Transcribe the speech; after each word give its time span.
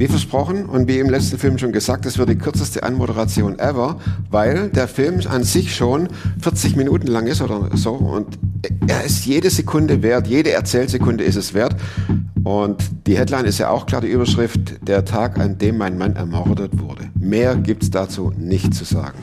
Wie 0.00 0.08
versprochen 0.08 0.64
und 0.64 0.88
wie 0.88 0.98
im 0.98 1.10
letzten 1.10 1.36
Film 1.36 1.58
schon 1.58 1.72
gesagt, 1.72 2.06
es 2.06 2.16
wird 2.16 2.30
die 2.30 2.38
kürzeste 2.38 2.84
Anmoderation 2.84 3.58
ever, 3.58 3.98
weil 4.30 4.70
der 4.70 4.88
Film 4.88 5.20
an 5.28 5.44
sich 5.44 5.76
schon 5.76 6.08
40 6.40 6.74
Minuten 6.74 7.06
lang 7.06 7.26
ist 7.26 7.42
oder 7.42 7.68
so 7.74 7.92
und 7.92 8.38
er 8.86 9.04
ist 9.04 9.26
jede 9.26 9.50
Sekunde 9.50 10.02
wert, 10.02 10.26
jede 10.26 10.52
Erzählsekunde 10.52 11.22
ist 11.22 11.36
es 11.36 11.52
wert. 11.52 11.76
Und 12.44 12.82
die 13.06 13.18
Headline 13.18 13.44
ist 13.44 13.58
ja 13.58 13.68
auch 13.68 13.84
klar, 13.84 14.00
die 14.00 14.08
Überschrift, 14.08 14.88
der 14.88 15.04
Tag, 15.04 15.38
an 15.38 15.58
dem 15.58 15.76
mein 15.76 15.98
Mann 15.98 16.16
ermordet 16.16 16.80
wurde. 16.80 17.10
Mehr 17.18 17.54
gibt's 17.56 17.90
dazu 17.90 18.32
nicht 18.38 18.72
zu 18.72 18.84
sagen. 18.84 19.18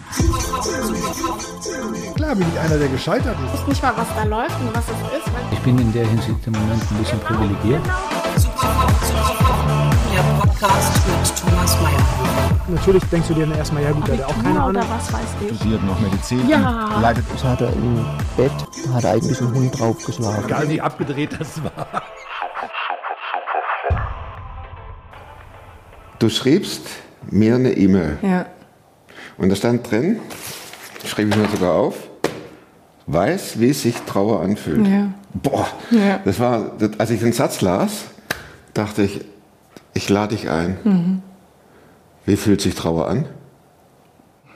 Klar 2.16 2.36
bin 2.36 2.46
ich 2.54 2.60
einer, 2.60 2.78
der 2.78 2.90
gescheitert 2.90 3.36
ist. 3.46 3.54
Ich 3.56 3.62
weiß 3.62 3.68
nicht 3.68 3.82
mal, 3.82 3.94
was 3.98 4.08
da 4.16 4.24
läuft 4.26 4.62
und 4.62 4.76
was 4.76 4.86
es 4.86 5.26
ist. 5.26 5.32
Ich 5.54 5.60
bin 5.60 5.80
in 5.80 5.92
der 5.92 6.08
Hinsicht 6.08 6.46
im 6.46 6.54
Moment 6.54 6.84
ein 6.92 6.98
bisschen 7.00 7.20
privilegiert. 7.22 7.82
Der 7.84 8.42
Podcast 10.60 11.08
mit 11.08 11.38
Thomas 11.52 11.78
Mayer. 11.82 12.60
Natürlich 12.68 13.04
denkst 13.12 13.28
du 13.28 13.34
dir 13.36 13.46
dann 13.46 13.58
erstmal, 13.58 13.84
ja 13.84 13.92
gut, 13.92 14.08
der 14.08 14.18
hat 14.18 14.24
auch 14.26 14.44
keine 14.44 14.62
Ahnung. 14.62 14.84
was 14.90 15.14
weiß 15.14 15.22
ich. 15.50 15.56
studiert 15.58 15.84
noch 15.84 16.00
Medizin 16.00 16.50
Ja. 16.50 17.00
leidet 17.00 17.26
Das 17.32 17.44
hat 17.44 17.62
er 17.62 17.70
im 17.74 18.04
Bett, 18.36 18.52
hat 18.94 19.04
er 19.04 19.12
eigentlich 19.12 19.40
einen 19.40 19.54
Hund 19.54 19.80
draufgeschlagen. 19.80 20.46
Egal 20.46 20.70
wie 20.70 20.82
abgedreht 20.82 21.38
das 21.40 21.64
war. 21.64 21.88
Du 26.20 26.30
schriebst 26.30 26.88
mir 27.30 27.56
eine 27.56 27.74
E-Mail 27.74 28.18
Ja. 28.24 28.46
und 29.38 29.50
da 29.50 29.56
stand 29.56 29.90
drin, 29.92 30.20
schrieb 31.06 31.30
ich 31.30 31.36
mir 31.36 31.48
sogar 31.50 31.74
auf, 31.74 31.96
weiß, 33.06 33.60
wie 33.60 33.74
sich 33.74 33.96
Trauer 34.08 34.42
anfühlt. 34.42 34.88
Ja. 34.88 35.10
Boah, 35.36 35.68
Ja. 35.92 36.20
das 36.26 36.40
war, 36.40 36.72
als 36.98 37.12
ich 37.12 37.20
den 37.20 37.34
Satz 37.34 37.62
las, 37.62 38.06
dachte 38.74 39.04
ich, 39.04 39.22
ich 39.98 40.10
lade 40.10 40.36
dich 40.36 40.50
ein. 40.50 40.78
Mhm. 40.84 41.22
Wie 42.26 42.36
fühlt 42.38 42.62
sich 42.62 42.76
Trauer 42.76 43.08
an? 43.08 43.26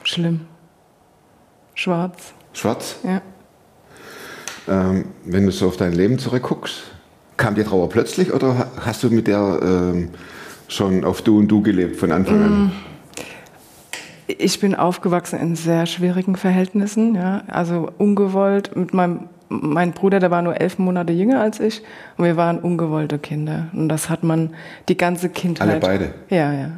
Schlimm. 0.04 0.42
Schwarz. 1.74 2.32
Schwarz? 2.52 2.96
Ja. 3.02 3.20
Ähm, 4.68 5.06
wenn 5.24 5.44
du 5.46 5.52
so 5.52 5.66
auf 5.66 5.76
dein 5.76 5.92
Leben 5.92 6.18
zurückguckst, 6.18 6.82
kam 7.36 7.54
die 7.56 7.64
Trauer 7.64 7.88
plötzlich 7.88 8.32
oder 8.32 8.56
ha- 8.58 8.70
hast 8.84 9.02
du 9.02 9.10
mit 9.10 9.26
der 9.26 9.58
ähm, 9.62 10.10
schon 10.68 11.04
auf 11.04 11.22
Du 11.22 11.38
und 11.38 11.48
Du 11.48 11.60
gelebt 11.62 11.96
von 11.96 12.12
Anfang 12.12 12.42
an? 12.42 12.72
Ich 14.28 14.60
bin 14.60 14.74
aufgewachsen 14.76 15.40
in 15.40 15.56
sehr 15.56 15.86
schwierigen 15.86 16.36
Verhältnissen, 16.36 17.14
ja. 17.16 17.42
Also 17.48 17.90
ungewollt 17.98 18.76
mit 18.76 18.94
meinem 18.94 19.28
mein 19.60 19.92
Bruder, 19.92 20.20
der 20.20 20.30
war 20.30 20.42
nur 20.42 20.60
elf 20.60 20.78
Monate 20.78 21.12
jünger 21.12 21.40
als 21.40 21.60
ich 21.60 21.82
und 22.16 22.24
wir 22.24 22.36
waren 22.36 22.58
ungewollte 22.58 23.18
Kinder. 23.18 23.68
Und 23.72 23.88
das 23.88 24.08
hat 24.08 24.22
man 24.22 24.54
die 24.88 24.96
ganze 24.96 25.28
Kindheit. 25.28 25.68
Alle 25.68 25.80
beide? 25.80 26.14
Ja, 26.30 26.52
ja. 26.52 26.70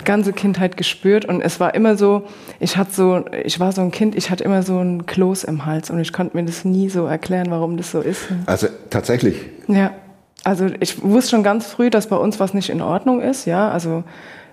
Die 0.00 0.04
ganze 0.04 0.32
Kindheit 0.32 0.76
gespürt 0.76 1.24
und 1.24 1.42
es 1.42 1.60
war 1.60 1.74
immer 1.74 1.96
so, 1.96 2.24
ich 2.58 2.76
hatte 2.76 2.92
so, 2.92 3.24
ich 3.44 3.60
war 3.60 3.72
so 3.72 3.82
ein 3.82 3.90
Kind, 3.92 4.16
ich 4.16 4.30
hatte 4.30 4.42
immer 4.42 4.62
so 4.62 4.78
ein 4.78 5.06
Kloß 5.06 5.44
im 5.44 5.64
Hals 5.64 5.90
und 5.90 6.00
ich 6.00 6.12
konnte 6.12 6.36
mir 6.36 6.44
das 6.44 6.64
nie 6.64 6.88
so 6.88 7.06
erklären, 7.06 7.50
warum 7.50 7.76
das 7.76 7.92
so 7.92 8.00
ist. 8.00 8.26
Also 8.46 8.66
tatsächlich, 8.90 9.36
Ja, 9.68 9.92
also 10.44 10.66
ich 10.80 11.02
wusste 11.02 11.30
schon 11.30 11.42
ganz 11.44 11.66
früh, 11.66 11.88
dass 11.88 12.08
bei 12.08 12.16
uns 12.16 12.40
was 12.40 12.52
nicht 12.52 12.70
in 12.70 12.80
Ordnung 12.82 13.20
ist. 13.20 13.44
Ja, 13.44 13.70
also 13.70 14.02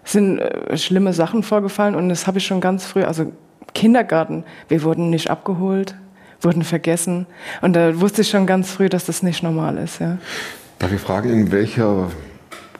es 0.03 0.11
sind 0.11 0.39
äh, 0.39 0.77
schlimme 0.77 1.13
Sachen 1.13 1.41
vorgefallen 1.41 1.95
und 1.95 2.09
das 2.09 2.27
habe 2.27 2.37
ich 2.37 2.45
schon 2.45 2.61
ganz 2.61 2.85
früh. 2.85 3.03
Also 3.03 3.31
Kindergarten, 3.73 4.43
wir 4.67 4.83
wurden 4.83 5.09
nicht 5.09 5.29
abgeholt, 5.31 5.95
wurden 6.41 6.63
vergessen 6.63 7.25
und 7.61 7.73
da 7.73 7.99
wusste 7.99 8.21
ich 8.21 8.29
schon 8.29 8.45
ganz 8.47 8.71
früh, 8.71 8.89
dass 8.89 9.05
das 9.05 9.23
nicht 9.23 9.43
normal 9.43 9.77
ist. 9.77 9.99
Ja, 9.99 10.17
darf 10.79 10.91
ich 10.91 11.01
fragen, 11.01 11.29
in 11.29 11.51
welcher 11.51 12.09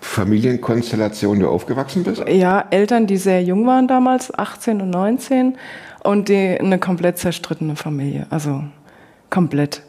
Familienkonstellation 0.01 1.39
du 1.39 1.49
aufgewachsen 1.49 2.03
bist? 2.03 2.23
ja 2.27 2.65
Eltern, 2.71 3.07
die 3.07 3.17
sehr 3.17 3.43
jung 3.43 3.67
waren 3.67 3.87
damals, 3.87 4.37
18 4.37 4.81
und 4.81 4.89
19 4.89 5.57
und 6.03 6.29
die 6.29 6.57
eine 6.59 6.79
komplett 6.79 7.17
zerstrittene 7.17 7.75
Familie. 7.75 8.27
Also 8.29 8.63
komplett. 9.29 9.83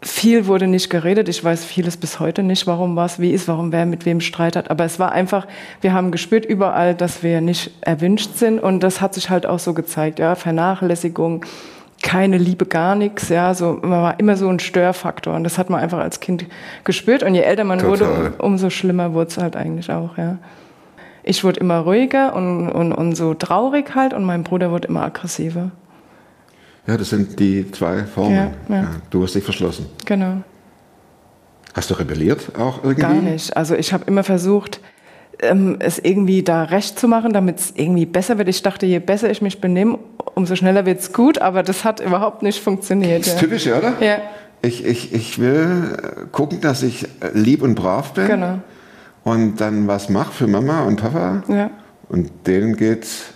Viel 0.00 0.46
wurde 0.46 0.68
nicht 0.68 0.90
geredet. 0.90 1.28
Ich 1.28 1.42
weiß 1.42 1.64
vieles 1.64 1.96
bis 1.96 2.20
heute 2.20 2.44
nicht, 2.44 2.68
warum 2.68 2.94
was 2.94 3.18
wie 3.18 3.32
ist, 3.32 3.48
warum 3.48 3.72
wer 3.72 3.84
mit 3.84 4.06
wem 4.06 4.20
Streit 4.20 4.54
hat. 4.54 4.70
Aber 4.70 4.84
es 4.84 5.00
war 5.00 5.10
einfach, 5.10 5.48
wir 5.80 5.92
haben 5.92 6.12
gespürt 6.12 6.46
überall, 6.46 6.94
dass 6.94 7.24
wir 7.24 7.40
nicht 7.40 7.72
erwünscht 7.80 8.36
sind. 8.36 8.60
Und 8.60 8.80
das 8.80 9.00
hat 9.00 9.14
sich 9.14 9.28
halt 9.28 9.44
auch 9.44 9.58
so 9.58 9.74
gezeigt. 9.74 10.20
Ja, 10.20 10.36
Vernachlässigung, 10.36 11.44
keine 12.02 12.38
Liebe, 12.38 12.66
gar 12.66 12.94
nichts. 12.94 13.28
Ja, 13.28 13.54
so, 13.54 13.78
man 13.82 14.02
war 14.02 14.20
immer 14.20 14.36
so 14.36 14.48
ein 14.48 14.58
Störfaktor. 14.58 15.34
Und 15.34 15.44
das 15.44 15.58
hat 15.58 15.70
man 15.70 15.80
einfach 15.80 15.98
als 15.98 16.20
Kind 16.20 16.46
gespürt. 16.84 17.22
Und 17.22 17.34
je 17.34 17.42
älter 17.42 17.64
man 17.64 17.78
Total. 17.78 18.00
wurde, 18.00 18.32
umso 18.38 18.70
schlimmer 18.70 19.12
wurde 19.14 19.30
es 19.30 19.38
halt 19.38 19.56
eigentlich 19.56 19.90
auch. 19.90 20.16
Ja. 20.16 20.38
Ich 21.22 21.44
wurde 21.44 21.60
immer 21.60 21.80
ruhiger 21.80 22.34
und, 22.34 22.70
und, 22.70 22.92
und 22.92 23.14
so 23.14 23.34
traurig 23.34 23.94
halt. 23.94 24.14
Und 24.14 24.24
mein 24.24 24.44
Bruder 24.44 24.70
wurde 24.70 24.88
immer 24.88 25.02
aggressiver. 25.02 25.70
Ja, 26.86 26.96
das 26.96 27.10
sind 27.10 27.38
die 27.38 27.70
zwei 27.70 28.04
Formen. 28.04 28.34
Ja, 28.34 28.74
ja. 28.74 28.90
du 29.10 29.22
hast 29.22 29.34
dich 29.34 29.44
verschlossen. 29.44 29.86
Genau. 30.06 30.42
Hast 31.74 31.90
du 31.90 31.94
rebelliert 31.94 32.52
auch 32.58 32.82
irgendwie? 32.82 33.02
Gar 33.02 33.14
nicht. 33.14 33.56
Also 33.56 33.74
ich 33.74 33.92
habe 33.92 34.04
immer 34.06 34.24
versucht, 34.24 34.80
ähm, 35.40 35.76
es 35.80 35.98
irgendwie 35.98 36.42
da 36.42 36.64
recht 36.64 36.98
zu 36.98 37.08
machen, 37.08 37.32
damit 37.32 37.58
es 37.58 37.72
irgendwie 37.76 38.06
besser 38.06 38.38
wird. 38.38 38.48
Ich 38.48 38.62
dachte, 38.62 38.86
je 38.86 38.98
besser 38.98 39.30
ich 39.30 39.40
mich 39.42 39.60
benehme, 39.60 39.98
umso 40.34 40.56
schneller 40.56 40.86
wird 40.86 41.00
es 41.00 41.12
gut, 41.12 41.40
aber 41.40 41.62
das 41.62 41.84
hat 41.84 42.00
überhaupt 42.00 42.42
nicht 42.42 42.60
funktioniert. 42.62 43.20
Das 43.20 43.28
ist 43.28 43.34
Ja. 43.34 43.40
typisch, 43.40 43.66
oder? 43.66 43.92
Ja, 44.00 44.18
Ich, 44.62 44.84
ich, 44.84 45.12
ich 45.14 45.38
will 45.38 45.96
äh, 45.96 46.26
gucken, 46.32 46.60
dass 46.60 46.82
ich 46.82 47.04
äh, 47.04 47.30
lieb 47.34 47.62
und 47.62 47.74
brav 47.76 48.12
bin 48.14 48.26
genau. 48.26 48.58
und 49.24 49.60
dann 49.60 49.86
was 49.86 50.08
mache 50.08 50.32
für 50.32 50.46
Mama 50.48 50.82
und 50.82 51.00
Papa. 51.00 51.42
Ja. 51.48 51.70
Und 52.08 52.30
denen 52.46 52.74
geht's. 52.76 53.26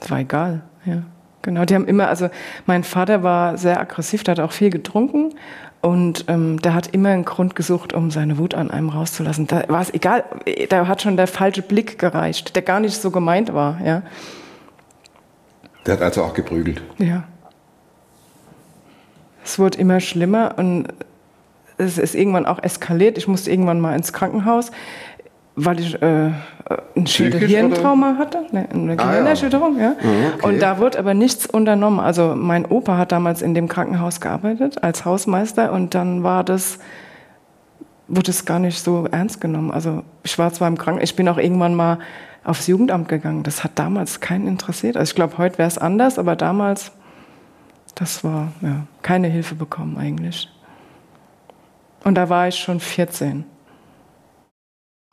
Das 0.00 0.10
war 0.10 0.18
egal. 0.20 0.62
Ja. 0.84 1.02
Genau. 1.42 1.64
Die 1.64 1.74
haben 1.74 1.86
immer, 1.86 2.06
also 2.08 2.28
mein 2.66 2.84
Vater 2.84 3.24
war 3.24 3.56
sehr 3.58 3.80
aggressiv, 3.80 4.22
der 4.22 4.32
hat 4.36 4.40
auch 4.40 4.52
viel 4.52 4.70
getrunken 4.70 5.30
und 5.82 6.26
ähm, 6.28 6.62
der 6.62 6.74
hat 6.74 6.86
immer 6.94 7.10
einen 7.10 7.24
Grund 7.24 7.56
gesucht, 7.56 7.92
um 7.92 8.12
seine 8.12 8.38
Wut 8.38 8.54
an 8.54 8.70
einem 8.70 8.88
rauszulassen. 8.88 9.48
Da 9.48 9.64
war 9.68 9.82
es 9.82 9.92
egal, 9.92 10.24
da 10.68 10.86
hat 10.86 11.02
schon 11.02 11.16
der 11.16 11.26
falsche 11.26 11.60
Blick 11.60 11.98
gereicht, 11.98 12.54
der 12.54 12.62
gar 12.62 12.78
nicht 12.78 12.94
so 12.94 13.10
gemeint 13.10 13.52
war. 13.52 13.80
Ja. 13.84 14.02
Der 15.84 15.94
hat 15.94 16.02
also 16.02 16.22
auch 16.22 16.34
geprügelt. 16.34 16.80
Ja. 16.98 17.24
Es 19.44 19.58
wurde 19.58 19.78
immer 19.78 19.98
schlimmer 19.98 20.54
und 20.56 20.86
es 21.78 21.98
ist 21.98 22.14
irgendwann 22.14 22.46
auch 22.46 22.62
eskaliert. 22.62 23.18
Ich 23.18 23.26
musste 23.26 23.50
irgendwann 23.50 23.80
mal 23.80 23.96
ins 23.96 24.12
Krankenhaus, 24.12 24.70
weil 25.56 25.80
ich 25.80 26.00
äh, 26.00 26.30
ein 26.96 27.06
Schädel-Hirntrauma 27.06 28.16
hatte, 28.18 28.46
ne, 28.52 28.68
eine 28.72 28.92
Ah, 28.92 28.94
ja. 28.96 29.10
Gehirnerschütterung. 29.10 29.78
Ja. 29.78 29.94
Ah, 29.98 30.34
okay. 30.36 30.46
Und 30.46 30.60
da 30.62 30.78
wurde 30.78 30.98
aber 30.98 31.14
nichts 31.14 31.46
unternommen. 31.46 32.00
Also 32.00 32.34
mein 32.36 32.64
Opa 32.66 32.96
hat 32.96 33.12
damals 33.12 33.42
in 33.42 33.54
dem 33.54 33.68
Krankenhaus 33.68 34.20
gearbeitet 34.20 34.82
als 34.82 35.04
Hausmeister 35.04 35.72
und 35.72 35.94
dann 35.94 36.22
war 36.22 36.44
das 36.44 36.78
wurde 38.08 38.30
es 38.30 38.44
gar 38.44 38.58
nicht 38.58 38.78
so 38.82 39.06
ernst 39.10 39.40
genommen. 39.40 39.70
Also 39.70 40.02
ich 40.22 40.38
war 40.38 40.52
zwar 40.52 40.68
im 40.68 40.76
Krankenhaus, 40.76 41.08
ich 41.10 41.16
bin 41.16 41.28
auch 41.28 41.38
irgendwann 41.38 41.74
mal 41.74 41.98
aufs 42.44 42.66
Jugendamt 42.66 43.08
gegangen. 43.08 43.42
Das 43.42 43.64
hat 43.64 43.72
damals 43.76 44.20
keinen 44.20 44.46
interessiert. 44.46 44.96
Also 44.96 45.10
ich 45.10 45.14
glaube, 45.14 45.38
heute 45.38 45.56
wäre 45.58 45.68
es 45.68 45.78
anders, 45.78 46.18
aber 46.18 46.36
damals, 46.36 46.92
das 47.94 48.22
war 48.22 48.48
ja 48.60 48.86
keine 49.02 49.28
Hilfe 49.28 49.54
bekommen 49.54 49.96
eigentlich. 49.96 50.48
Und 52.04 52.16
da 52.16 52.28
war 52.28 52.48
ich 52.48 52.56
schon 52.56 52.80
14. 52.80 53.44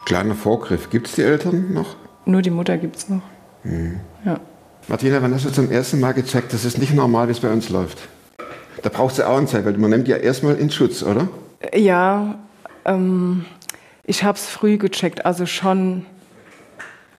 Kleiner 0.06 0.36
Vorgriff. 0.36 0.90
Gibt 0.90 1.08
es 1.08 1.14
die 1.16 1.22
Eltern 1.24 1.74
noch? 1.74 1.96
Nur 2.26 2.42
die 2.42 2.50
Mutter 2.50 2.78
gibt 2.78 2.96
es 2.98 3.10
noch. 3.10 3.22
Ja. 4.26 4.40
Martina, 4.88 5.22
wann 5.22 5.34
hast 5.34 5.46
du 5.46 5.52
zum 5.52 5.70
ersten 5.72 6.00
Mal 6.00 6.14
gecheckt, 6.14 6.54
das 6.54 6.66
ist 6.66 6.78
nicht 6.78 6.94
normal, 6.94 7.28
wie 7.28 7.32
es 7.32 7.40
bei 7.40 7.52
uns 7.52 7.70
läuft? 7.70 8.08
Da 8.82 8.90
brauchst 8.90 9.20
du 9.20 9.28
auch 9.28 9.38
eine 9.38 9.46
Zeit, 9.46 9.66
weil 9.66 9.78
man 9.78 9.90
nimmt 9.90 10.08
ja 10.08 10.18
erstmal 10.18 10.56
in 10.56 10.72
Schutz, 10.72 11.04
oder? 11.04 11.28
Ja, 11.76 12.40
ähm, 12.86 13.46
ich 14.04 14.24
habe 14.24 14.38
es 14.38 14.46
früh 14.48 14.78
gecheckt, 14.78 15.26
also 15.26 15.46
schon 15.46 16.06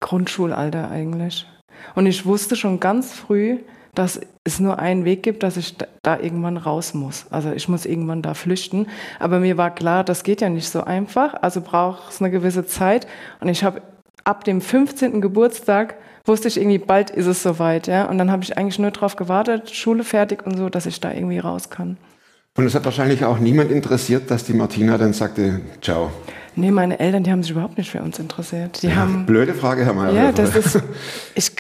Grundschulalter 0.01 0.91
eigentlich. 0.91 1.47
Und 1.95 2.07
ich 2.07 2.25
wusste 2.27 2.57
schon 2.57 2.81
ganz 2.81 3.13
früh, 3.13 3.59
dass 3.95 4.21
es 4.45 4.61
nur 4.61 4.79
einen 4.79 5.05
Weg 5.05 5.23
gibt, 5.23 5.43
dass 5.43 5.57
ich 5.57 5.77
da, 6.03 6.19
irgendwann 6.19 6.57
raus 6.57 6.95
muss. 6.95 7.27
Also 7.31 7.53
ich 7.53 7.69
muss 7.69 7.87
irgendwann 7.87 8.23
da 8.23 8.35
flüchten. 8.35 8.87
Aber 9.19 9.41
mir 9.41 9.57
war 9.57 9.75
klar, 9.75 10.05
das 10.05 10.23
geht 10.23 10.41
ja 10.41 10.49
nicht 10.49 10.69
so 10.69 10.85
einfach. 10.85 11.35
Also 11.43 11.61
braucht 11.61 12.13
es 12.13 12.21
eine 12.21 12.31
gewisse 12.31 12.67
Zeit. 12.67 13.07
Und 13.41 13.49
ich 13.49 13.65
habe 13.65 13.83
ab 14.25 14.45
dem 14.45 14.61
15. 14.61 15.21
Geburtstag 15.21 15.97
wusste 16.25 16.49
ich 16.49 16.59
irgendwie, 16.59 16.79
bald 16.79 17.11
ist 17.11 17.27
es 17.27 17.43
soweit. 17.43 17.87
Ja? 17.87 18.07
Und 18.07 18.19
dann 18.19 18.31
habe 18.31 18.43
ich 18.43 18.57
eigentlich 18.57 18.79
nur 18.79 18.91
darauf 18.91 19.17
gewartet, 19.17 19.71
Schule 19.71 20.05
fertig 20.05 20.47
und 20.47 20.57
so, 20.57 20.69
dass 20.69 20.87
ich 20.87 21.01
da 21.01 21.13
irgendwie 21.13 21.39
raus 21.39 21.71
kann. 21.71 21.97
Und 22.57 22.67
es 22.67 22.75
hat 22.75 22.85
wahrscheinlich 22.85 23.25
auch 23.25 23.39
niemand 23.39 23.71
interessiert, 23.71 24.31
dass 24.31 24.45
die 24.45 24.53
Martina 24.53 24.99
dann 24.99 25.13
sagte, 25.13 25.61
ciao. 25.81 26.11
Nee, 26.57 26.71
meine 26.71 26.99
Eltern, 26.99 27.23
die 27.23 27.31
haben 27.31 27.43
sich 27.43 27.53
überhaupt 27.53 27.79
nicht 27.79 27.91
für 27.91 28.03
uns 28.03 28.19
interessiert. 28.19 28.83
Die 28.83 28.95
haben 28.95 29.25
Blöde 29.25 29.55
Frage, 29.55 29.85
Herr 29.85 29.95
Mayer. 29.95 30.13
Ja, 30.13 30.33
das 30.33 30.57
ist. 30.57 30.83
Ich, 31.35 31.53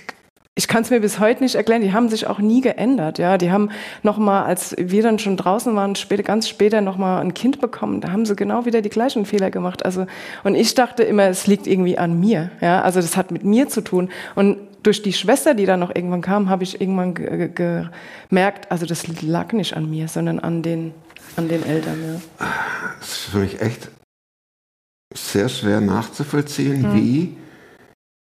ich 0.60 0.68
kann 0.68 0.82
es 0.82 0.90
mir 0.90 1.00
bis 1.00 1.18
heute 1.18 1.42
nicht 1.42 1.54
erklären. 1.54 1.80
Die 1.80 1.94
haben 1.94 2.10
sich 2.10 2.26
auch 2.26 2.38
nie 2.38 2.60
geändert. 2.60 3.18
Ja, 3.18 3.38
die 3.38 3.50
haben 3.50 3.70
noch 4.02 4.18
mal, 4.18 4.44
als 4.44 4.74
wir 4.76 5.02
dann 5.02 5.18
schon 5.18 5.38
draußen 5.38 5.74
waren, 5.74 5.96
später, 5.96 6.22
ganz 6.22 6.50
später 6.50 6.82
noch 6.82 6.98
mal 6.98 7.18
ein 7.22 7.32
Kind 7.32 7.62
bekommen. 7.62 8.02
Da 8.02 8.12
haben 8.12 8.26
sie 8.26 8.36
genau 8.36 8.66
wieder 8.66 8.82
die 8.82 8.90
gleichen 8.90 9.24
Fehler 9.24 9.50
gemacht. 9.50 9.86
Also 9.86 10.06
und 10.44 10.54
ich 10.54 10.74
dachte 10.74 11.02
immer, 11.02 11.24
es 11.28 11.46
liegt 11.46 11.66
irgendwie 11.66 11.96
an 11.96 12.20
mir. 12.20 12.50
Ja, 12.60 12.82
also 12.82 13.00
das 13.00 13.16
hat 13.16 13.30
mit 13.30 13.42
mir 13.42 13.70
zu 13.70 13.80
tun. 13.80 14.10
Und 14.34 14.58
durch 14.82 15.00
die 15.00 15.14
Schwester, 15.14 15.54
die 15.54 15.64
dann 15.64 15.80
noch 15.80 15.94
irgendwann 15.94 16.20
kam, 16.20 16.50
habe 16.50 16.62
ich 16.62 16.78
irgendwann 16.78 17.14
ge 17.14 17.48
ge 17.48 17.86
gemerkt, 18.28 18.70
also 18.70 18.84
das 18.84 19.22
lag 19.22 19.54
nicht 19.54 19.74
an 19.74 19.88
mir, 19.88 20.08
sondern 20.08 20.40
an 20.40 20.62
den 20.62 20.92
an 21.36 21.48
den 21.48 21.64
Eltern. 21.64 22.20
Ja. 22.38 22.46
Das 22.98 23.08
ist 23.08 23.24
für 23.30 23.38
mich 23.38 23.62
echt 23.62 23.88
sehr 25.14 25.48
schwer 25.48 25.80
nachzuvollziehen, 25.80 26.82
Hm. 26.82 26.94
wie 26.94 27.36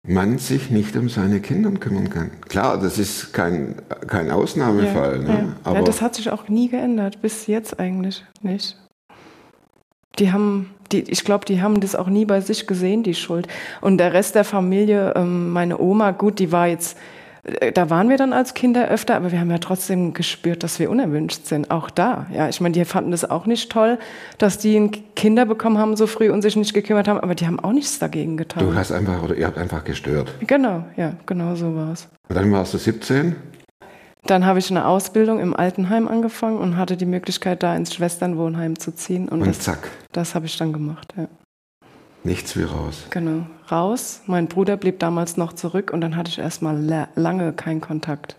man 0.06 0.38
sich 0.38 0.70
nicht 0.70 0.96
um 0.96 1.08
seine 1.08 1.40
Kinder 1.40 1.70
kümmern 1.72 2.10
kann. 2.10 2.30
Klar, 2.48 2.78
das 2.78 2.98
ist 2.98 3.32
kein, 3.32 3.76
kein 4.06 4.30
Ausnahmefall, 4.30 5.18
ne? 5.20 5.28
ja. 5.28 5.56
aber 5.64 5.78
ja, 5.78 5.84
das 5.84 6.00
hat 6.00 6.14
sich 6.14 6.30
auch 6.30 6.48
nie 6.48 6.68
geändert, 6.68 7.20
bis 7.22 7.46
jetzt 7.46 7.78
eigentlich 7.80 8.24
nicht. 8.42 8.76
Die 10.18 10.32
haben, 10.32 10.70
die, 10.92 11.02
ich 11.02 11.24
glaube, 11.24 11.44
die 11.44 11.60
haben 11.60 11.80
das 11.80 11.94
auch 11.94 12.08
nie 12.08 12.24
bei 12.24 12.40
sich 12.40 12.66
gesehen, 12.66 13.02
die 13.02 13.14
Schuld. 13.14 13.48
Und 13.80 13.98
der 13.98 14.12
Rest 14.12 14.34
der 14.34 14.44
Familie, 14.44 15.12
ähm, 15.16 15.50
meine 15.50 15.78
Oma, 15.78 16.12
gut, 16.12 16.38
die 16.38 16.52
war 16.52 16.68
jetzt, 16.68 16.96
da 17.74 17.90
waren 17.90 18.08
wir 18.08 18.16
dann 18.16 18.32
als 18.32 18.54
Kinder 18.54 18.88
öfter, 18.88 19.14
aber 19.14 19.30
wir 19.30 19.38
haben 19.38 19.50
ja 19.50 19.58
trotzdem 19.58 20.14
gespürt, 20.14 20.62
dass 20.62 20.78
wir 20.80 20.90
unerwünscht 20.90 21.46
sind. 21.46 21.70
Auch 21.70 21.90
da. 21.90 22.26
Ja, 22.32 22.48
ich 22.48 22.60
meine, 22.60 22.72
die 22.72 22.84
fanden 22.84 23.12
das 23.12 23.28
auch 23.28 23.46
nicht 23.46 23.70
toll, 23.70 23.98
dass 24.38 24.58
die 24.58 24.90
Kinder 25.14 25.46
bekommen 25.46 25.78
haben 25.78 25.96
so 25.96 26.06
früh 26.06 26.30
und 26.30 26.42
sich 26.42 26.56
nicht 26.56 26.74
gekümmert 26.74 27.06
haben, 27.06 27.20
aber 27.20 27.34
die 27.34 27.46
haben 27.46 27.60
auch 27.60 27.72
nichts 27.72 27.98
dagegen 27.98 28.36
getan. 28.36 28.64
du 28.64 28.74
hast 28.74 28.90
einfach, 28.90 29.22
oder 29.22 29.36
ihr 29.36 29.46
habt 29.46 29.58
einfach 29.58 29.84
gestört. 29.84 30.32
Genau, 30.40 30.84
ja, 30.96 31.12
genau 31.26 31.54
so 31.54 31.74
war 31.76 31.92
es. 31.92 32.08
Und 32.28 32.34
dann 32.34 32.50
warst 32.50 32.74
du 32.74 32.78
17 32.78 33.36
Dann 34.24 34.44
habe 34.44 34.58
ich 34.58 34.70
eine 34.70 34.86
Ausbildung 34.86 35.38
im 35.38 35.54
Altenheim 35.54 36.08
angefangen 36.08 36.58
und 36.58 36.76
hatte 36.76 36.96
die 36.96 37.06
Möglichkeit, 37.06 37.62
da 37.62 37.76
ins 37.76 37.94
Schwesternwohnheim 37.94 38.76
zu 38.78 38.92
ziehen. 38.92 39.28
Und, 39.28 39.42
und 39.42 39.48
das, 39.48 39.60
zack, 39.60 39.88
das 40.10 40.34
habe 40.34 40.46
ich 40.46 40.56
dann 40.58 40.72
gemacht. 40.72 41.14
Ja. 41.16 41.28
Nichts 42.26 42.56
wie 42.56 42.64
raus. 42.64 43.04
Genau. 43.10 43.46
Raus. 43.70 44.20
Mein 44.26 44.46
Bruder 44.48 44.76
blieb 44.76 44.98
damals 44.98 45.36
noch 45.38 45.52
zurück 45.54 45.90
und 45.92 46.00
dann 46.02 46.16
hatte 46.16 46.30
ich 46.30 46.38
erstmal 46.38 46.78
la 46.78 47.08
lange 47.14 47.52
keinen 47.54 47.80
Kontakt 47.80 48.36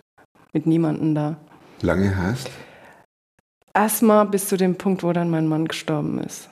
mit 0.53 0.67
niemandem 0.67 1.15
da. 1.15 1.37
Lange 1.81 2.15
heißt, 2.15 2.49
Erstmal 3.73 4.25
bis 4.25 4.47
zu 4.47 4.57
dem 4.57 4.75
Punkt, 4.75 5.03
wo 5.03 5.13
dann 5.13 5.29
mein 5.29 5.47
Mann 5.47 5.67
gestorben 5.67 6.19
ist. 6.19 6.49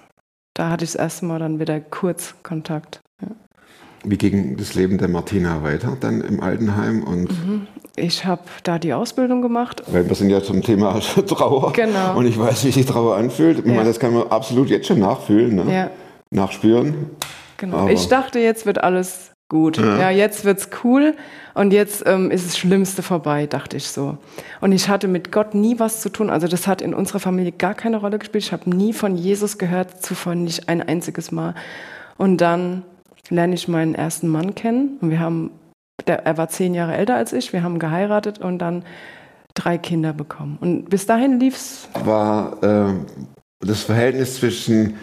Da 0.53 0.69
hatte 0.69 0.83
ich 0.85 0.91
das 0.91 1.01
erste 1.01 1.25
Mal 1.25 1.39
dann 1.39 1.59
wieder 1.59 1.79
kurz 1.79 2.35
Kontakt. 2.43 3.01
wie 4.07 4.17
ging 4.19 4.55
das 4.57 4.75
Leben 4.75 4.99
der 4.99 5.07
Martina 5.07 5.63
weiter 5.63 5.97
dann 5.99 6.21
im 6.21 6.39
Altenheim? 6.41 7.01
Und 7.03 7.31
Mhm. 7.31 7.67
Ich 7.97 8.25
habe 8.25 8.43
da 8.63 8.77
die 8.77 8.93
Ausbildung 8.93 9.41
gemacht. 9.41 9.81
weil 9.87 10.07
wir 10.07 10.15
sind 10.15 10.29
ja 10.29 10.43
zum 10.43 10.61
Thema 10.61 10.99
Trauer. 11.27 11.71
Genau. 11.73 12.15
Und 12.17 12.27
ich 12.27 12.37
weiß, 12.37 12.65
wie 12.65 12.71
sich 12.71 12.85
Trauer 12.85 13.15
anfühlt. 13.15 13.59
Ich 13.59 13.65
Ja. 13.65 13.71
meine, 13.73 13.85
das 13.87 13.99
kann 13.99 14.13
man 14.13 14.27
absolut 14.27 14.69
jetzt 14.69 14.85
schon 14.87 14.99
nachfühlen, 14.99 15.55
ne? 15.55 15.73
Ja, 15.73 15.89
nachspüren. 16.35 17.09
genau. 17.57 17.77
Aber- 17.77 17.91
ich 17.91 18.07
dachte, 18.07 18.39
jetzt 18.39 18.65
wird 18.65 18.83
alles 18.83 19.31
gut. 19.49 19.77
Ja. 19.77 19.99
Ja, 19.99 20.09
jetzt 20.09 20.43
wird's 20.43 20.69
cool 20.83 21.15
und 21.53 21.71
jetzt 21.71 22.03
ähm, 22.07 22.31
ist 22.31 22.45
das 22.47 22.57
Schlimmste 22.57 23.03
vorbei, 23.03 23.45
dachte 23.45 23.77
ich 23.77 23.87
so. 23.87 24.17
Und 24.59 24.71
ich 24.71 24.89
hatte 24.89 25.07
mit 25.07 25.31
Gott 25.31 25.53
nie 25.53 25.77
was 25.79 26.01
zu 26.01 26.09
tun. 26.09 26.29
Also 26.29 26.47
das 26.47 26.65
hat 26.67 26.81
in 26.81 26.93
unserer 26.95 27.19
Familie 27.19 27.51
gar 27.51 27.75
keine 27.75 27.97
Rolle 27.97 28.17
gespielt. 28.17 28.43
Ich 28.43 28.51
habe 28.51 28.69
nie 28.69 28.91
von 28.91 29.15
Jesus 29.15 29.57
gehört, 29.57 30.01
zuvor 30.03 30.33
nicht 30.35 30.67
ein 30.67 30.81
einziges 30.81 31.31
Mal. 31.31 31.53
Und 32.17 32.37
dann 32.37 32.83
lerne 33.29 33.53
ich 33.55 33.67
meinen 33.67 33.93
ersten 33.95 34.27
Mann 34.27 34.55
kennen 34.55 34.97
und 35.01 35.09
wir 35.11 35.19
haben, 35.19 35.51
der, 36.07 36.25
er 36.25 36.37
war 36.37 36.49
zehn 36.49 36.73
Jahre 36.73 36.95
älter 36.95 37.15
als 37.15 37.31
ich, 37.33 37.53
wir 37.53 37.61
haben 37.63 37.77
geheiratet 37.79 38.39
und 38.39 38.59
dann 38.59 38.83
drei 39.53 39.77
Kinder 39.77 40.13
bekommen. 40.13 40.57
Und 40.59 40.89
bis 40.89 41.05
dahin 41.05 41.39
lief's 41.39 41.87
War 42.03 42.61
äh, 42.63 42.93
das 43.61 43.83
Verhältnis 43.83 44.37
zwischen 44.37 44.95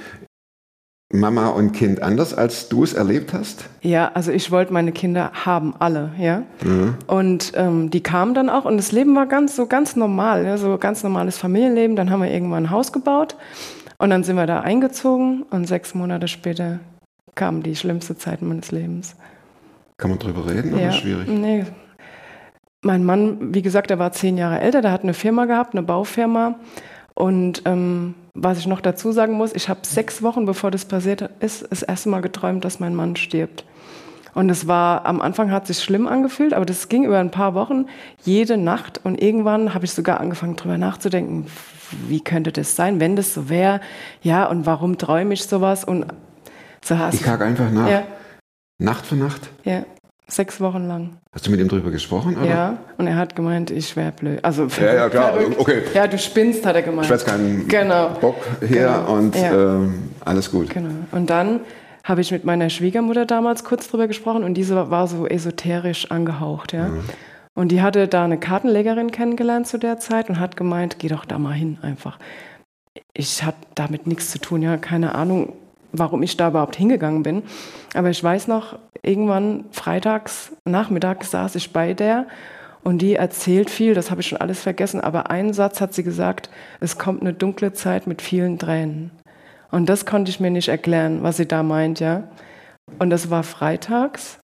Mama 1.12 1.48
und 1.48 1.72
Kind 1.72 2.02
anders, 2.02 2.32
als 2.34 2.68
du 2.68 2.82
es 2.82 2.94
erlebt 2.94 3.34
hast? 3.34 3.66
Ja, 3.82 4.10
also 4.14 4.32
ich 4.32 4.50
wollte 4.50 4.72
meine 4.72 4.92
Kinder 4.92 5.30
haben, 5.44 5.74
alle, 5.78 6.12
ja. 6.18 6.42
Mhm. 6.64 6.94
Und 7.06 7.52
ähm, 7.54 7.90
die 7.90 8.02
kamen 8.02 8.34
dann 8.34 8.48
auch 8.48 8.64
und 8.64 8.78
das 8.78 8.92
Leben 8.92 9.14
war 9.14 9.26
ganz 9.26 9.54
so 9.54 9.66
ganz 9.66 9.94
normal, 9.94 10.44
ja, 10.44 10.56
so 10.56 10.78
ganz 10.78 11.02
normales 11.02 11.36
Familienleben. 11.36 11.96
Dann 11.96 12.10
haben 12.10 12.22
wir 12.22 12.30
irgendwann 12.30 12.64
ein 12.64 12.70
Haus 12.70 12.92
gebaut 12.92 13.36
und 13.98 14.10
dann 14.10 14.24
sind 14.24 14.36
wir 14.36 14.46
da 14.46 14.60
eingezogen 14.60 15.44
und 15.50 15.66
sechs 15.66 15.94
Monate 15.94 16.28
später 16.28 16.80
kam 17.34 17.62
die 17.62 17.76
schlimmste 17.76 18.16
Zeit 18.16 18.40
meines 18.42 18.72
Lebens. 18.72 19.14
Kann 19.98 20.10
man 20.10 20.18
drüber 20.18 20.48
reden 20.48 20.72
oder 20.72 20.82
ja, 20.82 20.88
ist 20.88 20.96
schwierig? 20.96 21.28
Nee. 21.28 21.66
Mein 22.80 23.04
Mann, 23.04 23.54
wie 23.54 23.62
gesagt, 23.62 23.90
der 23.90 23.98
war 23.98 24.12
zehn 24.12 24.36
Jahre 24.36 24.60
älter, 24.60 24.82
der 24.82 24.92
hat 24.92 25.02
eine 25.02 25.14
Firma 25.14 25.44
gehabt, 25.44 25.74
eine 25.74 25.82
Baufirma. 25.82 26.56
Und 27.14 27.62
ähm, 27.66 28.14
was 28.34 28.58
ich 28.58 28.66
noch 28.66 28.80
dazu 28.80 29.12
sagen 29.12 29.34
muss, 29.34 29.54
ich 29.54 29.68
habe 29.68 29.80
sechs 29.84 30.22
Wochen, 30.22 30.46
bevor 30.46 30.70
das 30.70 30.84
passiert 30.84 31.30
ist, 31.40 31.66
das 31.70 31.82
erste 31.82 32.08
Mal 32.08 32.20
geträumt, 32.20 32.64
dass 32.64 32.80
mein 32.80 32.94
Mann 32.94 33.16
stirbt. 33.16 33.64
Und 34.34 34.48
es 34.48 34.66
war, 34.66 35.04
am 35.04 35.20
Anfang 35.20 35.50
hat 35.50 35.68
es 35.68 35.76
sich 35.76 35.84
schlimm 35.84 36.06
angefühlt, 36.06 36.54
aber 36.54 36.64
das 36.64 36.88
ging 36.88 37.04
über 37.04 37.18
ein 37.18 37.30
paar 37.30 37.52
Wochen, 37.54 37.86
jede 38.24 38.56
Nacht. 38.56 38.98
Und 39.04 39.20
irgendwann 39.20 39.74
habe 39.74 39.84
ich 39.84 39.92
sogar 39.92 40.20
angefangen, 40.20 40.56
drüber 40.56 40.78
nachzudenken, 40.78 41.46
wie 42.08 42.20
könnte 42.24 42.50
das 42.52 42.74
sein, 42.74 42.98
wenn 43.00 43.14
das 43.16 43.34
so 43.34 43.50
wäre? 43.50 43.82
Ja, 44.22 44.46
und 44.46 44.64
warum 44.64 44.96
träume 44.96 45.34
ich 45.34 45.44
sowas? 45.44 45.84
Und 45.84 46.06
so 46.82 46.96
hast 46.96 47.20
Ich 47.20 47.26
hake 47.26 47.44
einfach 47.44 47.70
nach. 47.70 47.88
ja, 47.90 48.04
Nacht 48.78 49.04
für 49.04 49.16
Nacht? 49.16 49.50
ja, 49.64 49.84
sechs 50.28 50.60
Wochen 50.60 50.86
lang. 50.86 51.18
Hast 51.32 51.46
du 51.46 51.50
mit 51.50 51.60
ihm 51.60 51.68
drüber 51.68 51.90
gesprochen? 51.90 52.36
Oder? 52.36 52.46
Ja, 52.46 52.78
und 52.98 53.06
er 53.06 53.16
hat 53.16 53.36
gemeint, 53.36 53.70
ich 53.70 53.96
wäre 53.96 54.12
blöd. 54.12 54.38
Also 54.44 54.66
Ja, 54.80 54.94
ja, 54.94 55.08
klar. 55.08 55.32
verrückt. 55.34 55.58
Okay. 55.58 55.82
Ja, 55.94 56.06
du 56.06 56.18
spinnst, 56.18 56.64
hat 56.64 56.74
er 56.76 56.82
gemeint. 56.82 57.06
Ich 57.06 57.10
weiß 57.12 57.24
keinen 57.24 57.68
Genau. 57.68 58.10
Bock 58.20 58.36
her 58.60 59.04
Genau. 59.06 59.12
und 59.14 59.36
Ja. 59.36 59.52
ähm, 59.76 60.10
alles 60.24 60.50
gut. 60.50 60.70
Genau. 60.70 60.90
Und 61.12 61.28
dann 61.28 61.60
habe 62.04 62.20
ich 62.20 62.30
mit 62.32 62.44
meiner 62.44 62.70
Schwiegermutter 62.70 63.26
damals 63.26 63.62
kurz 63.64 63.88
drüber 63.88 64.08
gesprochen 64.08 64.42
und 64.42 64.54
diese 64.54 64.90
war 64.90 65.06
so 65.06 65.26
esoterisch 65.26 66.10
angehaucht, 66.10 66.72
ja. 66.72 66.90
Und 67.54 67.68
die 67.70 67.82
hatte 67.82 68.08
da 68.08 68.24
eine 68.24 68.38
Kartenlegerin 68.38 69.10
kennengelernt 69.12 69.66
zu 69.68 69.78
der 69.78 69.98
Zeit 69.98 70.28
und 70.30 70.40
hat 70.40 70.56
gemeint, 70.56 70.98
geh 70.98 71.08
doch 71.08 71.24
da 71.26 71.38
mal 71.38 71.52
hin 71.52 71.78
einfach. 71.82 72.18
Ich 73.14 73.44
hatte 73.44 73.58
damit 73.74 74.06
nichts 74.06 74.30
zu 74.30 74.38
tun, 74.38 74.62
ja, 74.62 74.78
keine 74.78 75.14
Ahnung, 75.14 75.52
warum 75.92 76.22
ich 76.22 76.36
da 76.36 76.48
überhaupt 76.48 76.76
hingegangen 76.76 77.22
bin. 77.22 77.42
Aber 77.94 78.10
ich 78.10 78.22
weiß 78.22 78.48
noch, 78.48 78.78
irgendwann 79.02 79.64
freitags, 79.70 80.52
nachmittags 80.64 81.30
saß 81.30 81.54
ich 81.56 81.72
bei 81.72 81.94
der 81.94 82.26
und 82.82 83.02
die 83.02 83.14
erzählt 83.14 83.70
viel, 83.70 83.94
das 83.94 84.10
habe 84.10 84.20
ich 84.20 84.28
schon 84.28 84.40
alles 84.40 84.60
vergessen, 84.60 85.00
aber 85.00 85.30
einen 85.30 85.52
Satz 85.52 85.80
hat 85.80 85.94
sie 85.94 86.02
gesagt, 86.02 86.50
es 86.80 86.98
kommt 86.98 87.20
eine 87.20 87.32
dunkle 87.32 87.72
Zeit 87.72 88.06
mit 88.06 88.22
vielen 88.22 88.58
Tränen. 88.58 89.10
Und 89.70 89.88
das 89.88 90.04
konnte 90.04 90.30
ich 90.30 90.40
mir 90.40 90.50
nicht 90.50 90.68
erklären, 90.68 91.22
was 91.22 91.36
sie 91.36 91.46
da 91.46 91.62
meint, 91.62 92.00
ja. 92.00 92.24
Und 92.98 93.10
das 93.10 93.30
war 93.30 93.42
freitags 93.42 94.38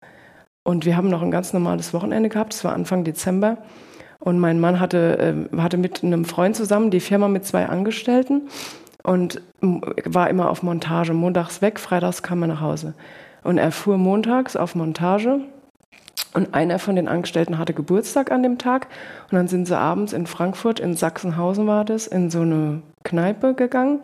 und 0.63 0.85
wir 0.85 0.95
haben 0.95 1.09
noch 1.09 1.21
ein 1.21 1.31
ganz 1.31 1.53
normales 1.53 1.93
Wochenende 1.93 2.29
gehabt, 2.29 2.53
es 2.53 2.63
war 2.63 2.73
Anfang 2.73 3.03
Dezember. 3.03 3.57
Und 4.19 4.39
mein 4.39 4.59
Mann 4.59 4.79
hatte, 4.79 5.45
äh, 5.53 5.57
hatte 5.57 5.77
mit 5.77 6.03
einem 6.03 6.25
Freund 6.25 6.55
zusammen 6.55 6.91
die 6.91 6.99
Firma 6.99 7.27
mit 7.27 7.45
zwei 7.45 7.67
Angestellten 7.67 8.49
und 9.07 9.41
war 10.03 10.29
immer 10.29 10.49
auf 10.49 10.63
Montage. 10.63 11.13
Montags 11.13 11.61
weg, 11.61 11.79
freitags 11.79 12.23
kam 12.23 12.41
er 12.41 12.49
nach 12.49 12.61
Hause. 12.61 12.93
Und 13.41 13.57
er 13.57 13.71
fuhr 13.71 13.97
montags 13.97 14.57
auf 14.57 14.75
Montage 14.75 15.39
und 16.33 16.53
einer 16.53 16.77
von 16.77 16.97
den 16.97 17.07
Angestellten 17.07 17.57
hatte 17.57 17.73
Geburtstag 17.73 18.33
an 18.33 18.43
dem 18.43 18.57
Tag. 18.57 18.87
Und 19.31 19.37
dann 19.37 19.47
sind 19.47 19.65
sie 19.65 19.77
abends 19.77 20.11
in 20.11 20.27
Frankfurt, 20.27 20.81
in 20.81 20.93
Sachsenhausen 20.93 21.67
war 21.67 21.85
das, 21.85 22.05
in 22.05 22.29
so 22.29 22.41
eine 22.41 22.81
Kneipe 23.05 23.53
gegangen 23.53 24.01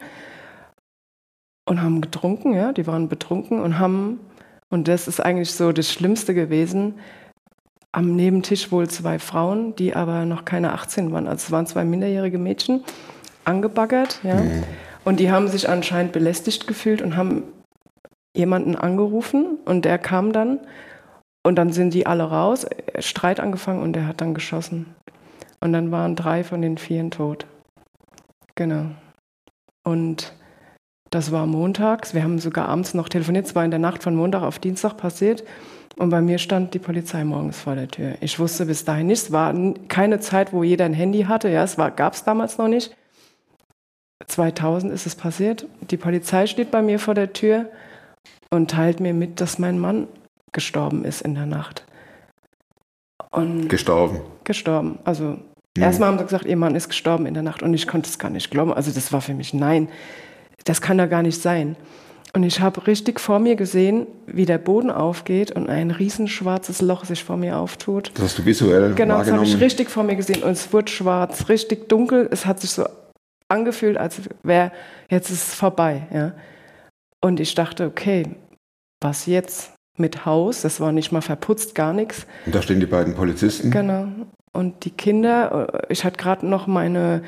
und 1.66 1.82
haben 1.82 2.00
getrunken, 2.00 2.54
ja, 2.54 2.72
die 2.72 2.88
waren 2.88 3.10
betrunken 3.10 3.60
und 3.60 3.80
haben, 3.80 4.22
und 4.70 4.88
das 4.88 5.10
ist 5.10 5.20
eigentlich 5.20 5.52
so 5.52 5.74
das 5.74 5.92
Schlimmste 5.92 6.34
gewesen, 6.34 6.96
am 7.92 8.16
Nebentisch 8.16 8.72
wohl 8.72 8.90
zwei 8.90 9.20
Frauen, 9.20 9.76
die 9.76 9.96
aber 9.96 10.26
noch 10.26 10.46
keine 10.46 10.72
18 10.72 11.12
waren, 11.12 11.28
also 11.28 11.44
es 11.44 11.52
waren 11.52 11.68
zwei 11.68 11.84
minderjährige 11.84 12.38
Mädchen, 12.38 12.86
angebaggert, 13.46 14.22
ja, 14.24 14.42
und 15.04 15.20
die 15.20 15.32
haben 15.32 15.48
sich 15.48 15.70
anscheinend 15.70 16.12
belästigt 16.12 16.68
gefühlt 16.68 17.02
und 17.02 17.16
haben 17.18 17.44
jemanden 18.36 18.76
angerufen 18.76 19.58
und 19.66 19.86
der 19.86 19.98
kam 20.00 20.34
dann 20.34 20.60
und 21.44 21.56
dann 21.56 21.72
sind 21.72 21.94
die 21.94 22.08
alle 22.08 22.24
raus, 22.24 22.64
äh, 22.64 23.02
Streit 23.02 23.40
angefangen 23.40 23.82
und 23.82 23.94
der 23.94 24.08
hat 24.08 24.22
dann 24.22 24.34
geschossen. 24.34 24.96
Und 25.60 25.74
dann 25.74 25.92
waren 25.92 26.16
drei 26.16 26.44
von 26.44 26.62
den 26.62 26.78
vieren 26.78 27.12
tot. 27.12 27.46
Genau. 28.56 28.88
Und 29.84 30.34
das 31.10 31.32
war 31.32 31.46
montags. 31.46 32.14
Wir 32.14 32.24
haben 32.24 32.40
sogar 32.40 32.68
abends 32.68 32.94
noch 32.94 33.08
telefoniert. 33.08 33.46
Es 33.46 33.56
war 33.56 33.64
in 33.64 33.72
der 33.72 33.80
Nacht 33.80 34.04
von 34.04 34.16
Montag 34.16 34.42
auf 34.42 34.60
Dienstag 34.60 34.98
passiert. 34.98 35.44
Und 35.96 36.10
bei 36.10 36.22
mir 36.22 36.40
stand 36.40 36.74
die 36.74 36.80
Polizei 36.80 37.24
morgens 37.24 37.60
vor 37.60 37.76
der 37.76 37.88
Tür. 37.88 38.16
Ich 38.20 38.40
wusste 38.40 38.66
bis 38.66 38.84
dahin 38.84 39.08
nicht. 39.08 39.24
Es 39.24 39.32
war 39.32 39.54
keine 39.90 40.20
Zeit, 40.20 40.54
wo 40.54 40.64
jeder 40.64 40.86
ein 40.86 40.94
Handy 40.94 41.24
hatte. 41.24 41.50
Ja, 41.50 41.64
es 41.64 41.78
gab 41.78 42.14
es 42.14 42.24
damals 42.24 42.58
noch 42.58 42.68
nicht. 42.68 42.96
2000 44.27 44.94
ist 44.94 45.06
es 45.06 45.15
passiert. 45.15 45.65
Die 45.89 45.98
Polizei 45.98 46.48
steht 46.48 46.72
bei 46.72 46.82
mir 46.82 47.00
vor 47.00 47.13
der 47.13 47.34
Tür 47.34 47.70
und 48.50 48.72
teilt 48.72 49.00
mir 49.00 49.13
mit, 49.13 49.42
dass 49.42 49.60
mein 49.60 49.80
Mann 49.80 50.08
gestorben 50.51 51.06
ist 51.06 51.22
in 51.22 51.36
der 51.36 51.46
Nacht. 51.46 51.86
Und 53.32 53.68
Gestorben. 53.68 54.22
gestorben. 54.44 55.00
Also 55.03 55.38
erstmal 55.77 56.10
haben 56.10 56.20
sie 56.20 56.25
gesagt, 56.25 56.46
ihr 56.46 56.58
Mann 56.58 56.75
ist 56.75 56.89
gestorben 56.89 57.25
in 57.25 57.34
der 57.34 57.44
Nacht 57.44 57.63
und 57.63 57.74
ich 57.74 57.88
konnte 57.88 58.10
es 58.10 58.20
gar 58.20 58.30
nicht 58.30 58.51
glauben. 58.51 58.74
Also 58.74 58.92
das 58.92 59.12
war 59.12 59.22
für 59.22 59.34
mich, 59.34 59.53
nein, 59.53 59.89
das 60.65 60.82
kann 60.82 60.98
da 60.98 61.08
gar 61.08 61.24
nicht 61.24 61.42
sein. 61.42 61.75
Und 62.36 62.44
ich 62.44 62.62
habe 62.62 62.88
richtig 62.88 63.20
vor 63.20 63.38
mir 63.38 63.56
gesehen, 63.56 64.08
wie 64.25 64.48
der 64.48 64.58
Boden 64.58 64.89
aufgeht 64.89 65.51
und 65.51 65.70
ein 65.70 65.92
riesenschwarzes 65.92 66.82
Loch 66.82 67.06
sich 67.06 67.24
vor 67.24 67.38
mir 67.38 67.58
auftut. 67.58 68.12
Das 68.15 68.24
hast 68.24 68.39
du 68.39 68.46
visuell 68.46 68.96
Genau, 68.96 69.20
das 69.20 69.32
habe 69.32 69.44
ich 69.44 69.60
richtig 69.60 69.92
vor 69.92 70.03
mir 70.03 70.15
gesehen 70.15 70.42
und 70.42 70.51
es 70.51 70.74
wurde 70.74 70.92
schwarz, 70.92 71.48
richtig 71.50 71.89
dunkel. 71.89 72.27
Es 72.32 72.48
hat 72.48 72.60
sich 72.60 72.72
so 72.72 72.86
angefühlt, 73.54 73.98
als 73.98 74.22
wäre 74.44 74.72
jetzt 75.10 75.30
ist 75.30 75.48
es 75.48 75.54
vorbei. 75.54 76.08
Ja. 76.14 76.34
Und 77.22 77.40
ich 77.40 77.56
dachte, 77.56 77.86
okay, 77.86 78.26
was 79.02 79.26
jetzt 79.26 79.74
mit 79.98 80.26
Haus? 80.26 80.62
Das 80.62 80.80
war 80.80 80.92
nicht 80.92 81.12
mal 81.12 81.22
verputzt, 81.22 81.76
gar 81.76 81.94
nichts. 81.94 82.26
Und 82.46 82.56
da 82.56 82.62
stehen 82.62 82.80
die 82.80 82.86
beiden 82.86 83.16
Polizisten. 83.16 83.72
Genau. 83.72 84.08
Und 84.52 84.86
die 84.86 84.92
Kinder, 84.92 85.70
äh, 85.74 85.94
ich 85.94 86.04
hatte 86.04 86.18
gerade 86.18 86.46
noch 86.46 86.68
meine 86.68 87.24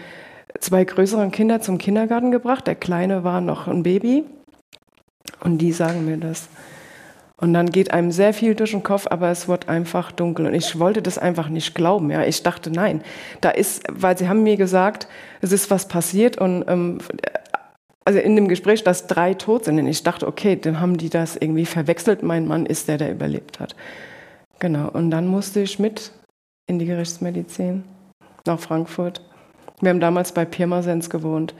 zwei 0.60 0.84
größeren 0.84 1.32
Kinder 1.32 1.62
zum 1.62 1.78
Kindergarten 1.78 2.32
gebracht. 2.32 2.68
Der 2.68 2.76
Kleine 2.76 3.24
war 3.24 3.42
noch 3.42 3.68
ein 3.68 3.84
Baby. 3.84 4.24
Und 5.42 5.60
die 5.60 5.72
sagen 5.72 6.06
mir 6.06 6.18
das. 6.18 6.50
Und 7.38 7.54
dann 7.54 7.70
geht 7.70 7.92
einem 7.92 8.12
sehr 8.12 8.34
viel 8.34 8.56
durch 8.56 8.72
den 8.72 8.84
Kopf, 8.84 9.08
aber 9.10 9.30
es 9.30 9.48
wird 9.48 9.68
einfach 9.68 10.12
dunkel. 10.12 10.48
Und 10.48 10.54
ich 10.54 10.80
wollte 10.80 11.02
das 11.02 11.18
einfach 11.18 11.50
nicht 11.50 11.76
glauben. 11.76 12.10
Ja, 12.10 12.24
ich 12.24 12.44
dachte, 12.44 12.72
nein, 12.72 13.02
da 13.42 13.50
ist, 13.50 13.84
weil 13.92 14.18
sie 14.18 14.30
haben 14.30 14.44
mir 14.44 14.56
gesagt, 14.56 15.08
es 15.42 15.52
ist 15.52 15.70
was 15.70 15.88
passiert 15.88 16.38
und 16.38 16.64
ähm, 16.68 17.00
also 18.06 18.20
in 18.20 18.36
dem 18.36 18.48
Gespräch, 18.48 18.84
dass 18.84 19.08
drei 19.08 19.34
tot 19.34 19.66
sind. 19.66 19.80
Und 19.80 19.88
ich 19.88 20.04
dachte, 20.04 20.28
okay, 20.28 20.56
dann 20.56 20.80
haben 20.80 20.98
die 20.98 21.10
das 21.10 21.36
irgendwie 21.36 21.66
verwechselt. 21.66 22.24
Mein 22.24 22.48
Mann 22.48 22.66
ist 22.66 22.88
der, 22.88 22.98
der 22.98 23.12
überlebt 23.12 23.60
hat. 23.60 23.76
Genau. 24.60 24.90
Und 24.90 25.12
dann 25.12 25.28
musste 25.28 25.60
ich 25.60 25.80
mit 25.80 26.12
in 26.68 26.80
die 26.80 26.86
Gerichtsmedizin 26.86 27.84
nach 28.46 28.60
Frankfurt. 28.60 29.22
Wir 29.82 29.90
haben 29.90 30.00
damals 30.00 30.32
bei 30.32 30.46
Pirmasens 30.46 31.10
gewohnt. 31.10 31.54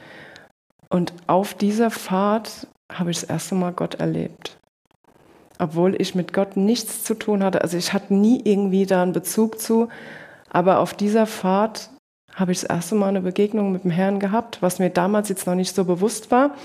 Und 0.90 1.14
auf 1.28 1.56
dieser 1.56 1.90
Fahrt 1.90 2.68
habe 2.92 3.12
ich 3.12 3.20
das 3.20 3.30
erste 3.30 3.56
Mal 3.56 3.74
Gott 3.74 3.96
erlebt. 3.96 4.58
Obwohl 5.60 6.00
ich 6.00 6.16
mit 6.16 6.34
Gott 6.34 6.58
nichts 6.58 7.04
zu 7.04 7.14
tun 7.14 7.44
hatte. 7.44 7.62
Also 7.62 7.78
ich 7.78 7.94
hatte 7.94 8.14
nie 8.14 8.42
irgendwie 8.44 8.86
da 8.86 9.02
einen 9.02 9.14
Bezug 9.14 9.60
zu. 9.60 9.90
Aber 10.50 10.80
auf 10.80 10.94
dieser 10.94 11.26
Fahrt 11.26 11.90
habe 12.34 12.52
ich 12.52 12.62
das 12.62 12.70
erste 12.70 12.96
Mal 12.96 13.10
eine 13.10 13.22
Begegnung 13.22 13.72
mit 13.72 13.84
dem 13.84 13.92
Herrn 13.92 14.20
gehabt, 14.20 14.62
was 14.62 14.80
mir 14.80 14.90
damals 14.90 15.30
jetzt 15.30 15.48
noch 15.48 15.56
nicht 15.56 15.74
so 15.74 15.86
bewusst 15.86 16.32
war. 16.32 16.56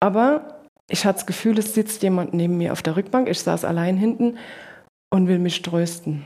Aber 0.00 0.60
ich 0.88 1.04
hatte 1.04 1.18
das 1.18 1.26
Gefühl, 1.26 1.58
es 1.58 1.74
sitzt 1.74 2.02
jemand 2.02 2.34
neben 2.34 2.56
mir 2.56 2.72
auf 2.72 2.82
der 2.82 2.96
Rückbank. 2.96 3.28
Ich 3.28 3.40
saß 3.40 3.64
allein 3.64 3.96
hinten 3.96 4.38
und 5.10 5.28
will 5.28 5.38
mich 5.38 5.62
trösten. 5.62 6.24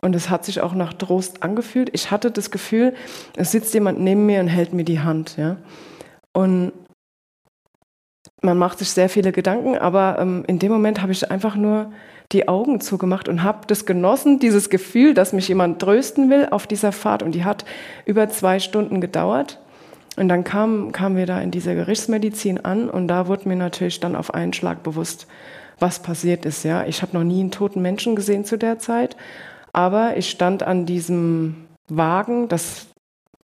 Und 0.00 0.14
es 0.14 0.30
hat 0.30 0.44
sich 0.44 0.60
auch 0.60 0.74
nach 0.74 0.94
Trost 0.94 1.42
angefühlt. 1.42 1.90
Ich 1.92 2.10
hatte 2.10 2.30
das 2.30 2.50
Gefühl, 2.50 2.94
es 3.36 3.50
sitzt 3.50 3.74
jemand 3.74 4.00
neben 4.00 4.26
mir 4.26 4.40
und 4.40 4.48
hält 4.48 4.72
mir 4.72 4.84
die 4.84 5.00
Hand. 5.00 5.36
Ja? 5.36 5.56
Und 6.32 6.72
man 8.40 8.56
macht 8.56 8.78
sich 8.78 8.90
sehr 8.90 9.08
viele 9.08 9.32
Gedanken, 9.32 9.76
aber 9.76 10.18
ähm, 10.20 10.44
in 10.46 10.58
dem 10.58 10.70
Moment 10.70 11.02
habe 11.02 11.12
ich 11.12 11.30
einfach 11.30 11.56
nur 11.56 11.90
die 12.32 12.46
Augen 12.46 12.80
zugemacht 12.80 13.28
und 13.28 13.42
habe 13.42 13.66
das 13.66 13.86
genossen, 13.86 14.38
dieses 14.38 14.70
Gefühl, 14.70 15.14
dass 15.14 15.32
mich 15.32 15.48
jemand 15.48 15.80
trösten 15.80 16.30
will 16.30 16.48
auf 16.50 16.66
dieser 16.66 16.92
Fahrt. 16.92 17.22
Und 17.22 17.34
die 17.34 17.44
hat 17.44 17.64
über 18.04 18.28
zwei 18.28 18.58
Stunden 18.58 19.00
gedauert. 19.00 19.58
Und 20.16 20.28
dann 20.28 20.44
kamen 20.44 20.92
kamen 20.92 21.16
wir 21.16 21.26
da 21.26 21.40
in 21.40 21.50
dieser 21.50 21.74
Gerichtsmedizin 21.74 22.64
an 22.64 22.90
und 22.90 23.06
da 23.06 23.28
wurde 23.28 23.48
mir 23.48 23.56
natürlich 23.56 24.00
dann 24.00 24.16
auf 24.16 24.34
einen 24.34 24.52
Schlag 24.52 24.82
bewusst, 24.82 25.28
was 25.78 26.00
passiert 26.00 26.44
ist. 26.44 26.64
Ja, 26.64 26.84
ich 26.84 27.02
habe 27.02 27.16
noch 27.16 27.24
nie 27.24 27.40
einen 27.40 27.52
toten 27.52 27.80
Menschen 27.80 28.16
gesehen 28.16 28.44
zu 28.44 28.58
der 28.58 28.80
Zeit, 28.80 29.16
aber 29.72 30.16
ich 30.16 30.28
stand 30.28 30.64
an 30.64 30.86
diesem 30.86 31.68
Wagen, 31.88 32.48
das 32.48 32.88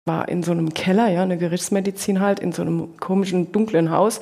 war 0.04 0.28
in 0.28 0.42
so 0.42 0.50
einem 0.50 0.74
Keller, 0.74 1.08
ja, 1.08 1.22
eine 1.22 1.38
Gerichtsmedizin 1.38 2.20
halt, 2.20 2.40
in 2.40 2.50
so 2.50 2.62
einem 2.62 2.96
komischen 2.98 3.52
dunklen 3.52 3.90
Haus. 3.90 4.20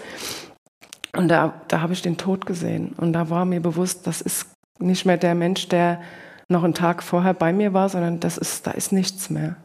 Und 1.16 1.28
da, 1.28 1.61
da 1.69 1.81
habe 1.81 1.92
ich 1.92 2.02
den 2.02 2.16
Tod 2.16 2.47
gesehen. 2.47 2.95
Und 2.97 3.12
da 3.12 3.28
war 3.31 3.45
mir 3.45 3.61
bewusst, 3.61 4.07
das 4.07 4.21
ist 4.21 4.47
nicht 4.78 5.04
mehr 5.04 5.19
der 5.19 5.35
Mensch, 5.35 5.69
der 5.69 6.00
noch 6.49 6.64
einen 6.64 6.75
Tag 6.75 7.02
vorher 7.02 7.35
bei 7.35 7.52
mir 7.52 7.73
war, 7.73 7.88
sondern 7.88 8.21
das 8.21 8.38
ist, 8.38 8.66
da 8.66 8.73
ist 8.73 8.92
nichts 8.92 9.31
mehr. 9.31 9.57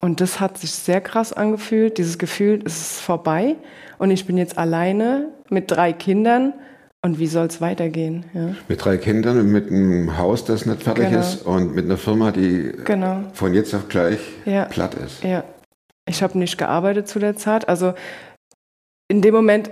Und 0.00 0.20
das 0.20 0.40
hat 0.40 0.58
sich 0.58 0.72
sehr 0.72 1.00
krass 1.00 1.32
angefühlt, 1.32 1.98
dieses 1.98 2.18
Gefühl, 2.18 2.62
es 2.64 2.80
ist 2.92 3.00
vorbei 3.00 3.56
und 3.98 4.10
ich 4.10 4.26
bin 4.26 4.38
jetzt 4.38 4.56
alleine 4.56 5.28
mit 5.50 5.70
drei 5.70 5.92
Kindern 5.92 6.52
und 7.04 7.18
wie 7.18 7.26
soll 7.26 7.46
es 7.46 7.60
weitergehen? 7.60 8.24
Ja. 8.32 8.54
Mit 8.68 8.84
drei 8.84 8.96
Kindern 8.96 9.40
und 9.40 9.50
mit 9.50 9.70
einem 9.70 10.16
Haus, 10.16 10.44
das 10.44 10.66
nicht 10.66 10.82
fertig 10.84 11.08
Genau. 11.08 11.20
ist 11.20 11.44
und 11.44 11.74
mit 11.74 11.84
einer 11.86 11.96
Firma, 11.96 12.30
die 12.30 12.72
Genau. 12.84 13.22
von 13.34 13.54
jetzt 13.54 13.74
auf 13.74 13.88
gleich 13.88 14.20
Ja. 14.44 14.64
platt 14.66 14.94
ist. 14.94 15.22
Ja, 15.24 15.42
ich 16.08 16.22
habe 16.22 16.38
nicht 16.38 16.58
gearbeitet 16.58 17.08
zu 17.08 17.18
der 17.18 17.36
Zeit. 17.36 17.68
Also 17.68 17.94
in 19.08 19.20
dem 19.20 19.34
Moment 19.34 19.70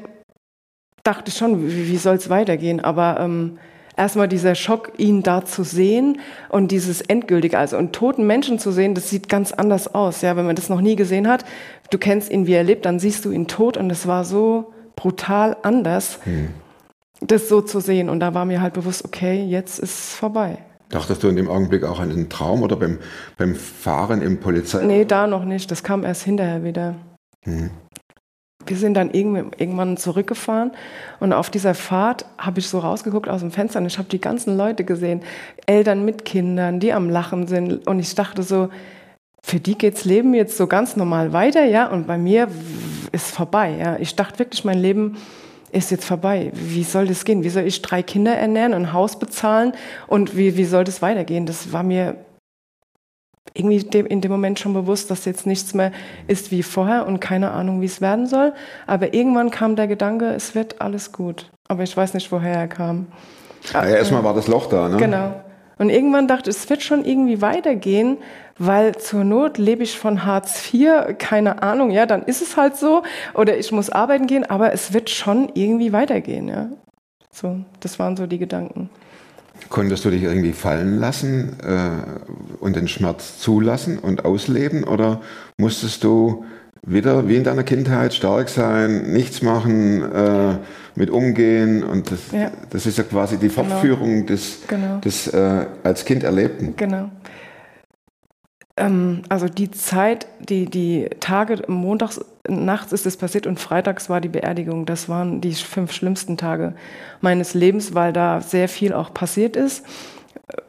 dachte 1.07 1.29
ich 1.29 1.37
schon, 1.37 1.67
wie, 1.67 1.89
wie 1.89 1.97
soll 1.97 2.17
es 2.17 2.29
weitergehen? 2.29 2.81
Aber 2.81 3.19
ähm, 3.21 3.59
erstmal 3.97 4.29
dieser 4.29 4.55
Schock, 4.55 4.93
ihn 4.99 5.23
da 5.23 5.45
zu 5.45 5.63
sehen 5.63 6.21
und 6.49 6.71
dieses 6.71 7.01
Endgültige, 7.01 7.59
also 7.59 7.77
einen 7.77 7.93
toten 7.93 8.27
Menschen 8.27 8.59
zu 8.59 8.73
sehen, 8.73 8.95
das 8.95 9.11
sieht 9.11 9.29
ganz 9.29 9.53
anders 9.53 9.95
aus. 9.95 10.23
Ja, 10.23 10.37
wenn 10.37 10.47
man 10.47 10.57
das 10.57 10.69
noch 10.69 10.81
nie 10.81 10.97
gesehen 10.97 11.29
hat, 11.29 11.45
du 11.91 11.99
kennst 11.99 12.31
ihn, 12.31 12.47
wie 12.47 12.55
er 12.55 12.65
lebt, 12.65 12.85
dann 12.85 12.99
siehst 12.99 13.25
du 13.25 13.31
ihn 13.31 13.47
tot 13.47 13.77
und 13.77 13.91
es 13.91 14.07
war 14.07 14.25
so 14.25 14.73
brutal 14.97 15.57
anders, 15.63 16.19
das 17.21 17.49
so 17.49 17.61
zu 17.61 17.81
sehen. 17.81 18.09
Und 18.09 18.21
da 18.21 18.35
war 18.35 18.45
mir 18.45 18.61
halt 18.61 18.75
bewusst, 18.75 19.05
okay, 19.05 19.45
jetzt 19.45 19.79
ist 19.79 19.99
es 19.99 20.15
vorbei. 20.15 20.59
Dachtest 20.89 21.23
du 21.23 21.29
in 21.29 21.37
dem 21.37 21.49
Augenblick 21.49 21.83
auch 21.85 21.99
an 21.99 22.13
einen 22.13 22.29
Traum 22.29 22.63
oder 22.63 22.77
beim, 22.77 22.99
beim 23.37 23.57
Fahren 23.57 24.23
im 24.23 24.39
Polizei? 24.39 24.85
Nee, 24.85 25.05
da 25.05 25.27
noch 25.27 25.45
nicht. 25.45 25.71
Das 25.71 25.83
kam 25.83 26.05
erst 26.05 26.23
hinterher 26.23 26.63
wieder. 26.63 26.95
Wir 28.67 28.77
sind 28.77 28.95
dann 28.95 29.11
irgendwann 29.11 29.97
zurückgefahren 29.97 30.73
und 31.21 31.33
auf 31.33 31.51
dieser 31.51 31.75
Fahrt 31.75 32.25
habe 32.39 32.59
ich 32.61 32.69
so 32.69 32.79
rausgeguckt 32.81 33.29
aus 33.29 33.41
dem 33.41 33.51
Fenster 33.51 33.81
und 33.81 33.87
ich 33.87 33.99
habe 33.99 34.09
die 34.09 34.21
ganzen 34.21 34.57
Leute 34.57 34.85
gesehen, 34.85 35.23
Eltern 35.67 36.05
mit 36.05 36.25
Kindern, 36.25 36.81
die 36.81 36.93
am 36.93 37.09
Lachen 37.09 37.47
sind 37.47 37.87
und 37.87 37.99
ich 37.99 38.15
dachte 38.15 38.43
so, 38.43 38.69
für 39.43 39.61
die 39.61 39.79
geht's 39.79 40.05
Leben 40.05 40.35
jetzt 40.35 40.57
so 40.57 40.67
ganz 40.67 40.97
normal 40.97 41.33
weiter, 41.33 41.65
ja, 41.65 41.87
und 41.87 42.09
bei 42.09 42.19
mir 42.19 42.49
ist 43.13 43.31
vorbei, 43.31 43.77
ja. 43.79 43.97
Ich 44.01 44.17
dachte 44.17 44.41
wirklich, 44.41 44.65
mein 44.65 44.79
Leben 44.79 45.17
ist 45.71 45.91
jetzt 45.91 46.05
vorbei. 46.05 46.51
Wie 46.53 46.83
soll 46.83 47.07
das 47.07 47.25
gehen? 47.25 47.45
Wie 47.45 47.49
soll 47.49 47.65
ich 47.65 47.81
drei 47.83 48.03
Kinder 48.03 48.35
ernähren, 48.35 48.75
ein 48.75 48.93
Haus 48.93 49.19
bezahlen 49.19 49.73
und 50.09 50.37
wie, 50.37 50.57
wie 50.57 50.65
soll 50.65 50.83
das 50.85 51.01
weitergehen? 51.01 51.47
Das 51.47 51.73
war 51.73 51.85
mir 51.85 52.17
irgendwie 53.55 53.79
dem, 53.79 54.07
in 54.07 54.21
dem 54.21 54.31
Moment 54.31 54.59
schon 54.59 54.75
bewusst, 54.75 55.11
dass 55.11 55.25
jetzt 55.25 55.47
nichts 55.47 55.75
mehr 55.75 55.93
ist 56.27 56.51
wie 56.51 56.63
vorher 56.63 57.07
und 57.07 57.21
keine 57.21 57.51
Ahnung, 57.51 57.81
wie 57.81 57.87
es 57.87 58.01
werden 58.01 58.27
soll. 58.27 58.53
Aber 58.87 59.15
irgendwann 59.15 59.51
kam 59.51 59.77
der 59.77 59.87
Gedanke, 59.87 60.27
es 60.31 60.55
wird 60.55 60.81
alles 60.81 61.13
gut. 61.13 61.51
Aber 61.69 61.83
ich 61.83 61.97
weiß 61.97 62.15
nicht, 62.15 62.31
woher 62.33 62.55
er 62.55 62.69
kam. 62.69 63.07
Ja, 63.73 63.85
erstmal 63.85 64.23
war 64.25 64.35
das 64.35 64.47
Loch 64.47 64.69
da, 64.69 64.89
ne? 64.89 64.97
Genau. 64.97 65.35
Und 65.79 65.91
irgendwann 65.91 66.27
dachte 66.27 66.49
ich, 66.49 66.57
es 66.57 66.71
wird 66.71 66.83
schon 66.83 67.05
irgendwie 67.05 67.43
weitergehen, 67.43 68.17
weil 68.59 68.97
zur 68.97 69.25
Not 69.25 69.59
lebe 69.59 69.83
ich 69.83 69.99
von 69.99 70.25
Hartz 70.25 70.73
IV, 70.73 71.19
keine 71.19 71.63
Ahnung, 71.63 71.91
ja, 71.91 72.07
dann 72.07 72.23
ist 72.23 72.41
es 72.41 72.57
halt 72.57 72.77
so. 72.77 73.03
Oder 73.35 73.59
ich 73.59 73.73
muss 73.73 73.91
arbeiten 73.91 74.27
gehen, 74.27 74.49
aber 74.49 74.73
es 74.73 74.95
wird 74.95 75.11
schon 75.11 75.51
irgendwie 75.55 75.93
weitergehen, 75.93 76.49
ja. 76.49 76.69
So, 77.31 77.59
das 77.81 77.99
waren 77.99 78.17
so 78.17 78.27
die 78.27 78.39
Gedanken. 78.39 78.89
Konntest 79.69 80.05
du 80.05 80.11
dich 80.11 80.23
irgendwie 80.23 80.53
fallen 80.53 80.99
lassen 80.99 81.57
äh, 81.63 81.91
und 82.61 82.77
den 82.77 82.89
Schmerz 82.89 83.39
zulassen 83.39 83.99
und 83.99 84.25
ausleben? 84.25 84.85
Oder 84.85 85.21
musstest 85.59 86.05
du 86.05 86.45
wieder 86.87 87.27
wie 87.29 87.37
in 87.37 87.43
deiner 87.45 87.65
Kindheit 87.65 88.15
stark 88.15 88.49
sein, 88.49 89.13
nichts 89.13 89.43
machen, 89.43 90.03
äh, 90.03 90.57
mit 90.95 91.11
umgehen? 91.11 91.83
Und 91.83 92.11
das, 92.13 92.19
Ja. 92.33 92.51
das 92.71 92.87
ist 92.87 92.99
ja 92.99 93.05
quasi 93.05 93.39
die 93.39 93.49
Fortführung 93.49 94.27
des, 94.27 94.59
Genau. 94.69 94.99
des 94.99 95.27
äh, 95.29 95.67
als 95.83 96.05
Kind 96.05 96.23
Erlebten. 96.23 96.75
Genau. 96.77 97.11
Ähm, 98.77 99.23
also 99.29 99.49
die 99.49 99.71
Zeit, 99.71 100.27
die, 100.41 100.67
die 100.67 101.09
Tage, 101.21 101.63
montags, 101.67 102.21
nachts 102.49 102.93
ist 102.93 103.07
es 103.07 103.17
passiert 103.17 103.47
und 103.47 103.59
freitags 103.59 104.09
war 104.09 104.21
die 104.21 104.29
Beerdigung. 104.29 104.87
Das 104.87 105.09
waren 105.09 105.41
die 105.41 105.55
fünf 105.55 105.93
schlimmsten 105.93 106.37
Tage 106.37 106.75
meines 107.21 107.55
Lebens, 107.55 107.95
weil 107.95 108.13
da 108.13 108.41
sehr 108.41 108.69
viel 108.69 108.93
auch 108.93 109.13
passiert 109.13 109.57
ist. 109.57 109.85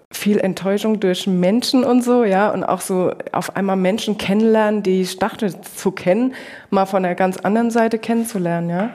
Viel 0.09 0.39
Enttäuschung 0.39 1.01
durch 1.01 1.27
Menschen 1.27 1.83
und 1.83 2.01
so, 2.01 2.23
ja, 2.23 2.49
und 2.49 2.63
auch 2.63 2.79
so 2.79 3.11
auf 3.33 3.57
einmal 3.57 3.75
Menschen 3.75 4.17
kennenlernen, 4.17 4.81
die 4.81 5.01
ich 5.01 5.19
dachte 5.19 5.61
zu 5.61 5.91
kennen, 5.91 6.33
mal 6.69 6.85
von 6.85 7.03
einer 7.03 7.13
ganz 7.13 7.37
anderen 7.37 7.71
Seite 7.71 7.99
kennenzulernen, 7.99 8.69
ja. 8.69 8.89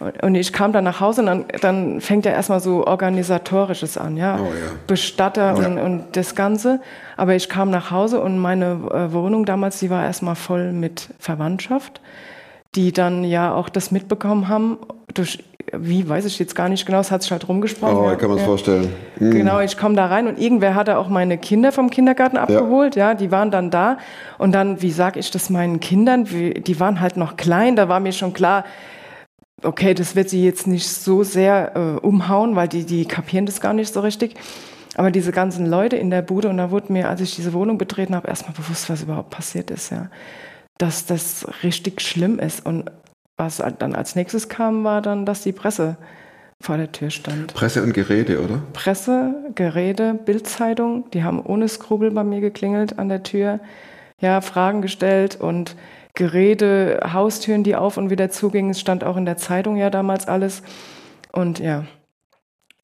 Und- 0.00 0.22
Und 0.22 0.34
ich 0.34 0.52
kam 0.52 0.72
dann 0.72 0.84
nach 0.84 1.00
Hause 1.00 1.20
und 1.20 1.26
dann, 1.26 1.44
dann 1.60 2.00
fängt 2.00 2.24
ja 2.24 2.32
erstmal 2.32 2.60
so 2.60 2.86
Organisatorisches 2.86 3.98
an, 3.98 4.16
ja. 4.16 4.36
Oh 4.40 4.44
ja. 4.46 4.72
Bestatter 4.86 5.54
und, 5.56 5.76
Ja. 5.76 5.84
und 5.84 6.04
das 6.12 6.34
Ganze. 6.34 6.80
Aber 7.16 7.34
ich 7.34 7.48
kam 7.50 7.70
nach 7.70 7.90
Hause 7.90 8.20
und 8.20 8.38
meine 8.38 8.78
äh, 8.92 9.12
Wohnung 9.12 9.44
damals, 9.44 9.78
die 9.78 9.90
war 9.90 10.02
erstmal 10.04 10.36
voll 10.36 10.72
mit 10.72 11.10
Verwandtschaft, 11.18 12.00
die 12.74 12.92
dann 12.92 13.24
ja 13.24 13.52
auch 13.52 13.68
das 13.68 13.90
mitbekommen 13.90 14.48
haben 14.48 14.78
durch 15.12 15.44
wie, 15.72 16.08
weiß 16.08 16.24
ich 16.24 16.38
jetzt 16.40 16.56
gar 16.56 16.68
nicht 16.68 16.84
genau, 16.84 16.98
es 16.98 17.12
hat 17.12 17.22
sich 17.22 17.30
halt 17.30 17.46
rumgesprochen. 17.46 17.96
Oh, 17.96 18.04
ja, 18.06 18.14
ich 18.14 18.18
kann 18.18 18.28
mir 18.30 18.34
das 18.36 18.42
ja. 18.42 18.48
vorstellen. 18.48 18.92
Mhm. 19.20 19.30
Genau, 19.30 19.60
ich 19.60 19.76
komme 19.76 19.94
da 19.94 20.06
rein 20.06 20.26
und 20.26 20.40
irgendwer 20.40 20.74
hatte 20.74 20.98
auch 20.98 21.08
meine 21.08 21.38
Kinder 21.38 21.70
vom 21.70 21.90
Kindergarten 21.90 22.38
abgeholt, 22.38 22.96
ja, 22.96 23.14
die 23.14 23.30
waren 23.30 23.52
dann 23.52 23.70
da 23.70 23.98
und 24.38 24.50
dann, 24.52 24.82
wie 24.82 24.90
sag 24.90 25.16
ich 25.16 25.30
das 25.30 25.48
meinen 25.48 25.78
Kindern, 25.78 26.24
die 26.24 26.80
waren 26.80 27.00
halt 27.00 27.16
noch 27.16 27.36
klein, 27.36 27.76
da 27.76 27.88
war 27.88 28.00
mir 28.00 28.10
schon 28.12 28.32
klar, 28.32 28.64
okay, 29.62 29.94
das 29.94 30.16
wird 30.16 30.30
sie 30.30 30.44
jetzt 30.44 30.66
nicht 30.66 30.88
so 30.88 31.22
sehr 31.22 31.72
äh, 31.74 32.06
umhauen, 32.06 32.56
weil 32.56 32.68
die, 32.68 32.84
die 32.84 33.04
kapieren 33.04 33.46
das 33.46 33.60
gar 33.60 33.72
nicht 33.72 33.92
so 33.92 34.00
richtig. 34.00 34.34
Aber 34.96 35.10
diese 35.10 35.32
ganzen 35.32 35.66
Leute 35.66 35.96
in 35.96 36.10
der 36.10 36.22
Bude, 36.22 36.48
und 36.48 36.56
da 36.56 36.70
wurde 36.70 36.92
mir, 36.92 37.08
als 37.08 37.20
ich 37.20 37.36
diese 37.36 37.52
Wohnung 37.52 37.78
betreten 37.78 38.14
habe, 38.14 38.28
erstmal 38.28 38.54
bewusst, 38.54 38.90
was 38.90 39.02
überhaupt 39.02 39.30
passiert 39.30 39.70
ist, 39.70 39.90
ja. 39.90 40.08
Dass 40.78 41.06
das 41.06 41.46
richtig 41.62 42.00
schlimm 42.00 42.38
ist. 42.38 42.64
Und 42.64 42.90
was 43.36 43.62
dann 43.78 43.94
als 43.94 44.16
nächstes 44.16 44.48
kam, 44.48 44.84
war 44.84 45.02
dann, 45.02 45.26
dass 45.26 45.42
die 45.42 45.52
Presse 45.52 45.96
vor 46.60 46.76
der 46.76 46.92
Tür 46.92 47.10
stand. 47.10 47.54
Presse 47.54 47.82
und 47.82 47.94
Geräte, 47.94 48.42
oder? 48.42 48.62
Presse, 48.72 49.34
Geräte, 49.54 50.14
Bildzeitung, 50.14 51.10
die 51.12 51.24
haben 51.24 51.40
ohne 51.40 51.68
Skrupel 51.68 52.10
bei 52.10 52.24
mir 52.24 52.40
geklingelt 52.40 52.98
an 52.98 53.08
der 53.08 53.22
Tür, 53.22 53.60
ja, 54.20 54.42
Fragen 54.42 54.82
gestellt 54.82 55.40
und 55.40 55.76
Geräte, 56.14 57.00
Haustüren, 57.12 57.62
die 57.62 57.76
auf 57.76 57.96
und 57.96 58.10
wieder 58.10 58.30
zugingen. 58.30 58.70
Es 58.70 58.80
stand 58.80 59.04
auch 59.04 59.16
in 59.16 59.24
der 59.24 59.36
Zeitung 59.36 59.76
ja 59.76 59.90
damals 59.90 60.28
alles. 60.28 60.62
Und 61.32 61.58
ja. 61.58 61.84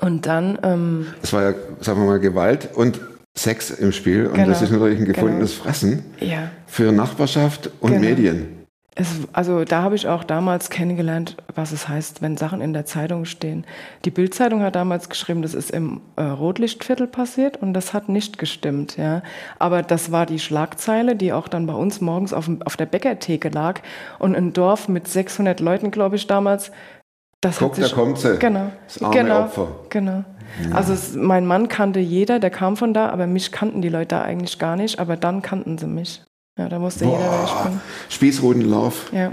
Und 0.01 0.27
dann, 0.27 0.59
ähm, 0.63 1.07
Es 1.23 1.33
war 1.33 1.43
ja, 1.43 1.55
sagen 1.81 2.01
wir 2.01 2.07
mal, 2.07 2.21
Gewalt 2.21 2.69
und 2.75 3.01
Sex 3.35 3.71
im 3.71 3.93
Spiel. 3.93 4.27
Und 4.27 4.35
Genau, 4.35 4.49
das 4.49 4.63
ist 4.63 4.71
natürlich 4.71 4.99
ein 4.99 5.05
gefundenes 5.07 5.55
Fressen 5.55 6.05
ja, 6.21 6.51
für 6.67 6.93
Nachbarschaft 6.93 7.71
und 7.81 7.93
Genau. 7.93 8.03
Medien. 8.03 8.56
Es, 8.99 9.29
also 9.35 9.65
da 9.65 9.83
habe 9.83 9.95
ich 9.95 10.09
auch 10.09 10.25
damals 10.25 10.71
kennengelernt, 10.71 11.37
was 11.55 11.73
es 11.73 11.87
heißt, 11.87 12.23
wenn 12.23 12.39
Sachen 12.39 12.63
in 12.63 12.73
der 12.73 12.87
Zeitung 12.87 13.27
stehen. 13.27 13.67
Die 14.07 14.11
Bildzeitung 14.11 14.63
hat 14.63 14.75
damals 14.75 15.11
geschrieben, 15.11 15.43
das 15.43 15.53
ist 15.53 15.71
im 15.71 16.01
äh, 16.17 16.23
Rotlichtviertel 16.23 17.07
passiert 17.07 17.59
und 17.59 17.75
das 17.75 17.93
hat 17.93 18.09
nicht 18.09 18.39
gestimmt. 18.39 18.97
Ja. 18.97 19.23
Aber 19.59 19.83
das 19.83 20.13
war 20.13 20.25
die 20.25 20.39
Schlagzeile, 20.39 21.15
die 21.15 21.35
auch 21.35 21.47
dann 21.47 21.67
bei 21.67 21.75
uns 21.75 22.01
morgens 22.01 22.33
auf, 22.33 22.49
auf 22.65 22.79
der 22.79 22.87
Bäckertheke 22.87 23.51
lag 23.51 23.83
und 24.19 24.35
ein 24.35 24.55
Dorf 24.55 24.89
mit 24.89 25.07
600 25.07 25.61
Leuten, 25.61 25.91
glaube 25.91 26.17
ich, 26.17 26.27
damals. 26.27 26.73
Das 27.43 27.59
Guck, 27.59 27.73
hat 27.73 27.77
sich, 27.77 27.91
da 27.91 27.95
kommt 27.95 28.19
sie. 28.19 28.39
Genau. 28.39 28.73
Das 28.87 29.03
arme 29.03 29.15
genau. 29.15 29.41
Opfer. 29.43 29.69
Genau. 29.91 30.25
Also 30.73 30.95
es, 30.95 31.15
mein 31.15 31.47
Mann 31.47 31.69
kannte 31.69 32.01
jeder, 32.01 32.39
der 32.39 32.51
kam 32.51 32.79
von 32.79 32.95
da, 32.95 33.11
aber 33.11 33.27
mich 33.27 33.53
kannten 33.53 33.83
die 33.83 33.91
Leute 33.91 34.09
da 34.09 34.23
eigentlich 34.23 34.59
gar 34.59 34.77
nicht, 34.77 34.99
aber 34.99 35.19
dann 35.19 35.43
kannten 35.43 35.77
sie 35.77 35.87
mich. 35.87 36.23
Ja, 36.57 36.69
da 36.69 36.81
wusste 36.81 37.05
jeder, 37.05 37.19
wer 37.19 37.45
ich 37.45 37.55
bin. 37.65 37.81
Spießrutenlauf. 38.09 39.13
Ja. 39.13 39.33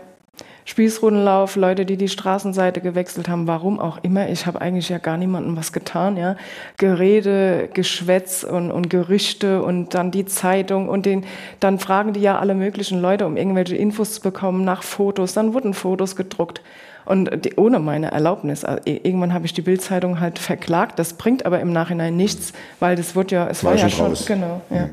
Spießrutenlauf, 0.66 1.58
Leute, 1.58 1.86
die 1.86 1.98
die 1.98 2.08
Straßenseite 2.08 2.80
gewechselt 2.80 3.28
haben, 3.28 3.48
warum 3.48 3.80
auch 3.80 4.00
immer. 4.02 4.30
Ich 4.30 4.46
habe 4.46 4.62
eigentlich 4.62 4.88
ja 4.88 4.98
gar 4.98 5.18
niemandem 5.18 5.58
was 5.58 5.74
getan, 5.74 6.16
ja. 6.16 6.38
Gerede, 6.78 7.70
Geschwätz 7.74 8.44
und, 8.44 8.72
und 8.72 8.90
Gerüchte 8.90 9.62
und 9.62 9.94
dann 9.94 10.12
die 10.12 10.26
Zeitung 10.26 10.88
und 10.88 11.06
den, 11.06 11.26
dann 11.60 11.80
fragen 11.80 12.14
die 12.14 12.22
ja 12.22 12.40
alle 12.40 12.56
möglichen 12.56 13.02
Leute, 13.02 13.26
um 13.26 13.36
irgendwelche 13.36 13.76
Infos 13.76 14.14
zu 14.14 14.22
bekommen 14.22 14.64
nach 14.64 14.84
Fotos. 14.84 15.34
Dann 15.34 15.54
wurden 15.54 15.74
Fotos 15.74 16.16
gedruckt. 16.16 16.62
Und 17.06 17.44
die, 17.44 17.56
ohne 17.56 17.80
meine 17.80 18.12
Erlaubnis. 18.12 18.64
Also, 18.64 18.82
irgendwann 18.86 19.34
habe 19.34 19.46
ich 19.46 19.54
die 19.54 19.62
Bildzeitung 19.62 20.22
halt 20.22 20.40
verklagt. 20.40 20.98
Das 20.98 21.14
bringt 21.14 21.46
aber 21.46 21.60
im 21.60 21.74
Nachhinein 21.74 22.16
nichts, 22.16 22.54
weil 22.80 22.96
das 22.96 23.14
wird 23.16 23.32
ja, 23.32 23.48
es 23.50 23.66
War 23.66 23.74
war, 23.74 23.80
ja 23.80 23.90
schon 23.90 24.16
schon, 24.16 24.26
genau, 24.26 24.62
ja. 24.70 24.90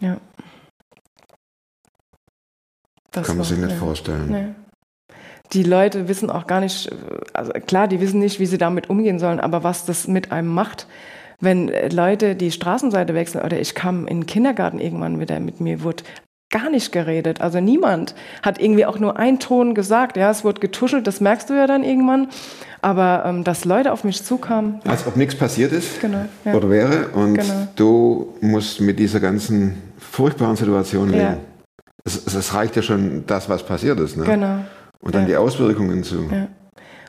ja. 0.00 0.16
Das 3.12 3.26
Kann 3.26 3.36
man 3.36 3.46
sich 3.46 3.58
nicht 3.58 3.70
ja. 3.70 3.76
vorstellen. 3.76 4.28
Nee. 4.30 5.14
Die 5.52 5.64
Leute 5.64 6.06
wissen 6.08 6.30
auch 6.30 6.46
gar 6.46 6.60
nicht, 6.60 6.90
also 7.32 7.50
klar, 7.52 7.88
die 7.88 8.00
wissen 8.00 8.20
nicht, 8.20 8.38
wie 8.38 8.46
sie 8.46 8.58
damit 8.58 8.88
umgehen 8.88 9.18
sollen, 9.18 9.40
aber 9.40 9.64
was 9.64 9.84
das 9.84 10.06
mit 10.06 10.30
einem 10.30 10.48
macht, 10.48 10.86
wenn 11.40 11.72
Leute 11.90 12.36
die 12.36 12.52
Straßenseite 12.52 13.14
wechseln 13.14 13.44
oder 13.44 13.58
ich 13.58 13.74
kam 13.74 14.06
in 14.06 14.20
den 14.20 14.26
Kindergarten 14.26 14.78
irgendwann 14.78 15.18
wieder 15.18 15.40
mit 15.40 15.60
mir, 15.60 15.82
wurde 15.82 16.04
gar 16.52 16.68
nicht 16.70 16.92
geredet. 16.92 17.40
Also 17.40 17.60
niemand 17.60 18.14
hat 18.42 18.60
irgendwie 18.60 18.84
auch 18.84 18.98
nur 18.98 19.16
einen 19.16 19.38
Ton 19.38 19.74
gesagt. 19.74 20.16
Ja, 20.16 20.30
es 20.30 20.44
wurde 20.44 20.60
getuschelt, 20.60 21.06
das 21.06 21.20
merkst 21.20 21.48
du 21.48 21.54
ja 21.54 21.66
dann 21.66 21.82
irgendwann. 21.84 22.28
Aber 22.82 23.24
ähm, 23.26 23.44
dass 23.44 23.64
Leute 23.64 23.92
auf 23.92 24.04
mich 24.04 24.22
zukamen, 24.24 24.80
Als 24.84 25.06
ob 25.06 25.16
nichts 25.16 25.34
passiert 25.34 25.72
ist 25.72 26.00
Genau, 26.00 26.24
ja. 26.44 26.54
oder 26.54 26.70
wäre. 26.70 27.08
Und 27.08 27.34
Genau. 27.34 27.68
du 27.76 28.34
musst 28.40 28.80
mit 28.80 28.98
dieser 28.98 29.20
ganzen 29.20 29.80
furchtbaren 29.98 30.56
Situation 30.56 31.08
leben. 31.10 31.22
Ja. 31.22 31.36
Es, 32.04 32.26
es, 32.26 32.54
reicht 32.54 32.76
ja 32.76 32.82
schon 32.82 33.24
das, 33.26 33.48
was 33.48 33.64
passiert 33.64 34.00
ist. 34.00 34.16
Ne? 34.16 34.24
genau. 34.24 34.64
Und 35.02 35.14
dann 35.14 35.22
Ja. 35.22 35.28
die 35.28 35.36
Auswirkungen 35.36 36.02
zu. 36.02 36.28
Ja. 36.30 36.48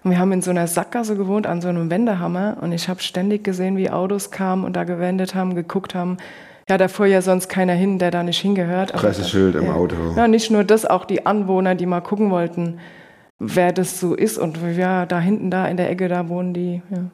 Und 0.04 0.12
wir 0.12 0.20
haben 0.20 0.32
in 0.32 0.42
so 0.42 0.50
einer 0.50 0.68
Sackgasse 0.68 1.16
gewohnt, 1.16 1.46
an 1.46 1.62
so 1.62 1.68
einem 1.68 1.90
Wendehammer. 1.90 2.58
Und 2.62 2.72
ich 2.72 2.90
habe 2.90 3.02
ständig 3.02 3.44
gesehen, 3.44 3.78
wie 3.78 3.90
Autos 3.90 4.32
kamen 4.32 4.64
und 4.64 4.74
da 4.74 4.84
gewendet 4.84 5.36
haben, 5.36 5.56
geguckt 5.56 5.94
haben. 5.94 6.18
Ja, 6.70 6.78
da 6.78 6.88
fuhr 6.88 7.06
ja 7.06 7.22
sonst 7.22 7.50
keiner 7.50 7.74
hin, 7.74 8.00
der 8.00 8.12
da 8.12 8.24
nicht 8.24 8.40
hingehört. 8.40 8.94
Presseschild 8.94 9.56
im 9.56 9.66
ja. 9.66 9.74
Auto. 9.74 9.96
Ja, 10.16 10.28
nicht 10.28 10.50
nur 10.52 10.64
das, 10.64 10.86
auch 10.86 11.06
die 11.06 11.26
Anwohner, 11.26 11.76
die 11.76 11.86
mal 11.86 12.02
gucken 12.02 12.32
wollten, 12.32 12.80
wer 13.40 13.74
das 13.74 14.00
so 14.00 14.16
ist. 14.16 14.38
Und 14.38 14.58
ja, 14.78 15.06
da 15.06 15.20
hinten, 15.20 15.52
da 15.52 15.68
in 15.68 15.78
der 15.78 15.90
Ecke, 15.90 16.08
da 16.08 16.30
wohnen 16.30 16.54
die. 16.54 16.82
Ja. 16.90 17.12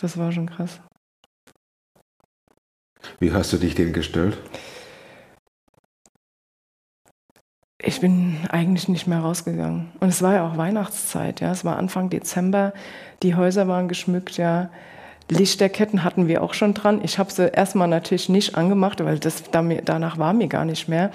Das 0.00 0.18
war 0.18 0.32
schon 0.32 0.50
krass. 0.50 0.80
Wie 3.20 3.32
hast 3.32 3.52
du 3.52 3.56
dich 3.56 3.74
denen 3.74 3.92
gestellt? 3.92 4.36
Ich 7.84 8.00
bin 8.00 8.38
eigentlich 8.48 8.88
nicht 8.88 9.08
mehr 9.08 9.18
rausgegangen. 9.18 9.90
Und 9.98 10.08
es 10.08 10.22
war 10.22 10.34
ja 10.34 10.46
auch 10.46 10.56
Weihnachtszeit, 10.56 11.40
ja. 11.40 11.50
Es 11.50 11.64
war 11.64 11.76
Anfang 11.76 12.10
Dezember. 12.10 12.72
Die 13.22 13.34
Häuser 13.34 13.66
waren 13.66 13.88
geschmückt, 13.88 14.36
ja. 14.36 14.70
Lichterketten 15.30 16.04
hatten 16.04 16.28
wir 16.28 16.42
auch 16.42 16.54
schon 16.54 16.74
dran. 16.74 17.00
Ich 17.02 17.18
habe 17.18 17.30
sie 17.32 17.48
erstmal 17.48 17.88
natürlich 17.88 18.28
nicht 18.28 18.56
angemacht, 18.56 19.02
weil 19.04 19.18
das 19.18 19.44
danach 19.50 20.18
war 20.18 20.32
mir 20.32 20.48
gar 20.48 20.64
nicht 20.64 20.88
mehr. 20.88 21.10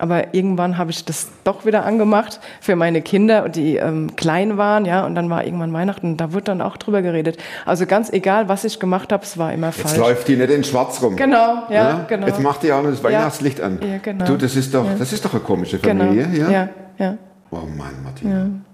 Aber 0.00 0.32
irgendwann 0.32 0.78
habe 0.78 0.92
ich 0.92 1.04
das 1.04 1.28
doch 1.42 1.66
wieder 1.66 1.84
angemacht 1.84 2.38
für 2.60 2.76
meine 2.76 3.02
Kinder, 3.02 3.48
die 3.48 3.76
ähm, 3.76 4.14
klein 4.14 4.56
waren, 4.56 4.84
ja. 4.84 5.04
Und 5.04 5.16
dann 5.16 5.28
war 5.28 5.44
irgendwann 5.44 5.72
Weihnachten. 5.72 6.16
Da 6.16 6.32
wurde 6.32 6.44
dann 6.44 6.62
auch 6.62 6.76
drüber 6.76 7.02
geredet. 7.02 7.36
Also 7.66 7.84
ganz 7.84 8.08
egal, 8.12 8.48
was 8.48 8.62
ich 8.62 8.78
gemacht 8.78 9.12
habe, 9.12 9.24
es 9.24 9.36
war 9.38 9.52
immer 9.52 9.68
Jetzt 9.68 9.80
falsch. 9.80 9.96
läuft 9.98 10.28
die 10.28 10.36
nicht 10.36 10.50
in 10.50 10.62
schwarz 10.62 11.02
rum. 11.02 11.16
Genau, 11.16 11.64
ja, 11.68 11.74
Ja? 11.74 12.04
genau. 12.08 12.28
Jetzt 12.28 12.40
macht 12.40 12.62
die 12.62 12.72
auch 12.72 12.80
noch 12.82 12.90
das 12.90 13.02
Weihnachtslicht 13.02 13.60
an. 13.60 13.80
Ja, 13.82 13.98
genau. 13.98 14.24
Du, 14.24 14.36
das 14.36 14.54
ist 14.54 14.72
doch, 14.72 14.84
Ja. 14.84 14.94
das 14.96 15.12
ist 15.12 15.24
doch 15.24 15.32
eine 15.32 15.42
komische 15.42 15.78
genau. 15.80 16.04
Familie, 16.04 16.28
ja? 16.42 16.50
ja, 16.50 16.68
ja. 16.98 17.16
Oh 17.50 17.56
Mann, 17.76 17.94
Martin. 18.04 18.64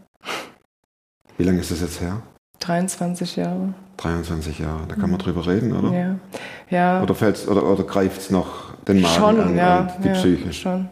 Wie 1.38 1.44
lange 1.44 1.60
ist 1.60 1.70
das 1.70 1.80
jetzt 1.80 2.02
her? 2.02 2.20
23 2.60 3.36
Jahre. 3.36 3.72
23 3.96 4.58
Jahre. 4.58 4.86
Da 4.88 4.94
kann 4.94 5.10
man 5.10 5.18
drüber 5.18 5.46
reden, 5.46 5.72
oder? 5.76 5.88
Mhm. 5.88 5.94
Ja, 5.94 6.16
ja. 6.70 7.02
Oder, 7.02 7.14
fällt's, 7.14 7.48
oder, 7.48 7.64
oder 7.64 7.84
greift 7.84 8.20
es 8.20 8.30
noch 8.30 8.74
den 8.86 9.00
Magen 9.00 9.14
schon, 9.14 9.40
an 9.40 9.56
ja, 9.56 9.96
die 10.02 10.08
ja, 10.08 10.14
Psyche? 10.14 10.52
schon. 10.52 10.88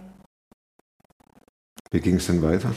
Wie 1.91 2.01
ging 2.01 2.17
es 2.17 2.27
denn 2.27 2.43
weiter? 2.43 2.71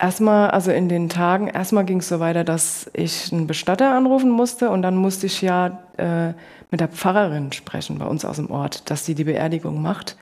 Erstmal, 0.00 0.50
also 0.50 0.70
in 0.70 0.88
den 0.88 1.08
Tagen, 1.08 1.48
erstmal 1.48 1.84
ging 1.84 1.98
es 1.98 2.08
so 2.08 2.20
weiter, 2.20 2.44
dass 2.44 2.88
ich 2.92 3.32
einen 3.32 3.48
Bestatter 3.48 3.92
anrufen 3.94 4.30
musste 4.30 4.70
und 4.70 4.82
dann 4.82 4.94
musste 4.94 5.26
ich 5.26 5.42
ja 5.42 5.80
äh, 5.96 6.34
mit 6.70 6.80
der 6.80 6.86
Pfarrerin 6.86 7.50
sprechen 7.50 7.98
bei 7.98 8.06
uns 8.06 8.24
aus 8.24 8.36
dem 8.36 8.50
Ort, 8.50 8.88
dass 8.90 9.04
sie 9.04 9.16
die 9.16 9.24
Beerdigung 9.24 9.82
macht. 9.82 10.16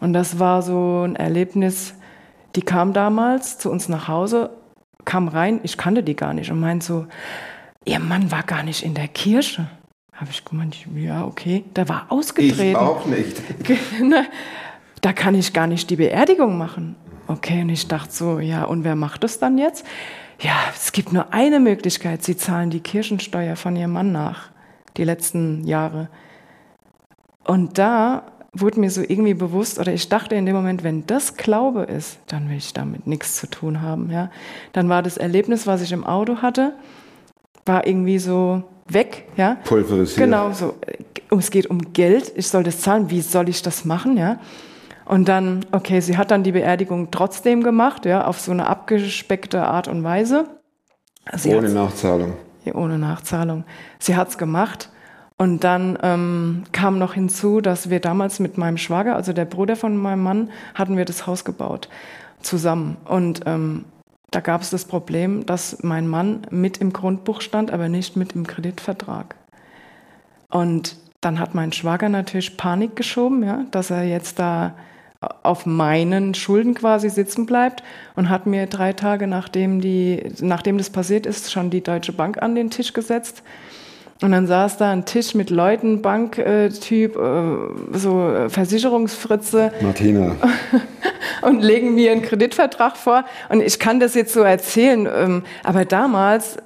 Und 0.00 0.12
das 0.12 0.38
war 0.38 0.60
so 0.60 1.04
ein 1.06 1.16
Erlebnis, 1.16 1.94
die 2.54 2.60
kam 2.60 2.92
damals 2.92 3.56
zu 3.56 3.70
uns 3.70 3.88
nach 3.88 4.08
Hause, 4.08 4.50
kam 5.06 5.28
rein, 5.28 5.60
ich 5.62 5.78
kannte 5.78 6.02
die 6.02 6.16
gar 6.16 6.34
nicht 6.34 6.50
und 6.50 6.60
meint 6.60 6.82
so, 6.82 7.06
ihr 7.84 7.98
Mann 7.98 8.30
war 8.30 8.42
gar 8.42 8.62
nicht 8.62 8.82
in 8.82 8.94
der 8.94 9.08
Kirche. 9.08 9.68
Habe 10.12 10.30
ich 10.30 10.44
gemeint, 10.44 10.76
ja, 10.94 11.24
okay, 11.24 11.64
der 11.74 11.88
war 11.88 12.06
ausgetreten. 12.08 12.70
Ich 12.70 12.76
auch 12.76 13.06
nicht. 13.06 13.42
Ne? 14.00 14.26
da 15.04 15.12
kann 15.12 15.34
ich 15.34 15.52
gar 15.52 15.66
nicht 15.66 15.90
die 15.90 15.96
Beerdigung 15.96 16.56
machen. 16.56 16.96
Okay, 17.26 17.60
und 17.60 17.68
ich 17.68 17.88
dachte 17.88 18.10
so, 18.10 18.38
ja, 18.38 18.64
und 18.64 18.84
wer 18.84 18.96
macht 18.96 19.22
das 19.22 19.38
dann 19.38 19.58
jetzt? 19.58 19.84
Ja, 20.40 20.54
es 20.74 20.92
gibt 20.92 21.12
nur 21.12 21.34
eine 21.34 21.60
Möglichkeit. 21.60 22.24
Sie 22.24 22.38
zahlen 22.38 22.70
die 22.70 22.80
Kirchensteuer 22.80 23.56
von 23.56 23.76
ihrem 23.76 23.92
Mann 23.92 24.12
nach, 24.12 24.50
die 24.96 25.04
letzten 25.04 25.64
Jahre. 25.64 26.08
Und 27.44 27.76
da 27.76 28.22
wurde 28.54 28.80
mir 28.80 28.90
so 28.90 29.02
irgendwie 29.02 29.34
bewusst, 29.34 29.78
oder 29.78 29.92
ich 29.92 30.08
dachte 30.08 30.36
in 30.36 30.46
dem 30.46 30.56
Moment, 30.56 30.84
wenn 30.84 31.06
das 31.06 31.36
Glaube 31.36 31.82
ist, 31.82 32.18
dann 32.28 32.48
will 32.48 32.56
ich 32.56 32.72
damit 32.72 33.06
nichts 33.06 33.36
zu 33.36 33.46
tun 33.46 33.82
haben. 33.82 34.10
Ja? 34.10 34.30
Dann 34.72 34.88
war 34.88 35.02
das 35.02 35.18
Erlebnis, 35.18 35.66
was 35.66 35.82
ich 35.82 35.92
im 35.92 36.04
Auto 36.04 36.38
hatte, 36.40 36.74
war 37.64 37.86
irgendwie 37.86 38.18
so 38.18 38.62
weg. 38.88 39.26
Ja? 39.36 39.56
Pulverisiert. 39.64 40.18
Genau, 40.18 40.52
so. 40.52 40.74
äh, 40.86 41.36
Es 41.36 41.50
geht 41.50 41.66
um 41.66 41.92
Geld. 41.92 42.32
Ich 42.36 42.48
soll 42.48 42.62
das 42.62 42.80
zahlen. 42.80 43.10
Wie 43.10 43.20
soll 43.20 43.48
ich 43.48 43.62
das 43.62 43.84
machen? 43.84 44.16
Ja. 44.16 44.38
Und 45.06 45.28
dann, 45.28 45.64
okay, 45.72 46.00
sie 46.00 46.16
hat 46.16 46.30
dann 46.30 46.42
die 46.44 46.52
Beerdigung 46.52 47.10
trotzdem 47.10 47.62
gemacht, 47.62 48.06
ja, 48.06 48.24
auf 48.26 48.40
so 48.40 48.52
eine 48.52 48.66
abgespeckte 48.66 49.62
Art 49.62 49.86
und 49.88 50.02
Weise. 50.02 50.46
Sie 51.34 51.54
Ohne 51.54 51.68
Nachzahlung. 51.70 52.34
ja, 52.64 52.74
ohne 52.74 52.98
Nachzahlung. 52.98 53.64
Sie 53.98 54.16
hat's 54.16 54.38
gemacht. 54.38 54.90
Und 55.36 55.64
dann 55.64 55.98
ähm, 56.02 56.62
kam 56.72 56.98
noch 56.98 57.14
hinzu, 57.14 57.60
dass 57.60 57.90
wir 57.90 57.98
damals 58.00 58.38
mit 58.38 58.56
meinem 58.56 58.76
Schwager, 58.78 59.16
also 59.16 59.32
der 59.32 59.44
Bruder 59.46 59.74
von 59.74 59.96
meinem 59.96 60.22
Mann, 60.22 60.50
hatten 60.74 60.96
wir 60.96 61.04
das 61.04 61.26
Haus 61.26 61.44
gebaut 61.44 61.88
zusammen. 62.40 62.96
Und 63.04 63.40
ähm, 63.46 63.84
da 64.34 64.40
gab 64.40 64.62
es 64.62 64.70
das 64.70 64.84
Problem, 64.84 65.46
dass 65.46 65.82
mein 65.84 66.08
Mann 66.08 66.44
mit 66.50 66.78
im 66.78 66.92
Grundbuch 66.92 67.40
stand, 67.40 67.70
aber 67.70 67.88
nicht 67.88 68.16
mit 68.16 68.32
im 68.32 68.46
Kreditvertrag. 68.46 69.36
Und 70.50 70.96
dann 71.20 71.38
hat 71.38 71.54
mein 71.54 71.72
Schwager 71.72 72.08
natürlich 72.08 72.56
Panik 72.56 72.96
geschoben, 72.96 73.44
ja, 73.44 73.64
dass 73.70 73.90
er 73.90 74.02
jetzt 74.02 74.40
da 74.40 74.74
auf 75.42 75.66
meinen 75.66 76.34
Schulden 76.34 76.74
quasi 76.74 77.10
sitzen 77.10 77.46
bleibt 77.46 77.84
und 78.16 78.28
hat 78.28 78.46
mir 78.46 78.66
drei 78.66 78.92
Tage 78.92 79.28
nachdem, 79.28 79.80
die, 79.80 80.32
nachdem 80.40 80.78
das 80.78 80.90
passiert 80.90 81.26
ist, 81.26 81.52
schon 81.52 81.70
die 81.70 81.82
Deutsche 81.82 82.12
Bank 82.12 82.42
an 82.42 82.56
den 82.56 82.70
Tisch 82.70 82.92
gesetzt. 82.92 83.44
Und 84.22 84.30
dann 84.32 84.46
saß 84.46 84.76
da 84.76 84.90
ein 84.90 85.04
Tisch 85.04 85.34
mit 85.34 85.50
Leuten, 85.50 86.00
Banktyp, 86.00 87.16
äh, 87.16 87.98
so 87.98 88.28
äh, 88.28 88.48
Versicherungsfritze. 88.48 89.72
Martina. 89.80 90.36
und 91.42 91.62
legen 91.62 91.94
mir 91.94 92.12
einen 92.12 92.22
Kreditvertrag 92.22 92.96
vor. 92.96 93.24
Und 93.48 93.60
ich 93.60 93.78
kann 93.78 94.00
das 94.00 94.14
jetzt 94.14 94.32
so 94.32 94.42
erzählen, 94.42 95.08
ähm, 95.12 95.42
aber 95.62 95.84
damals, 95.84 96.56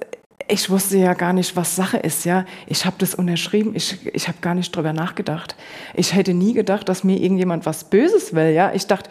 ich 0.47 0.69
wusste 0.69 0.97
ja 0.97 1.13
gar 1.13 1.33
nicht, 1.33 1.55
was 1.55 1.75
Sache 1.75 1.97
ist. 1.97 2.23
Ja, 2.25 2.45
ich 2.67 2.85
habe 2.85 2.95
das 2.99 3.15
unterschrieben. 3.15 3.73
Ich, 3.75 3.97
ich 4.13 4.27
habe 4.27 4.37
gar 4.41 4.55
nicht 4.55 4.75
drüber 4.75 4.93
nachgedacht. 4.93 5.55
Ich 5.93 6.13
hätte 6.13 6.33
nie 6.33 6.53
gedacht, 6.53 6.87
dass 6.87 7.03
mir 7.03 7.17
irgendjemand 7.17 7.65
was 7.65 7.83
Böses 7.83 8.33
will. 8.33 8.49
Ja, 8.49 8.71
ich 8.73 8.87
dachte, 8.87 9.09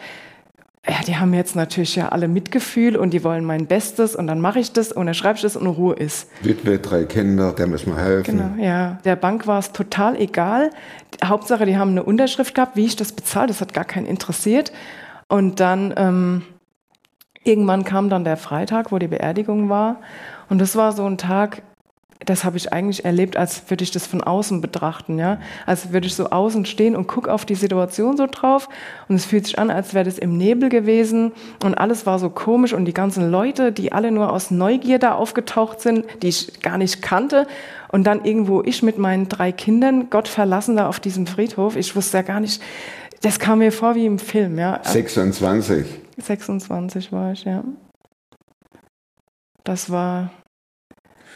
ja, 0.87 0.95
die 1.05 1.17
haben 1.17 1.33
jetzt 1.33 1.55
natürlich 1.55 1.95
ja 1.95 2.09
alle 2.09 2.27
Mitgefühl 2.27 2.95
und 2.95 3.11
die 3.11 3.23
wollen 3.23 3.43
mein 3.43 3.67
Bestes 3.67 4.15
und 4.15 4.27
dann 4.27 4.39
mache 4.39 4.59
ich 4.59 4.71
das 4.71 4.91
und 4.91 5.05
dann 5.07 5.13
schreibe 5.13 5.35
ich 5.35 5.41
das 5.41 5.57
und 5.57 5.67
Ruhe 5.67 5.95
ist. 5.95 6.29
Witwe, 6.41 6.79
drei 6.79 7.03
Kinder, 7.03 7.51
der 7.51 7.67
müssen 7.67 7.93
wir 7.95 8.01
helfen. 8.01 8.37
Genau, 8.37 8.63
ja. 8.63 8.97
Der 9.03 9.17
Bank 9.17 9.45
war 9.45 9.59
es 9.59 9.73
total 9.73 10.15
egal. 10.15 10.69
Hauptsache, 11.23 11.65
die 11.65 11.77
haben 11.77 11.91
eine 11.91 12.03
Unterschrift 12.03 12.55
gehabt, 12.55 12.77
wie 12.77 12.85
ich 12.85 12.95
das 12.95 13.11
bezahle, 13.11 13.47
das 13.47 13.59
hat 13.59 13.73
gar 13.73 13.83
keinen 13.83 14.05
interessiert. 14.05 14.71
Und 15.27 15.59
dann 15.59 15.93
ähm, 15.97 16.43
irgendwann 17.43 17.83
kam 17.83 18.09
dann 18.09 18.23
der 18.23 18.37
Freitag, 18.37 18.91
wo 18.91 18.99
die 18.99 19.07
Beerdigung 19.07 19.69
war. 19.69 19.97
Und 20.47 20.59
das 20.59 20.75
war 20.75 20.93
so 20.93 21.05
ein 21.05 21.17
Tag, 21.17 21.61
das 22.25 22.43
habe 22.43 22.57
ich 22.57 22.73
eigentlich 22.73 23.05
erlebt, 23.05 23.37
als 23.37 23.69
würde 23.69 23.83
ich 23.83 23.91
das 23.91 24.05
von 24.05 24.21
außen 24.21 24.59
betrachten, 24.59 25.17
ja. 25.17 25.39
Als 25.65 25.93
würde 25.93 26.07
ich 26.07 26.15
so 26.15 26.29
außen 26.29 26.65
stehen 26.65 26.95
und 26.95 27.07
gucke 27.07 27.31
auf 27.31 27.45
die 27.45 27.55
Situation 27.55 28.17
so 28.17 28.27
drauf 28.29 28.67
und 29.07 29.15
es 29.15 29.25
fühlt 29.25 29.45
sich 29.45 29.57
an, 29.57 29.71
als 29.71 29.93
wäre 29.93 30.03
das 30.03 30.17
im 30.17 30.37
Nebel 30.37 30.67
gewesen 30.69 31.31
und 31.63 31.75
alles 31.75 32.05
war 32.05 32.19
so 32.19 32.29
komisch 32.29 32.73
und 32.73 32.85
die 32.85 32.93
ganzen 32.93 33.31
Leute, 33.31 33.71
die 33.71 33.93
alle 33.93 34.11
nur 34.11 34.33
aus 34.33 34.51
Neugier 34.51 34.99
da 34.99 35.13
aufgetaucht 35.13 35.79
sind, 35.79 36.05
die 36.21 36.27
ich 36.27 36.61
gar 36.61 36.77
nicht 36.77 37.01
kannte 37.01 37.47
und 37.87 38.03
dann 38.03 38.25
irgendwo 38.25 38.61
ich 38.63 38.83
mit 38.83 38.97
meinen 38.97 39.29
drei 39.29 39.53
Kindern, 39.53 40.09
Gott 40.09 40.27
verlassen 40.27 40.75
da 40.75 40.89
auf 40.89 40.99
diesem 40.99 41.25
Friedhof, 41.25 41.77
ich 41.77 41.95
wusste 41.95 42.17
ja 42.17 42.23
gar 42.23 42.41
nicht, 42.41 42.61
das 43.21 43.39
kam 43.39 43.59
mir 43.59 43.71
vor 43.71 43.95
wie 43.95 44.05
im 44.05 44.19
Film, 44.19 44.59
ja. 44.59 44.81
26. 44.83 45.85
26 46.17 47.13
war 47.13 47.31
ich, 47.31 47.45
ja. 47.45 47.63
Das 49.63 49.89
war 49.89 50.31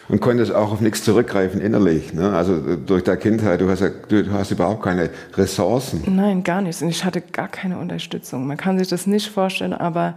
und 0.09 0.21
konntest 0.21 0.53
auch 0.53 0.71
auf 0.71 0.81
nichts 0.81 1.03
zurückgreifen 1.03 1.61
innerlich. 1.61 2.13
Ne? 2.13 2.33
Also 2.33 2.55
äh, 2.55 2.77
durch 2.77 3.03
deine 3.03 3.17
Kindheit, 3.17 3.61
du 3.61 3.69
hast, 3.69 3.81
ja, 3.81 3.89
du 3.89 4.31
hast 4.31 4.51
überhaupt 4.51 4.83
keine 4.83 5.09
Ressourcen. 5.35 6.03
Nein, 6.07 6.43
gar 6.43 6.61
nichts. 6.61 6.81
Und 6.81 6.89
ich 6.89 7.05
hatte 7.05 7.21
gar 7.21 7.47
keine 7.47 7.77
Unterstützung. 7.77 8.45
Man 8.47 8.57
kann 8.57 8.77
sich 8.77 8.87
das 8.87 9.07
nicht 9.07 9.29
vorstellen, 9.29 9.73
aber 9.73 10.15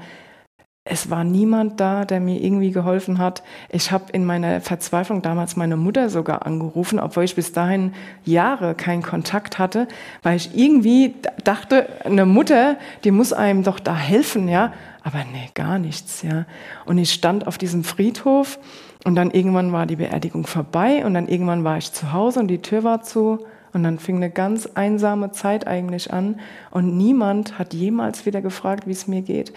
es 0.89 1.11
war 1.11 1.25
niemand 1.25 1.81
da, 1.81 2.05
der 2.05 2.21
mir 2.21 2.41
irgendwie 2.41 2.71
geholfen 2.71 3.19
hat. 3.19 3.43
Ich 3.71 3.91
habe 3.91 4.05
in 4.13 4.25
meiner 4.25 4.61
Verzweiflung 4.61 5.21
damals 5.21 5.57
meine 5.57 5.77
Mutter 5.77 6.11
sogar 6.11 6.47
angerufen, 6.47 7.01
obwohl 7.01 7.25
ich 7.25 7.35
bis 7.35 7.53
dahin 7.53 7.93
Jahre 8.25 8.77
keinen 8.77 9.03
Kontakt 9.03 9.59
hatte, 9.59 9.89
weil 10.23 10.37
ich 10.37 10.57
irgendwie 10.57 11.17
dachte, 11.43 11.89
eine 12.05 12.25
Mutter, 12.25 12.77
die 13.03 13.11
muss 13.11 13.33
einem 13.33 13.65
doch 13.65 13.81
da 13.81 13.97
helfen, 13.97 14.49
ja. 14.49 14.73
Aber 15.03 15.19
nee, 15.33 15.51
gar 15.55 15.81
nichts, 15.81 16.23
ja. 16.23 16.47
Und 16.85 16.99
ich 16.99 17.13
stand 17.13 17.49
auf 17.49 17.59
diesem 17.59 17.83
Friedhof 17.83 18.61
und 19.07 19.15
dann 19.15 19.31
irgendwann 19.31 19.73
war 19.73 19.87
die 19.87 19.95
Beerdigung 19.95 20.49
vorbei 20.49 21.07
und 21.07 21.15
dann 21.15 21.29
irgendwann 21.29 21.63
war 21.63 21.79
ich 21.79 21.93
zu 21.93 22.13
Hause 22.13 22.41
und 22.41 22.49
die 22.49 22.61
Tür 22.61 22.83
war 22.83 23.03
zu 23.03 23.47
und 23.73 23.85
dann 23.85 24.01
fing 24.01 24.17
eine 24.17 24.31
ganz 24.31 24.67
einsame 24.75 25.31
Zeit 25.31 25.65
eigentlich 25.69 26.13
an 26.13 26.41
und 26.73 26.97
niemand 26.97 27.57
hat 27.57 27.73
jemals 27.73 28.27
wieder 28.27 28.43
gefragt, 28.43 28.89
wie 28.89 28.93
es 28.93 29.07
mir 29.07 29.23
geht. 29.23 29.53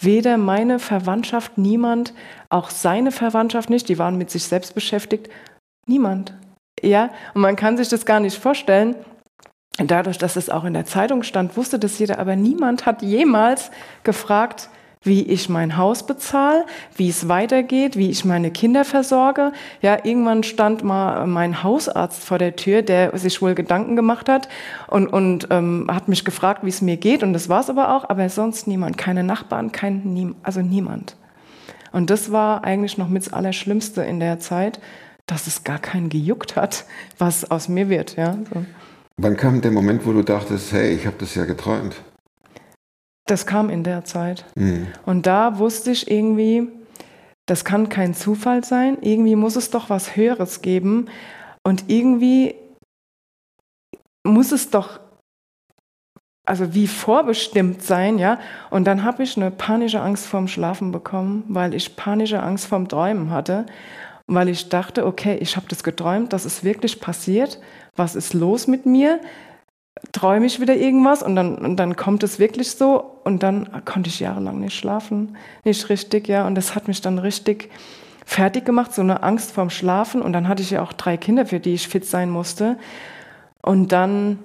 Weder 0.00 0.36
meine 0.36 0.80
Verwandtschaft, 0.80 1.58
niemand, 1.58 2.12
auch 2.48 2.70
seine 2.70 3.12
Verwandtschaft 3.12 3.70
nicht, 3.70 3.88
die 3.88 4.00
waren 4.00 4.18
mit 4.18 4.30
sich 4.30 4.42
selbst 4.42 4.74
beschäftigt, 4.74 5.28
niemand. 5.86 6.34
Ja, 6.82 7.10
und 7.34 7.42
man 7.42 7.54
kann 7.54 7.76
sich 7.76 7.88
das 7.88 8.04
gar 8.04 8.18
nicht 8.18 8.36
vorstellen. 8.36 8.96
Dadurch, 9.76 10.18
dass 10.18 10.34
es 10.34 10.50
auch 10.50 10.64
in 10.64 10.74
der 10.74 10.86
Zeitung 10.86 11.22
stand, 11.22 11.56
wusste 11.56 11.78
das 11.78 12.00
jeder, 12.00 12.18
aber 12.18 12.34
niemand 12.34 12.84
hat 12.84 13.02
jemals 13.02 13.70
gefragt, 14.02 14.70
wie 15.02 15.22
ich 15.22 15.48
mein 15.48 15.76
Haus 15.76 16.06
bezahle, 16.06 16.64
wie 16.96 17.08
es 17.08 17.28
weitergeht, 17.28 17.96
wie 17.96 18.10
ich 18.10 18.24
meine 18.24 18.50
Kinder 18.50 18.84
versorge. 18.84 19.52
Ja, 19.80 20.04
irgendwann 20.04 20.42
stand 20.42 20.84
mal 20.84 21.26
mein 21.26 21.62
Hausarzt 21.62 22.24
vor 22.24 22.38
der 22.38 22.56
Tür, 22.56 22.82
der 22.82 23.16
sich 23.18 23.40
wohl 23.40 23.54
Gedanken 23.54 23.96
gemacht 23.96 24.28
hat 24.28 24.48
und, 24.88 25.06
und 25.06 25.48
ähm, 25.50 25.86
hat 25.90 26.08
mich 26.08 26.24
gefragt, 26.24 26.64
wie 26.64 26.70
es 26.70 26.82
mir 26.82 26.96
geht. 26.96 27.22
Und 27.22 27.32
das 27.32 27.48
war 27.48 27.60
es 27.60 27.70
aber 27.70 27.94
auch, 27.96 28.08
aber 28.08 28.28
sonst 28.28 28.66
niemand, 28.66 28.98
keine 28.98 29.24
Nachbarn, 29.24 29.72
kein, 29.72 30.34
also 30.42 30.60
niemand. 30.60 31.16
Und 31.92 32.10
das 32.10 32.32
war 32.32 32.64
eigentlich 32.64 32.98
noch 32.98 33.08
mit 33.08 33.26
das 33.26 33.32
Allerschlimmste 33.32 34.02
in 34.02 34.20
der 34.20 34.38
Zeit, 34.40 34.80
dass 35.26 35.46
es 35.46 35.64
gar 35.64 35.78
keinen 35.78 36.08
gejuckt 36.08 36.56
hat, 36.56 36.84
was 37.18 37.50
aus 37.50 37.68
mir 37.68 37.88
wird. 37.88 38.16
Ja, 38.16 38.34
so. 38.52 38.64
Wann 39.16 39.36
kam 39.36 39.60
der 39.60 39.72
Moment, 39.72 40.06
wo 40.06 40.12
du 40.12 40.22
dachtest, 40.22 40.72
hey, 40.72 40.90
ich 40.90 41.06
habe 41.06 41.16
das 41.18 41.34
ja 41.34 41.44
geträumt? 41.44 41.96
Das 43.28 43.44
kam 43.44 43.68
in 43.68 43.84
der 43.84 44.04
Zeit. 44.04 44.46
Mhm. 44.56 44.88
Und 45.04 45.26
da 45.26 45.58
wusste 45.58 45.90
ich 45.90 46.10
irgendwie, 46.10 46.66
das 47.46 47.64
kann 47.64 47.90
kein 47.90 48.14
Zufall 48.14 48.64
sein. 48.64 48.98
Irgendwie 49.02 49.36
muss 49.36 49.54
es 49.54 49.70
doch 49.70 49.90
was 49.90 50.16
Höheres 50.16 50.62
geben. 50.62 51.08
Und 51.62 51.84
irgendwie 51.88 52.54
muss 54.26 54.50
es 54.50 54.70
doch, 54.70 55.00
also 56.46 56.74
wie 56.74 56.86
vorbestimmt 56.86 57.82
sein, 57.82 58.18
ja. 58.18 58.38
Und 58.70 58.86
dann 58.86 59.04
habe 59.04 59.22
ich 59.22 59.36
eine 59.36 59.50
panische 59.50 60.00
Angst 60.00 60.26
vorm 60.26 60.48
Schlafen 60.48 60.90
bekommen, 60.90 61.44
weil 61.48 61.74
ich 61.74 61.96
panische 61.96 62.42
Angst 62.42 62.66
vorm 62.66 62.88
Träumen 62.88 63.30
hatte. 63.30 63.66
Weil 64.26 64.48
ich 64.48 64.70
dachte, 64.70 65.06
okay, 65.06 65.36
ich 65.40 65.56
habe 65.56 65.66
das 65.68 65.82
geträumt, 65.82 66.32
das 66.32 66.46
ist 66.46 66.64
wirklich 66.64 67.00
passiert. 67.00 67.60
Was 67.94 68.14
ist 68.14 68.32
los 68.32 68.66
mit 68.66 68.86
mir? 68.86 69.20
Träume 70.12 70.46
ich 70.46 70.60
wieder 70.60 70.76
irgendwas 70.76 71.22
und 71.22 71.36
dann, 71.36 71.56
und 71.56 71.76
dann 71.76 71.96
kommt 71.96 72.22
es 72.22 72.38
wirklich 72.38 72.70
so 72.70 73.18
und 73.24 73.42
dann 73.42 73.84
konnte 73.84 74.08
ich 74.08 74.20
jahrelang 74.20 74.60
nicht 74.60 74.76
schlafen, 74.76 75.36
nicht 75.64 75.88
richtig, 75.88 76.28
ja, 76.28 76.46
und 76.46 76.54
das 76.54 76.74
hat 76.74 76.88
mich 76.88 77.00
dann 77.00 77.18
richtig 77.18 77.70
fertig 78.24 78.64
gemacht, 78.64 78.92
so 78.94 79.02
eine 79.02 79.22
Angst 79.22 79.52
vorm 79.52 79.70
Schlafen 79.70 80.22
und 80.22 80.32
dann 80.32 80.48
hatte 80.48 80.62
ich 80.62 80.70
ja 80.70 80.82
auch 80.82 80.92
drei 80.92 81.16
Kinder, 81.16 81.46
für 81.46 81.60
die 81.60 81.74
ich 81.74 81.88
fit 81.88 82.04
sein 82.04 82.30
musste 82.30 82.76
und 83.62 83.92
dann 83.92 84.38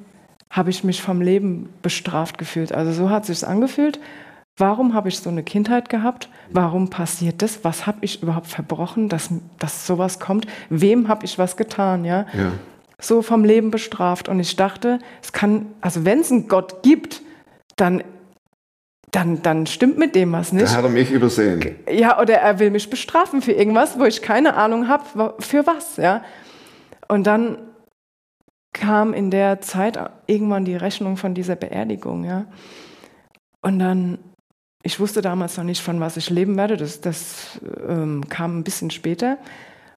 habe 0.49 0.69
ich 0.69 0.83
mich 0.83 1.01
vom 1.01 1.21
Leben 1.21 1.69
bestraft 1.81 2.37
gefühlt, 2.37 2.71
also 2.71 2.91
so 2.91 3.09
hat 3.09 3.25
sich's 3.25 3.43
angefühlt. 3.43 3.99
Warum 4.55 4.93
habe 4.93 5.09
ich 5.09 5.17
so 5.17 5.31
eine 5.31 5.41
Kindheit 5.41 5.89
gehabt? 5.89 6.29
Warum 6.51 6.91
passiert 6.91 7.41
das? 7.41 7.63
Was 7.63 7.87
habe 7.87 7.97
ich 8.01 8.21
überhaupt 8.21 8.45
verbrochen, 8.45 9.09
dass, 9.09 9.29
dass 9.57 9.87
sowas 9.87 10.19
kommt? 10.19 10.45
Wem 10.69 11.07
habe 11.07 11.25
ich 11.25 11.39
was 11.39 11.57
getan? 11.57 12.05
Ja? 12.05 12.27
ja 12.33 12.51
so 13.03 13.21
vom 13.21 13.43
Leben 13.43 13.71
bestraft. 13.71 14.29
Und 14.29 14.39
ich 14.39 14.55
dachte, 14.55 14.99
es 15.21 15.31
kann, 15.31 15.67
also 15.81 16.05
wenn 16.05 16.19
es 16.19 16.31
einen 16.31 16.47
Gott 16.47 16.83
gibt, 16.83 17.21
dann, 17.75 18.03
dann, 19.11 19.41
dann 19.41 19.67
stimmt 19.67 19.97
mit 19.97 20.15
dem 20.15 20.31
was 20.31 20.53
nicht. 20.53 20.65
Da 20.65 20.77
hat 20.77 20.83
er 20.83 20.89
mich 20.89 21.11
übersehen. 21.11 21.75
Ja, 21.89 22.19
oder 22.19 22.35
er 22.35 22.59
will 22.59 22.71
mich 22.71 22.89
bestrafen 22.89 23.41
für 23.41 23.51
irgendwas, 23.51 23.99
wo 23.99 24.05
ich 24.05 24.21
keine 24.21 24.55
Ahnung 24.55 24.87
habe, 24.87 25.35
für 25.39 25.67
was, 25.67 25.97
ja. 25.97 26.23
Und 27.07 27.27
dann 27.27 27.57
kam 28.73 29.13
in 29.13 29.29
der 29.29 29.61
Zeit 29.61 29.99
irgendwann 30.25 30.65
die 30.65 30.75
Rechnung 30.75 31.17
von 31.17 31.33
dieser 31.33 31.55
Beerdigung, 31.55 32.23
ja. 32.23 32.45
Und 33.61 33.79
dann, 33.79 34.17
ich 34.81 34.99
wusste 34.99 35.21
damals 35.21 35.57
noch 35.57 35.63
nicht, 35.63 35.81
von 35.81 35.99
was 35.99 36.17
ich 36.17 36.29
leben 36.29 36.57
werde, 36.57 36.75
das, 36.75 36.99
das 36.99 37.59
ähm, 37.87 38.27
kam 38.29 38.59
ein 38.59 38.63
bisschen 38.63 38.89
später. 38.89 39.37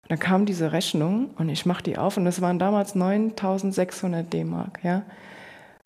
Und 0.07 0.12
dann 0.12 0.19
kam 0.21 0.47
diese 0.47 0.71
Rechnung 0.71 1.31
und 1.37 1.49
ich 1.49 1.66
mache 1.66 1.83
die 1.83 1.99
auf 1.99 2.16
und 2.16 2.25
das 2.25 2.40
waren 2.40 2.61
damals 2.61 2.95
9600 2.95 4.33
D-Mark, 4.33 4.79
ja. 4.85 5.03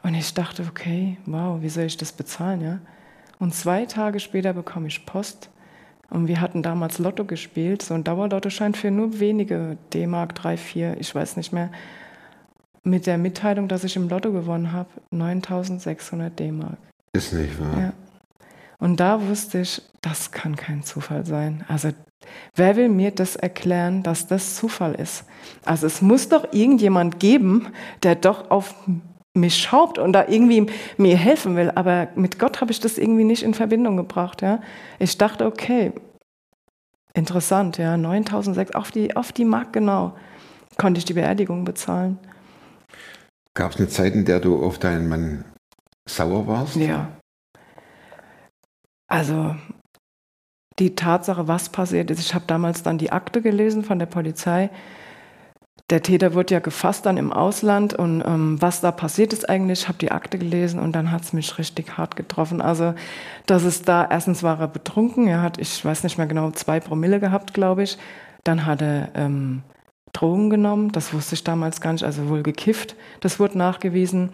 Und 0.03 0.15
ich 0.15 0.35
dachte, 0.35 0.67
okay, 0.69 1.17
wow, 1.25 1.63
wie 1.63 1.71
soll 1.71 1.85
ich 1.85 1.97
das 1.97 2.13
bezahlen, 2.13 2.61
ja? 2.61 2.81
Und 3.39 3.55
zwei 3.55 3.87
Tage 3.87 4.21
später 4.21 4.53
bekomme 4.53 4.89
ich 4.89 5.07
Post 5.07 5.49
und 6.11 6.29
wir 6.29 6.43
hatten 6.43 6.63
damals 6.63 6.99
Lotto 6.99 7.25
gespielt, 7.25 7.81
so 7.81 7.95
ein 7.95 8.05
Dauerlottoschein 8.05 8.75
für 8.75 8.91
nur 8.91 9.21
wenige 9.21 9.79
D-Mark, 9.95 10.35
drei, 10.35 10.59
vier, 10.59 10.99
ich 11.01 11.15
weiß 11.15 11.39
nicht 11.39 11.55
mehr, 11.55 11.71
mit 12.83 13.07
der 13.07 13.17
Mitteilung, 13.17 13.69
dass 13.69 13.85
ich 13.85 13.97
im 13.97 14.11
Lotto 14.11 14.33
gewonnen 14.33 14.73
habe, 14.73 14.91
9600 15.13 16.39
D-Mark. 16.39 16.77
Ist 17.15 17.33
nicht 17.33 17.59
wahr. 17.59 17.81
Ja. 17.81 17.93
Und 18.79 19.01
da 19.01 19.27
wusste 19.27 19.61
ich, 19.63 19.81
das 20.03 20.31
kann 20.31 20.57
kein 20.57 20.83
Zufall 20.83 21.25
sein. 21.25 21.65
Also 21.69 21.93
Wer 22.55 22.77
will 22.77 22.89
mir 22.89 23.11
das 23.11 23.37
erklären, 23.37 24.03
dass 24.03 24.27
das 24.27 24.57
Zufall 24.57 24.95
ist? 24.95 25.25
Also 25.65 25.87
es 25.87 26.03
muss 26.03 26.29
doch 26.29 26.53
irgendjemand 26.53 27.21
geben, 27.21 27.69
der 28.03 28.15
doch 28.15 28.51
auf 28.51 28.75
mich 29.35 29.57
schaut 29.59 29.99
und 29.99 30.13
da 30.13 30.27
irgendwie 30.29 30.67
mir 30.97 31.17
helfen 31.17 31.57
will. 31.57 31.71
Aber 31.75 32.09
mit 32.15 32.39
Gott 32.39 32.61
habe 32.61 32.73
ich 32.73 32.81
das 32.81 32.99
irgendwie 32.99 33.25
nicht 33.25 33.43
in 33.43 33.55
Verbindung 33.55 33.97
gebracht. 33.97 34.43
Ja? 34.43 34.61
Ich 34.99 35.17
dachte, 35.19 35.47
okay, 35.47 35.93
Interessant, 37.15 37.79
ja. 37.79 37.97
9006 37.97 38.75
auf 38.75 38.91
die, 38.91 39.17
auf 39.17 39.33
die 39.33 39.45
Mark 39.45 39.73
genau 39.73 40.17
konnte 40.79 40.99
ich 40.99 41.05
die 41.05 41.15
Beerdigung 41.15 41.65
bezahlen. 41.65 42.19
Gab 43.55 43.73
es 43.73 43.79
eine 43.79 43.89
Zeit, 43.89 44.15
in 44.15 44.25
der 44.25 44.41
du 44.41 44.63
auf 44.65 44.79
deinen 44.79 45.09
Mann 45.09 45.45
sauer 46.09 46.47
warst? 46.47 46.77
Ja. 46.77 47.09
Also 49.09 49.57
die 50.81 50.97
Tatsache, 50.97 51.47
was 51.47 51.69
passiert 51.69 52.11
ist, 52.11 52.21
ich 52.21 52.35
habe 52.35 52.45
damals 52.47 52.83
dann 52.83 52.99
die 52.99 53.13
Akte 53.13 53.43
gelesen 53.43 53.85
von 53.85 53.99
der 53.99 54.07
Polizei. 54.07 54.71
Der 55.91 56.03
Täter 56.03 56.35
wurde 56.35 56.55
ja 56.55 56.61
gefasst 56.61 57.05
dann 57.05 57.17
im 57.17 57.33
Ausland 57.33 57.95
und 57.95 58.23
ähm, 58.25 58.63
was 58.63 58.81
da 58.81 58.93
passiert 58.93 59.33
ist 59.33 59.49
eigentlich, 59.49 59.83
ich 59.83 59.89
habe 59.89 59.99
die 59.99 60.13
Akte 60.13 60.39
gelesen 60.39 60.81
und 60.81 60.93
dann 60.93 61.11
hat 61.11 61.23
es 61.23 61.33
mich 61.33 61.59
richtig 61.59 61.99
hart 61.99 62.17
getroffen. 62.17 62.61
Also, 62.63 62.95
dass 63.47 63.65
es 63.65 63.83
da, 63.83 64.07
erstens 64.09 64.43
war 64.43 64.61
er 64.61 64.69
betrunken, 64.69 65.27
er 65.27 65.43
hat, 65.43 65.59
ich 65.59 65.85
weiß 65.85 66.05
nicht 66.05 66.17
mehr 66.17 66.29
genau, 66.29 66.51
zwei 66.53 66.81
Promille 66.81 67.19
gehabt, 67.19 67.55
glaube 67.55 67.83
ich. 67.83 67.99
Dann 68.45 68.67
hat 68.67 68.83
er 68.83 69.09
ähm, 69.15 69.63
Drogen 70.13 70.49
genommen, 70.49 70.93
das 70.93 71.13
wusste 71.13 71.35
ich 71.35 71.45
damals 71.45 71.81
gar 71.81 71.93
nicht, 71.93 72.05
also 72.05 72.29
wohl 72.29 72.43
gekifft, 72.43 72.95
das 73.21 73.39
wurde 73.39 73.59
nachgewiesen. 73.59 74.31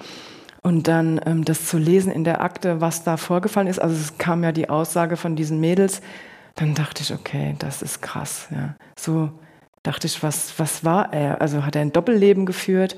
Und 0.62 0.88
dann 0.88 1.20
ähm, 1.24 1.44
das 1.44 1.66
zu 1.66 1.78
lesen 1.78 2.12
in 2.12 2.24
der 2.24 2.42
Akte, 2.42 2.80
was 2.80 3.02
da 3.02 3.16
vorgefallen 3.16 3.68
ist, 3.68 3.78
also 3.78 3.94
es 3.94 4.18
kam 4.18 4.44
ja 4.44 4.52
die 4.52 4.68
Aussage 4.68 5.16
von 5.16 5.36
diesen 5.36 5.58
Mädels, 5.58 6.02
dann 6.56 6.74
dachte 6.74 7.02
ich, 7.02 7.12
okay, 7.12 7.54
das 7.58 7.82
ist 7.82 8.02
krass. 8.02 8.48
Ja. 8.50 8.74
So 8.98 9.30
dachte 9.82 10.06
ich, 10.06 10.22
was, 10.22 10.58
was 10.58 10.84
war 10.84 11.12
er? 11.12 11.40
Also 11.40 11.64
hat 11.64 11.76
er 11.76 11.82
ein 11.82 11.92
Doppelleben 11.92 12.46
geführt? 12.46 12.96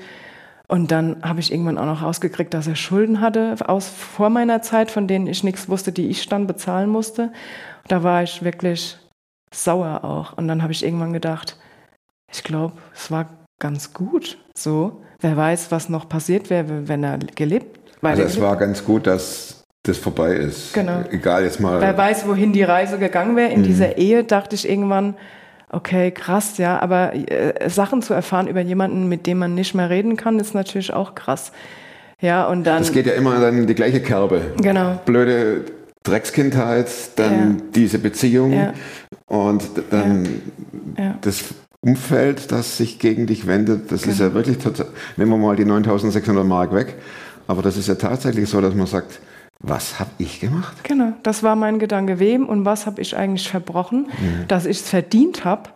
Und 0.67 0.91
dann 0.91 1.21
habe 1.23 1.39
ich 1.39 1.51
irgendwann 1.51 1.77
auch 1.77 1.85
noch 1.85 2.03
rausgekriegt, 2.03 2.53
dass 2.53 2.67
er 2.67 2.75
Schulden 2.75 3.21
hatte 3.21 3.55
aus 3.67 3.89
vor 3.89 4.29
meiner 4.29 4.61
Zeit, 4.61 4.91
von 4.91 5.07
denen 5.07 5.27
ich 5.27 5.43
nichts 5.43 5.67
wusste, 5.67 5.91
die 5.91 6.09
ich 6.09 6.29
dann 6.29 6.47
bezahlen 6.47 6.89
musste. 6.89 7.33
Da 7.87 8.03
war 8.03 8.23
ich 8.23 8.43
wirklich 8.43 8.97
sauer 9.53 10.03
auch. 10.03 10.37
Und 10.37 10.47
dann 10.47 10.61
habe 10.61 10.71
ich 10.71 10.85
irgendwann 10.85 11.11
gedacht, 11.11 11.57
ich 12.31 12.43
glaube, 12.43 12.75
es 12.93 13.09
war 13.09 13.27
ganz 13.59 13.93
gut 13.93 14.37
so. 14.55 15.01
Wer 15.19 15.35
weiß, 15.35 15.71
was 15.71 15.89
noch 15.89 16.07
passiert 16.07 16.49
wäre, 16.49 16.87
wenn 16.87 17.03
er 17.03 17.17
gelebt 17.17 17.79
Also 18.01 18.23
es 18.23 18.39
war 18.39 18.55
ganz 18.55 18.85
gut, 18.85 19.07
dass 19.07 19.58
das 19.83 19.97
vorbei 19.97 20.33
ist. 20.33 20.73
Genau. 20.73 21.03
Egal 21.09 21.43
jetzt 21.43 21.59
mal. 21.59 21.79
Wer 21.81 21.97
weiß, 21.97 22.27
wohin 22.27 22.51
die 22.53 22.63
Reise 22.63 22.97
gegangen 22.97 23.35
wäre. 23.35 23.51
In 23.51 23.63
dieser 23.63 23.97
Ehe 23.97 24.23
dachte 24.23 24.55
ich 24.55 24.67
irgendwann, 24.69 25.15
okay, 25.69 26.11
krass, 26.11 26.57
ja, 26.57 26.79
aber 26.81 27.13
äh, 27.15 27.69
Sachen 27.69 28.01
zu 28.01 28.13
erfahren 28.13 28.47
über 28.47 28.61
jemanden, 28.61 29.07
mit 29.07 29.25
dem 29.25 29.37
man 29.39 29.55
nicht 29.55 29.73
mehr 29.75 29.89
reden 29.89 30.17
kann, 30.17 30.39
ist 30.39 30.53
natürlich 30.53 30.93
auch 30.93 31.15
krass. 31.15 31.51
Ja, 32.21 32.47
und 32.47 32.65
dann. 32.65 32.79
Das 32.79 32.91
geht 32.91 33.05
ja 33.05 33.13
immer 33.13 33.39
dann 33.39 33.57
in 33.57 33.67
die 33.67 33.75
gleiche 33.75 34.01
Kerbe. 34.01 34.41
Genau. 34.61 34.99
Blöde 35.05 35.63
Dreckskindheit, 36.03 36.87
dann 37.15 37.31
Ja. 37.59 37.65
diese 37.75 37.99
Beziehung 37.99 38.51
Ja. 38.51 38.73
und 39.27 39.63
dann 39.91 40.27
Ja. 40.97 41.15
das 41.21 41.45
Umfeld, 41.81 42.51
das 42.51 42.77
sich 42.77 42.99
gegen 42.99 43.25
dich 43.27 43.47
wendet. 43.47 43.89
Das 43.91 44.01
Genau. 44.01 44.13
ist 44.13 44.19
ja 44.19 44.33
wirklich 44.33 44.57
total. 44.57 44.87
Nehmen 45.15 45.31
wir 45.31 45.37
mal 45.37 45.55
die 45.55 45.63
9600 45.63 46.45
Mark 46.45 46.73
weg. 46.73 46.95
Aber 47.47 47.61
das 47.61 47.77
ist 47.77 47.87
ja 47.87 47.95
tatsächlich 47.95 48.49
so, 48.49 48.59
dass 48.59 48.75
man 48.75 48.85
sagt, 48.85 49.19
was 49.61 49.99
habe 49.99 50.11
ich 50.17 50.39
gemacht? 50.39 50.83
Genau, 50.83 51.13
das 51.23 51.43
war 51.43 51.55
mein 51.55 51.79
Gedanke. 51.79 52.19
Wem 52.19 52.47
und 52.47 52.65
was 52.65 52.85
habe 52.85 53.01
ich 53.01 53.15
eigentlich 53.15 53.49
verbrochen, 53.49 54.07
dass 54.47 54.65
ich 54.65 54.77
es 54.77 54.89
verdient 54.89 55.43
habe? 55.43 55.69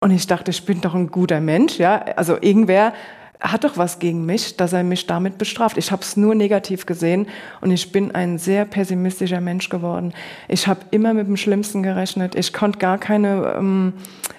Und 0.00 0.10
ich 0.10 0.26
dachte, 0.26 0.50
ich 0.50 0.64
bin 0.64 0.80
doch 0.80 0.94
ein 0.94 1.08
guter 1.08 1.40
Mensch, 1.40 1.78
ja. 1.78 2.02
Also 2.16 2.36
irgendwer 2.40 2.92
hat 3.40 3.64
doch 3.64 3.76
was 3.76 3.98
gegen 3.98 4.26
mich, 4.26 4.56
dass 4.56 4.72
er 4.72 4.82
mich 4.82 5.06
damit 5.06 5.38
bestraft. 5.38 5.76
Ich 5.76 5.92
habe 5.92 6.02
es 6.02 6.16
nur 6.16 6.34
negativ 6.34 6.86
gesehen 6.86 7.28
und 7.60 7.70
ich 7.70 7.92
bin 7.92 8.14
ein 8.14 8.38
sehr 8.38 8.64
pessimistischer 8.64 9.40
Mensch 9.40 9.68
geworden. 9.68 10.12
Ich 10.48 10.66
habe 10.66 10.80
immer 10.90 11.14
mit 11.14 11.26
dem 11.26 11.36
Schlimmsten 11.36 11.82
gerechnet. 11.82 12.34
Ich 12.34 12.52
konnte 12.52 12.78
gar 12.78 12.98
keine 12.98 13.54
ähm, 13.58 13.92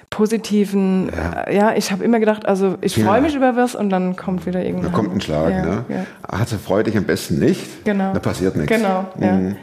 positiven, 0.09 1.11
ja, 1.15 1.49
ja 1.51 1.73
ich 1.75 1.91
habe 1.91 2.03
immer 2.03 2.19
gedacht, 2.19 2.45
also 2.47 2.75
ich 2.81 2.95
Ja. 2.97 3.05
freue 3.05 3.21
mich 3.21 3.35
über 3.35 3.55
was 3.55 3.75
und 3.75 3.89
dann 3.89 4.15
kommt 4.15 4.45
wieder 4.45 4.59
Da 4.59 4.65
irgendwann. 4.65 4.91
kommt 4.91 5.13
ein 5.13 5.21
Schlag. 5.21 5.51
ja, 5.51 5.65
ne? 5.65 5.85
Ja. 5.89 6.05
Also 6.23 6.57
freu 6.57 6.83
dich 6.83 6.97
am 6.97 7.03
besten 7.03 7.39
nicht. 7.39 7.83
Genau. 7.85 8.13
Da 8.13 8.19
passiert 8.19 8.55
nichts. 8.55 8.75
Genau, 8.75 9.05
ja. 9.19 9.31
Mhm. 9.33 9.55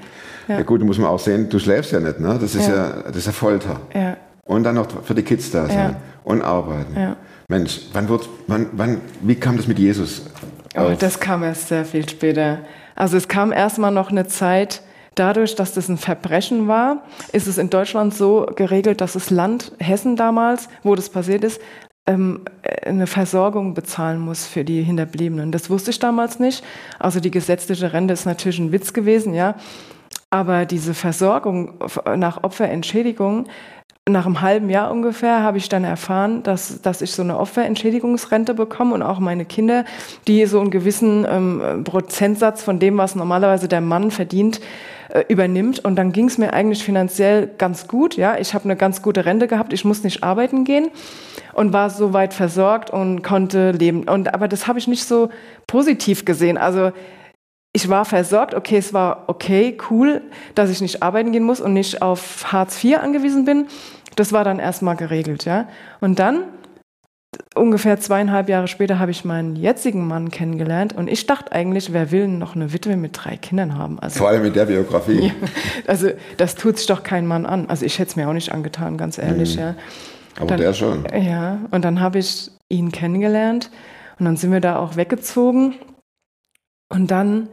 Ja. 0.47 0.61
gut, 0.63 0.83
da 0.83 0.85
muss 0.85 0.99
man 0.99 1.09
auch 1.09 1.19
sehen, 1.19 1.49
du 1.49 1.59
schläfst 1.59 1.93
ja 1.93 2.01
nicht. 2.01 2.21
Ne? 2.21 2.39
Das, 2.39 2.55
ist 2.55 2.69
ja. 2.69 3.03
Das 3.07 3.17
ist 3.17 3.27
ja 3.27 3.33
Folter. 3.33 3.81
Ja. 3.95 4.17
Und 4.45 4.65
dann 4.65 4.75
noch 4.75 4.87
für 5.03 5.15
die 5.15 5.23
Kids 5.23 5.51
da 5.51 5.67
sein. 5.67 5.97
Und 6.23 6.43
arbeiten. 6.43 6.95
Ja. 6.99 7.17
Mensch, 7.49 7.81
wann 7.93 8.09
wird, 8.09 8.29
wann, 8.47 8.67
wann, 8.73 9.01
wie 9.21 9.35
kam 9.35 9.57
das 9.57 9.67
mit 9.67 9.79
Jesus? 9.79 10.23
Oh, 10.77 10.81
auf? 10.81 10.99
das 10.99 11.21
kam 11.21 11.43
erst 11.43 11.69
sehr 11.69 11.85
viel 11.85 12.09
später. 12.09 12.59
Also 12.95 13.17
es 13.17 13.29
kam 13.29 13.53
erstmal 13.53 13.91
noch 13.91 14.11
eine 14.11 14.27
Zeit, 14.27 14.83
dadurch, 15.15 15.55
dass 15.55 15.73
das 15.73 15.89
ein 15.89 15.99
Verbrechen 15.99 16.69
war, 16.69 17.03
ist 17.33 17.47
es 17.47 17.59
in 17.59 17.71
Deutschland 17.71 18.15
so 18.15 18.47
geregelt, 18.55 19.01
dass 19.01 19.15
das 19.15 19.31
Land 19.31 19.73
Hessen 19.79 20.17
damals, 20.17 20.69
wo 20.83 20.95
das 20.95 21.09
passiert 21.09 21.45
ist, 21.45 21.61
ähm, 22.07 22.43
eine 22.85 23.07
Versorgung 23.07 23.75
bezahlen 23.75 24.19
muss 24.19 24.47
für 24.47 24.65
die 24.65 24.83
Hinterbliebenen. 24.83 25.53
Das 25.53 25.71
wusste 25.71 25.91
ich 25.91 25.99
damals 25.99 26.39
nicht. 26.39 26.63
Also 26.99 27.21
die 27.21 27.31
gesetzliche 27.31 27.93
Rente 27.93 28.13
ist 28.13 28.27
natürlich 28.27 28.59
ein 28.59 28.73
Witz 28.73 28.93
gewesen, 28.93 29.35
ja. 29.35 29.57
Aber 30.31 30.67
diese 30.67 30.95
Versorgung 30.95 31.75
nach 32.17 32.43
Opferentschädigung, 32.43 33.47
nach 34.07 34.27
einem 34.27 34.43
halben 34.43 34.69
Jahr 34.69 34.91
ungefähr 34.91 35.43
habe 35.43 35.57
ich 35.57 35.71
dann 35.71 35.83
erfahren, 35.83 36.43
dass, 36.43 36.83
dass 36.83 37.01
ich 37.01 37.13
so 37.13 37.23
eine 37.23 37.39
Opferentschädigungsrente 37.39 38.53
bekomme 38.53 38.95
und 38.95 39.03
auch 39.03 39.19
meine 39.19 39.47
Kinder, 39.47 39.87
die 40.29 40.45
so 40.45 40.61
einen 40.61 40.71
gewissen 40.71 41.27
ähm, 41.27 41.85
Prozentsatz 41.85 42.63
von 42.63 42.79
dem, 42.79 42.99
was 42.99 43.15
normalerweise 43.15 43.67
der 43.67 43.81
Mann 43.81 44.11
verdient, 44.11 44.61
äh, 45.09 45.25
übernimmt. 45.29 45.83
Und 45.83 45.97
dann 45.97 46.13
ging 46.13 46.27
es 46.27 46.37
mir 46.37 46.53
eigentlich 46.53 46.85
finanziell 46.85 47.49
ganz 47.57 47.89
gut. 47.89 48.19
Ja, 48.19 48.37
ich 48.37 48.53
habe 48.53 48.65
eine 48.65 48.77
ganz 48.77 49.01
gute 49.01 49.25
Rente 49.25 49.49
gehabt. 49.49 49.73
Ich 49.73 49.87
muss 49.87 50.05
nicht 50.05 50.23
arbeiten 50.23 50.65
gehen 50.65 50.89
und 51.55 51.73
war 51.73 51.89
soweit 51.89 52.35
versorgt 52.35 52.91
und 52.91 53.23
konnte 53.23 53.71
leben. 53.71 54.07
Und 54.07 54.35
aber 54.35 54.49
das 54.49 54.67
habe 54.67 54.79
ich 54.79 54.87
nicht 54.87 55.05
so 55.05 55.31
positiv 55.67 56.27
gesehen. 56.27 56.59
Also 56.59 56.93
ich 57.77 57.89
war 57.89 58.05
versorgt, 58.05 58.55
okay, 58.55 58.77
es 58.77 58.95
war 58.95 59.25
okay, 59.27 59.77
cool, 59.91 60.23
dass 60.55 60.71
ich 60.71 60.81
nicht 60.81 61.03
arbeiten 61.03 61.33
gehen 61.33 61.43
muss 61.45 61.61
und 61.61 61.73
nicht 61.75 62.01
auf 62.03 62.53
Hartz 62.53 62.83
IV 62.83 62.99
angewiesen 62.99 63.45
bin. 63.45 63.67
Das 64.17 64.33
war 64.33 64.45
dann 64.45 64.61
erstmal 64.61 64.95
geregelt, 64.95 65.45
ja. 65.45 65.67
Und 66.01 66.21
dann, 66.21 66.45
ungefähr 67.57 67.99
zweieinhalb 67.99 68.49
Jahre 68.49 68.69
später, 68.69 69.01
habe 69.01 69.11
ich 69.11 69.25
meinen 69.25 69.57
jetzigen 69.57 70.07
Mann 70.07 70.31
kennengelernt 70.31 70.93
und 70.93 71.09
ich 71.11 71.27
dachte 71.27 71.51
eigentlich, 71.51 71.93
wer 71.93 72.13
will 72.13 72.29
noch 72.29 72.55
eine 72.55 72.73
Witwe 72.73 72.97
mit 72.97 73.19
drei 73.25 73.37
Kindern 73.37 73.77
haben? 73.77 73.99
Also, 73.99 74.19
Vor 74.21 74.29
allem 74.29 74.43
mit 74.43 74.55
der 74.55 74.67
Biografie. 74.67 75.27
ja, 75.27 75.33
also 75.89 76.11
das 76.37 76.55
tut 76.55 76.79
sich 76.79 76.87
doch 76.87 77.03
kein 77.03 77.27
Mann 77.27 77.45
an. 77.45 77.69
Also 77.69 77.85
ich 77.85 77.99
hätte 77.99 78.11
es 78.11 78.17
mir 78.17 78.29
auch 78.29 78.33
nicht 78.35 78.53
angetan, 78.53 78.97
ganz 78.97 79.19
ehrlich, 79.19 79.57
ja. 79.57 79.75
Aber 80.37 80.47
Dann- 80.47 80.61
der 80.61 80.75
schon. 80.75 81.05
Ja, 81.13 81.59
und 81.73 81.85
dann 81.85 82.01
habe 82.01 82.21
ich 82.21 82.53
ihn 82.69 82.93
kennengelernt 82.93 83.69
und 84.21 84.27
dann 84.27 84.37
sind 84.37 84.53
wir 84.53 84.61
da 84.61 84.77
auch 84.77 84.95
weggezogen. 84.95 85.75
Und 86.89 87.11
dann 87.11 87.49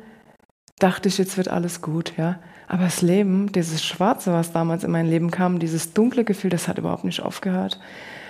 dachte 0.82 1.10
ich, 1.10 1.18
jetzt 1.18 1.38
wird 1.38 1.48
alles 1.48 1.82
gut, 1.82 2.14
ja. 2.18 2.40
Aber 2.68 2.84
das 2.86 3.02
Leben, 3.02 3.52
dieses 3.52 3.84
Schwarze, 3.84 4.32
was 4.32 4.54
damals 4.54 4.84
in 4.84 4.92
mein 4.92 5.08
Leben 5.08 5.30
kam, 5.30 5.60
dieses 5.60 5.94
dunkle 5.94 6.24
Gefühl, 6.24 6.50
das 6.50 6.68
hat 6.68 6.78
überhaupt 6.78 7.04
nicht 7.04 7.22
aufgehört. 7.22 7.80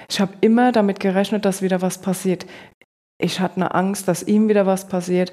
Ich 0.10 0.20
habe 0.20 0.34
immer 0.42 0.72
damit 0.72 1.00
gerechnet, 1.00 1.46
dass 1.46 1.62
wieder 1.62 1.82
was 1.82 2.00
passiert. 2.00 2.46
Ich 3.20 3.40
hatte 3.40 3.58
eine 3.58 3.76
Angst, 3.76 4.08
dass 4.08 4.24
ihm 4.24 4.50
wieder 4.50 4.66
was 4.66 4.88
passiert. 4.88 5.32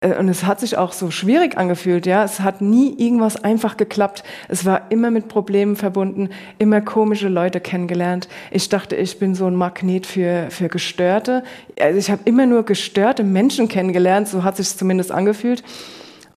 Äh, 0.00 0.16
Und 0.18 0.28
es 0.28 0.44
hat 0.44 0.60
sich 0.60 0.76
auch 0.76 0.92
so 0.92 1.10
schwierig 1.10 1.56
angefühlt, 1.56 2.04
ja. 2.04 2.22
Es 2.24 2.40
hat 2.40 2.60
nie 2.60 2.94
irgendwas 2.98 3.42
einfach 3.42 3.78
geklappt. 3.78 4.22
Es 4.48 4.66
war 4.66 4.90
immer 4.90 5.10
mit 5.10 5.28
Problemen 5.28 5.74
verbunden, 5.74 6.28
immer 6.58 6.82
komische 6.82 7.28
Leute 7.28 7.58
kennengelernt. 7.58 8.28
Ich 8.50 8.68
dachte, 8.68 8.96
ich 8.96 9.18
bin 9.18 9.34
so 9.34 9.46
ein 9.46 9.56
Magnet 9.56 10.06
für, 10.06 10.48
für 10.50 10.68
Gestörte. 10.68 11.42
Also 11.80 11.98
ich 11.98 12.10
habe 12.10 12.22
immer 12.26 12.44
nur 12.44 12.64
gestörte 12.64 13.24
Menschen 13.24 13.68
kennengelernt, 13.68 14.28
so 14.28 14.44
hat 14.44 14.58
sich 14.58 14.76
zumindest 14.76 15.10
angefühlt. 15.10 15.64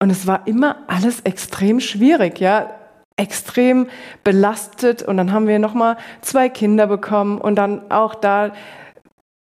Und 0.04 0.10
es 0.10 0.26
war 0.26 0.46
immer 0.46 0.76
alles 0.86 1.20
extrem 1.20 1.80
schwierig, 1.80 2.38
ja. 2.38 2.68
Extrem 3.16 3.86
belastet. 4.22 5.02
Und 5.02 5.16
dann 5.16 5.32
haben 5.32 5.48
wir 5.48 5.58
nochmal 5.58 5.96
zwei 6.20 6.50
Kinder 6.50 6.86
bekommen 6.86 7.38
und 7.38 7.56
dann 7.56 7.90
auch 7.90 8.14
da. 8.14 8.52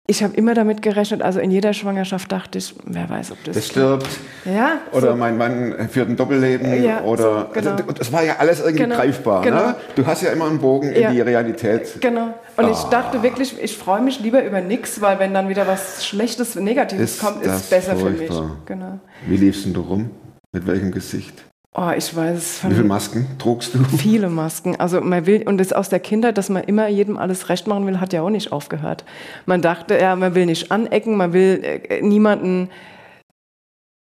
Ich 0.07 0.23
habe 0.23 0.33
immer 0.37 0.53
damit 0.53 0.81
gerechnet, 0.81 1.21
also 1.21 1.41
in 1.41 1.51
jeder 1.51 1.73
Schwangerschaft 1.73 2.31
dachte 2.31 2.59
ich, 2.59 2.73
wer 2.85 3.09
weiß, 3.09 3.31
ob 3.33 3.43
das. 3.43 3.55
Der 3.55 3.61
stirbt. 3.61 4.07
Ja, 4.45 4.77
Oder 4.93 5.11
so. 5.11 5.15
mein 5.17 5.37
Mann 5.37 5.89
führt 5.89 6.07
ein 6.07 6.15
Doppelleben. 6.15 6.81
Ja, 6.81 7.01
oder, 7.03 7.23
so, 7.23 7.45
genau. 7.53 7.71
also, 7.71 7.91
das 7.91 8.11
war 8.13 8.23
ja 8.23 8.35
alles 8.39 8.59
irgendwie 8.61 8.83
Genau, 8.83 8.95
greifbar. 8.95 9.41
genau. 9.41 9.67
Ne? 9.67 9.75
Du 9.95 10.05
hast 10.05 10.21
ja 10.21 10.31
immer 10.31 10.45
einen 10.47 10.59
Bogen 10.59 10.93
Ja. 10.95 11.09
in 11.09 11.15
die 11.15 11.21
Realität. 11.21 11.99
Genau. 11.99 12.33
Und 12.55 12.65
Ah. 12.65 12.71
ich 12.71 12.83
dachte 12.83 13.21
wirklich, 13.21 13.61
ich 13.61 13.77
freue 13.77 14.01
mich 14.01 14.21
lieber 14.21 14.41
über 14.45 14.61
nichts, 14.61 15.01
weil 15.01 15.19
wenn 15.19 15.33
dann 15.33 15.49
wieder 15.49 15.67
was 15.67 16.05
Schlechtes, 16.05 16.55
Negatives 16.55 17.15
Ist 17.15 17.21
kommt, 17.21 17.41
ist 17.43 17.69
besser 17.69 17.97
für 17.97 18.09
mich. 18.09 18.27
furchtbar. 18.27 18.57
Genau. 18.65 18.99
Wie 19.27 19.35
liefst 19.37 19.65
denn 19.65 19.73
du 19.73 19.81
rum? 19.81 20.11
Mit 20.53 20.67
welchem 20.67 20.91
Gesicht? 20.91 21.43
Oh, 21.75 21.89
ich 21.97 22.15
weiß 22.15 22.65
Wie 22.65 22.75
viele 22.75 22.83
Masken 22.83 23.27
trugst 23.39 23.73
du? 23.73 23.83
viele 23.97 24.29
Masken. 24.29 24.79
Also 24.79 25.01
man 25.01 25.25
will, 25.25 25.41
und 25.47 25.57
das 25.57 25.73
aus 25.73 25.89
der 25.89 25.99
Kindheit, 25.99 26.37
dass 26.37 26.49
man 26.49 26.63
immer 26.63 26.87
jedem 26.87 27.17
alles 27.17 27.49
recht 27.49 27.65
machen 27.65 27.87
will, 27.87 27.99
hat 27.99 28.13
ja 28.13 28.21
auch 28.21 28.29
nicht 28.29 28.51
aufgehört. 28.51 29.03
Man 29.47 29.63
dachte, 29.63 29.97
ja, 29.97 30.15
man 30.15 30.35
will 30.35 30.45
nicht 30.45 30.71
anecken, 30.71 31.17
man 31.17 31.33
will 31.33 31.63
äh, 31.63 32.01
niemanden 32.03 32.69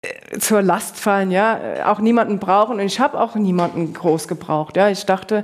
äh, 0.02 0.38
zur 0.38 0.60
Last 0.60 0.98
fallen, 0.98 1.30
ja, 1.30 1.58
äh, 1.58 1.82
auch 1.84 2.00
niemanden 2.00 2.38
brauchen. 2.38 2.78
Und 2.78 2.84
ich 2.84 3.00
habe 3.00 3.18
auch 3.18 3.34
niemanden 3.36 3.94
groß 3.94 4.28
gebraucht. 4.28 4.76
Ja, 4.76 4.90
ich 4.90 5.06
dachte, 5.06 5.42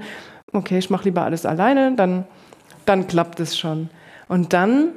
okay, 0.52 0.76
ich 0.76 0.90
mache 0.90 1.04
lieber 1.04 1.22
alles 1.22 1.46
alleine, 1.46 1.94
dann, 1.96 2.26
dann 2.84 3.06
klappt 3.06 3.40
es 3.40 3.58
schon. 3.58 3.88
Und 4.28 4.52
dann 4.52 4.90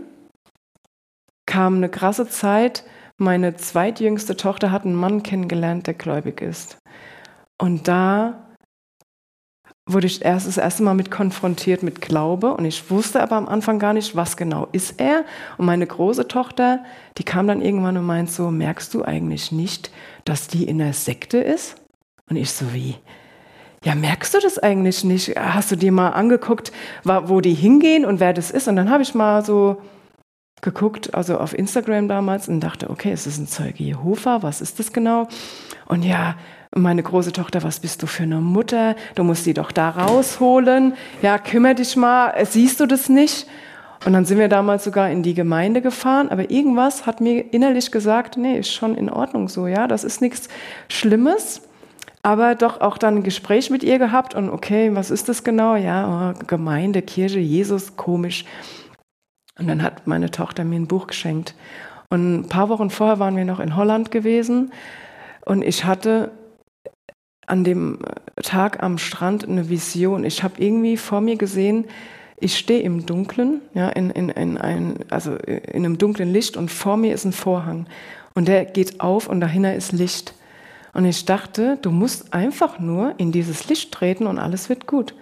kam 1.46 1.78
eine 1.78 1.88
krasse 1.88 2.28
Zeit. 2.28 2.84
Meine 3.22 3.56
zweitjüngste 3.56 4.36
Tochter 4.36 4.72
hat 4.72 4.84
einen 4.84 4.96
Mann 4.96 5.22
kennengelernt, 5.22 5.86
der 5.86 5.94
gläubig 5.94 6.42
ist. 6.42 6.80
Und 7.62 7.88
da 7.88 8.48
wurde 9.88 10.08
ich 10.08 10.26
erst 10.26 10.48
das 10.48 10.58
erste 10.58 10.82
Mal 10.82 10.96
mit 10.96 11.12
konfrontiert 11.12 11.84
mit 11.84 12.02
Glaube 12.02 12.56
und 12.56 12.66
ich 12.66 12.90
wusste 12.90 13.22
aber 13.22 13.36
am 13.36 13.48
Anfang 13.48 13.78
gar 13.78 13.94
nicht, 13.94 14.16
was 14.16 14.38
genau 14.38 14.70
ist 14.72 15.00
er. 15.00 15.24
Und 15.60 15.68
meine 15.68 15.86
große 15.86 16.28
Tochter, 16.28 16.84
die 17.20 17.24
kam 17.24 17.46
dann 17.46 17.62
irgendwann 17.62 17.96
und 17.96 18.08
meint 18.08 18.32
so, 18.32 18.50
merkst 18.50 18.92
du 18.96 19.04
eigentlich 19.04 19.52
nicht, 19.52 19.92
dass 20.26 20.48
die 20.48 20.64
in 20.64 20.80
der 20.80 20.94
Sekte 20.94 21.38
ist? 21.38 21.76
Und 22.28 22.38
ich 22.38 22.52
so 22.52 22.74
wie, 22.74 22.96
ja, 23.86 23.94
merkst 23.94 24.34
du 24.34 24.40
das 24.40 24.58
eigentlich 24.58 25.04
nicht? 25.04 25.40
Hast 25.40 25.72
du 25.72 25.76
dir 25.76 25.92
mal 25.92 26.10
angeguckt, 26.10 26.72
wo 27.04 27.40
die 27.40 27.54
hingehen 27.54 28.04
und 28.04 28.20
wer 28.20 28.34
das 28.34 28.50
ist? 28.50 28.68
Und 28.68 28.78
dann 28.78 28.90
habe 28.90 29.04
ich 29.04 29.14
mal 29.14 29.46
so 29.46 29.80
geguckt, 30.62 31.14
also 31.14 31.38
auf 31.38 31.58
Instagram 31.58 32.08
damals 32.08 32.48
und 32.48 32.60
dachte, 32.60 32.90
okay, 32.90 33.12
ist 33.12 33.28
das 33.28 33.38
ein 33.38 33.48
Zeuge 33.48 33.84
Jehova? 33.84 34.44
Was 34.44 34.62
ist 34.62 34.80
das 34.80 34.94
genau? 34.94 35.28
Und 35.88 36.04
ja, 36.04 36.36
meine 36.74 37.04
große 37.04 37.34
Tochter, 37.34 37.64
was 37.64 37.80
bist 37.80 38.02
du 38.02 38.08
für 38.08 38.24
eine 38.24 38.40
Mutter? 38.40 38.96
Du 39.16 39.24
musst 39.24 39.44
sie 39.44 39.54
doch 39.54 39.72
da 39.72 39.90
rausholen. 39.90 40.94
Ja, 41.22 41.38
kümmere 41.38 41.76
dich 41.76 41.96
mal. 41.96 42.34
Siehst 42.46 42.80
du 42.80 42.86
das 42.86 43.10
nicht? 43.10 43.48
Und 44.06 44.14
dann 44.14 44.26
sind 44.26 44.40
wir 44.40 44.48
damals 44.48 44.84
sogar 44.84 45.12
in 45.12 45.22
die 45.22 45.36
Gemeinde 45.36 45.82
gefahren, 45.82 46.30
aber 46.30 46.50
irgendwas 46.50 47.06
hat 47.06 47.22
mir 47.22 47.54
innerlich 47.54 47.92
gesagt, 47.92 48.36
nee, 48.36 48.58
ist 48.58 48.74
schon 48.74 48.96
in 48.96 49.12
Ordnung 49.12 49.48
so, 49.48 49.68
ja, 49.68 49.88
das 49.88 50.04
ist 50.04 50.22
nichts 50.22 50.50
Schlimmes. 50.88 51.62
Aber 52.24 52.56
doch 52.56 52.82
auch 52.82 52.98
dann 52.98 53.18
ein 53.18 53.24
Gespräch 53.24 53.70
mit 53.70 53.84
ihr 53.84 54.00
gehabt 54.00 54.36
und 54.36 54.50
okay, 54.50 54.96
was 54.96 55.12
ist 55.12 55.28
das 55.30 55.44
genau? 55.44 55.76
Ja, 55.76 56.34
oh, 56.36 56.46
Gemeinde, 56.48 57.02
Kirche, 57.02 57.40
Jesus, 57.40 57.96
komisch. 57.96 58.46
Und 59.62 59.68
dann 59.68 59.84
hat 59.84 60.08
meine 60.08 60.32
Tochter 60.32 60.64
mir 60.64 60.78
ein 60.78 60.88
Buch 60.88 61.08
geschenkt. 61.08 61.54
Und 62.10 62.42
ein 62.42 62.50
paar 62.50 62.68
Wochen 62.70 62.90
vorher 62.90 63.20
waren 63.20 63.38
wir 63.38 63.46
noch 63.46 63.60
in 63.60 63.76
Holland 63.76 64.12
gewesen 64.12 64.72
und 65.46 65.62
ich 65.64 65.86
hatte 65.86 66.32
an 67.46 67.64
dem 67.64 68.00
Tag 68.42 68.82
am 68.84 68.98
Strand 68.98 69.48
eine 69.48 69.70
Vision. 69.70 70.26
Ich 70.26 70.44
habe 70.44 70.56
irgendwie 70.58 70.98
vor 70.98 71.22
mir 71.22 71.38
gesehen, 71.38 71.86
ich 72.40 72.58
stehe 72.58 72.82
im 72.82 73.06
Dunkeln, 73.06 73.62
ja, 73.74 73.90
in, 73.90 74.10
in, 74.10 74.30
in, 74.30 74.58
ein, 74.58 74.96
also 75.10 75.36
in 75.36 75.86
einem 75.86 75.98
dunklen 75.98 76.34
Licht 76.34 76.58
und 76.58 76.72
vor 76.72 76.98
mir 76.98 77.14
ist 77.14 77.24
ein 77.24 77.34
Vorhang. 77.34 77.86
Und 78.34 78.48
der 78.48 78.66
geht 78.66 79.00
auf 79.00 79.30
und 79.30 79.40
dahinter 79.40 79.76
ist 79.76 79.92
Licht. 79.92 80.34
Und 80.94 81.06
ich 81.06 81.26
dachte, 81.26 81.78
du 81.82 81.92
musst 81.92 82.34
einfach 82.34 82.80
nur 82.80 83.14
in 83.18 83.32
dieses 83.32 83.70
Licht 83.70 83.92
treten 83.94 84.28
und 84.28 84.40
alles 84.40 84.70
wird 84.70 84.88
gut. 84.88 85.14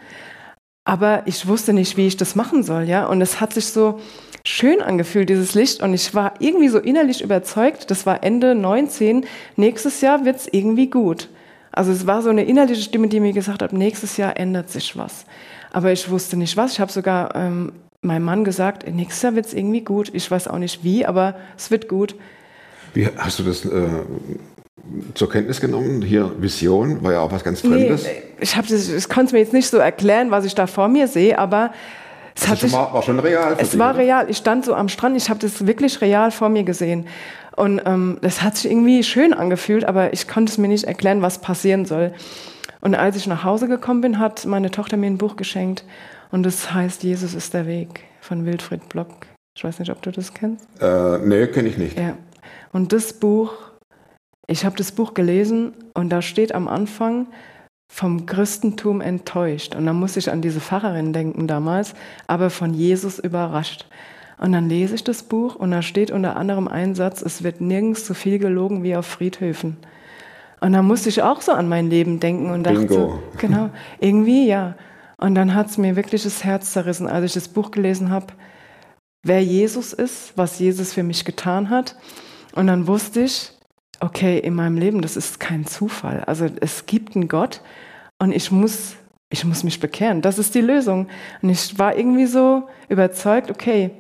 Aber 0.90 1.22
ich 1.28 1.48
wusste 1.48 1.72
nicht, 1.72 1.98
wie 1.98 2.08
ich 2.08 2.18
das 2.18 2.34
machen 2.34 2.64
soll, 2.64 2.86
ja. 2.86 3.06
Und 3.06 3.22
es 3.22 3.40
hat 3.40 3.54
sich 3.54 3.68
so 3.68 4.00
schön 4.44 4.82
angefühlt, 4.82 5.30
dieses 5.30 5.54
Licht. 5.54 5.84
Und 5.84 5.94
ich 5.94 6.16
war 6.16 6.34
irgendwie 6.40 6.68
so 6.68 6.80
innerlich 6.80 7.22
überzeugt, 7.22 7.92
das 7.92 8.08
war 8.08 8.24
Ende 8.24 8.56
19, 8.56 9.24
nächstes 9.56 10.02
Jahr 10.02 10.26
wird 10.26 10.38
es 10.38 10.48
irgendwie 10.52 10.90
gut. 10.90 11.30
Also 11.72 11.92
es 11.92 12.08
war 12.08 12.24
so 12.24 12.32
eine 12.32 12.44
innerliche 12.44 12.82
Stimme, 12.82 13.08
die 13.08 13.20
mir 13.20 13.34
gesagt 13.34 13.62
hat, 13.62 13.72
nächstes 13.72 14.18
Jahr 14.18 14.36
ändert 14.36 14.72
sich 14.72 14.98
was. 14.98 15.26
Aber 15.72 15.92
ich 15.92 16.10
wusste 16.10 16.38
nicht 16.38 16.58
was. 16.58 16.74
Ich 16.74 16.80
habe 16.80 16.92
sogar 16.92 17.36
ähm, 17.36 17.72
meinem 18.02 18.24
Mann 18.24 18.44
gesagt, 18.44 18.90
nächstes 18.92 19.22
Jahr 19.22 19.36
wird 19.36 19.46
es 19.46 19.54
irgendwie 19.54 19.82
gut. 19.82 20.10
Ich 20.16 20.32
weiß 20.32 20.48
auch 20.48 20.58
nicht 20.58 20.84
wie, 20.84 21.06
aber 21.06 21.36
es 21.56 21.70
wird 21.70 21.88
gut. 21.88 22.16
Wie 22.96 23.08
hast 23.16 23.38
du 23.38 23.44
das 23.44 23.64
äh, 23.64 23.88
zur 25.14 25.30
Kenntnis 25.30 25.60
genommen? 25.60 26.02
Hier 26.02 26.32
Vision 26.40 27.04
war 27.04 27.14
ja 27.14 27.20
auch 27.22 27.32
was 27.32 27.44
ganz 27.44 27.62
Fremdes. 27.62 28.04
Nee, 28.04 28.24
ich, 28.40 28.54
das, 28.54 28.90
ich 28.90 29.10
konnte 29.10 29.28
es 29.28 29.32
mir 29.34 29.40
jetzt 29.40 29.54
nicht 29.54 29.70
so 29.70 29.78
erklären, 29.78 30.32
was 30.32 30.46
ich 30.46 30.56
da 30.56 30.68
vor 30.68 30.88
mir 30.88 31.08
sehe, 31.08 31.38
aber 31.38 31.72
es 32.36 32.48
hat 32.48 32.60
schon 32.60 32.72
mal, 32.72 32.94
war 32.94 33.02
schon 33.02 33.20
real. 33.20 33.56
Es 33.58 33.72
dich, 33.72 33.80
war 33.80 33.92
oder? 33.92 34.00
real. 34.00 34.30
Ich 34.30 34.38
stand 34.38 34.66
so 34.66 34.74
am 34.74 34.90
Strand, 34.90 35.18
ich 35.18 35.30
habe 35.30 35.40
das 35.40 35.66
wirklich 35.68 36.02
real 36.02 36.32
vor 36.32 36.50
mir 36.50 36.64
gesehen. 36.64 37.06
Und 37.56 37.82
ähm, 37.86 38.18
das 38.22 38.42
hat 38.42 38.56
sich 38.56 38.72
irgendwie 38.72 39.04
schön 39.04 39.34
angefühlt, 39.34 39.84
aber 39.84 40.14
ich 40.14 40.28
konnte 40.28 40.52
es 40.52 40.58
mir 40.58 40.70
nicht 40.70 40.86
erklären, 40.86 41.22
was 41.22 41.40
passieren 41.40 41.86
soll. 41.86 42.14
Und 42.82 42.96
als 42.96 43.18
ich 43.18 43.28
nach 43.28 43.44
Hause 43.44 43.68
gekommen 43.68 44.00
bin, 44.00 44.20
hat 44.20 44.46
meine 44.46 44.72
Tochter 44.72 44.96
mir 44.96 45.08
ein 45.08 45.18
Buch 45.18 45.36
geschenkt. 45.36 45.84
Und 46.32 46.44
das 46.44 46.74
heißt 46.74 47.04
Jesus 47.04 47.34
ist 47.34 47.54
der 47.54 47.68
Weg 47.68 48.06
von 48.22 48.46
Wilfried 48.46 48.88
Block. 48.88 49.10
Ich 49.56 49.64
weiß 49.64 49.80
nicht, 49.80 49.92
ob 49.92 50.02
du 50.02 50.12
das 50.12 50.34
kennst. 50.34 50.66
Äh, 50.80 51.18
nee, 51.18 51.48
kenne 51.48 51.68
ich 51.68 51.78
nicht. 51.78 52.00
Ja. 52.00 52.16
Und 52.72 52.94
das 52.94 53.12
Buch, 53.12 53.52
ich 54.50 54.66
habe 54.66 54.76
das 54.76 54.92
Buch 54.92 55.14
gelesen 55.14 55.74
und 55.94 56.10
da 56.10 56.24
steht 56.24 56.56
am 56.56 56.68
Anfang 56.68 57.28
vom 57.88 58.26
Christentum 58.26 59.00
enttäuscht. 59.00 59.76
Und 59.76 59.86
da 59.86 59.94
muss 59.94 60.18
ich 60.18 60.32
an 60.32 60.42
diese 60.42 60.60
Pfarrerin 60.60 61.14
denken 61.14 61.46
damals, 61.46 61.94
aber 62.26 62.50
von 62.50 62.74
Jesus 62.74 63.20
überrascht. 63.20 63.86
Und 64.40 64.54
dann 64.54 64.68
lese 64.68 64.96
ich 64.96 65.04
das 65.04 65.22
Buch 65.22 65.56
und 65.56 65.70
da 65.70 65.84
steht 65.84 66.10
unter 66.10 66.36
anderem 66.36 66.68
ein 66.68 66.96
Satz, 66.96 67.22
es 67.22 67.44
wird 67.44 67.62
nirgends 67.62 68.08
so 68.08 68.16
viel 68.16 68.40
gelogen 68.40 68.82
wie 68.82 68.96
auf 68.96 69.06
Friedhöfen. 69.06 69.78
Und 70.62 70.74
da 70.74 70.82
musste 70.82 71.10
ich 71.10 71.22
auch 71.22 71.42
so 71.42 71.52
an 71.52 71.70
mein 71.70 71.90
Leben 71.90 72.20
denken 72.20 72.50
und 72.50 72.64
dachte, 72.64 72.88
Bingo. 72.88 73.22
genau, 73.38 73.70
irgendwie 74.00 74.48
ja. 74.48 74.76
Und 75.18 75.36
dann 75.36 75.54
hat 75.54 75.68
es 75.68 75.78
mir 75.78 75.96
wirklich 75.96 76.24
das 76.24 76.44
Herz 76.44 76.72
zerrissen, 76.74 77.08
als 77.08 77.26
ich 77.26 77.34
das 77.34 77.50
Buch 77.50 77.70
gelesen 77.70 78.10
habe, 78.10 78.28
wer 79.22 79.44
Jesus 79.44 79.94
ist, 79.94 80.34
was 80.36 80.58
Jesus 80.58 80.94
für 80.94 81.04
mich 81.04 81.24
getan 81.24 81.70
hat. 81.70 81.96
Und 82.56 82.68
dann 82.68 82.88
wusste 82.88 83.22
ich, 83.22 83.52
okay, 84.00 84.40
in 84.40 84.54
meinem 84.54 84.78
Leben, 84.78 85.02
das 85.02 85.16
ist 85.16 85.40
kein 85.40 85.66
Zufall. 85.66 86.24
Also 86.26 86.48
es 86.60 86.86
gibt 86.86 87.16
einen 87.16 87.28
Gott 87.28 87.62
und 88.18 88.32
ich 88.32 88.52
muss, 88.52 88.96
ich 89.30 89.46
muss 89.46 89.64
mich 89.64 89.80
bekehren. 89.80 90.22
Das 90.22 90.38
ist 90.38 90.56
die 90.56 90.62
Lösung. 90.62 91.08
Und 91.42 91.50
ich 91.50 91.78
war 91.78 91.98
irgendwie 91.98 92.26
so 92.26 92.68
überzeugt, 92.88 93.52
okay, 93.52 93.92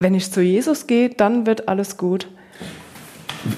wenn 0.00 0.14
ich 0.14 0.30
zu 0.30 0.42
Jesus 0.42 0.86
gehe, 0.86 1.10
dann 1.10 1.46
wird 1.46 1.68
alles 1.68 1.96
gut. 1.96 2.28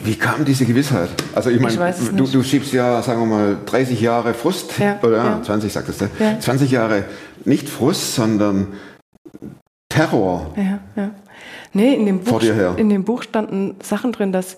Wie 0.05 0.15
kam 0.15 0.45
diese 0.45 0.67
Gewissheit? 0.67 1.09
Also 1.35 1.51
ich 1.51 1.61
meine, 1.61 1.95
du, 2.15 2.27
du, 2.27 2.43
schiebst 2.43 2.73
ja, 2.73 3.01
sagen 3.03 3.21
wir 3.21 3.27
mal, 3.27 3.57
30 3.65 4.01
Jahre 4.01 4.35
Frust, 4.35 4.79
ja, 4.79 4.99
oder 5.03 5.17
ja. 5.17 5.43
20 5.43 5.73
sagtest 5.73 6.03
du, 6.03 6.11
ja. 6.19 6.39
20 6.39 6.71
Jahre 6.71 7.05
nicht 7.45 7.69
Frust, 7.69 8.15
sondern 8.15 8.75
Terror. 9.89 10.53
Ja, 10.57 10.81
ja. 10.95 11.11
Nee, 11.73 11.95
in 11.95 12.07
dem, 12.07 12.21
Buch, 12.21 12.43
in 12.77 12.89
dem 12.89 13.05
Buch 13.05 13.23
standen 13.23 13.77
Sachen 13.83 14.13
drin, 14.13 14.33
dass 14.33 14.57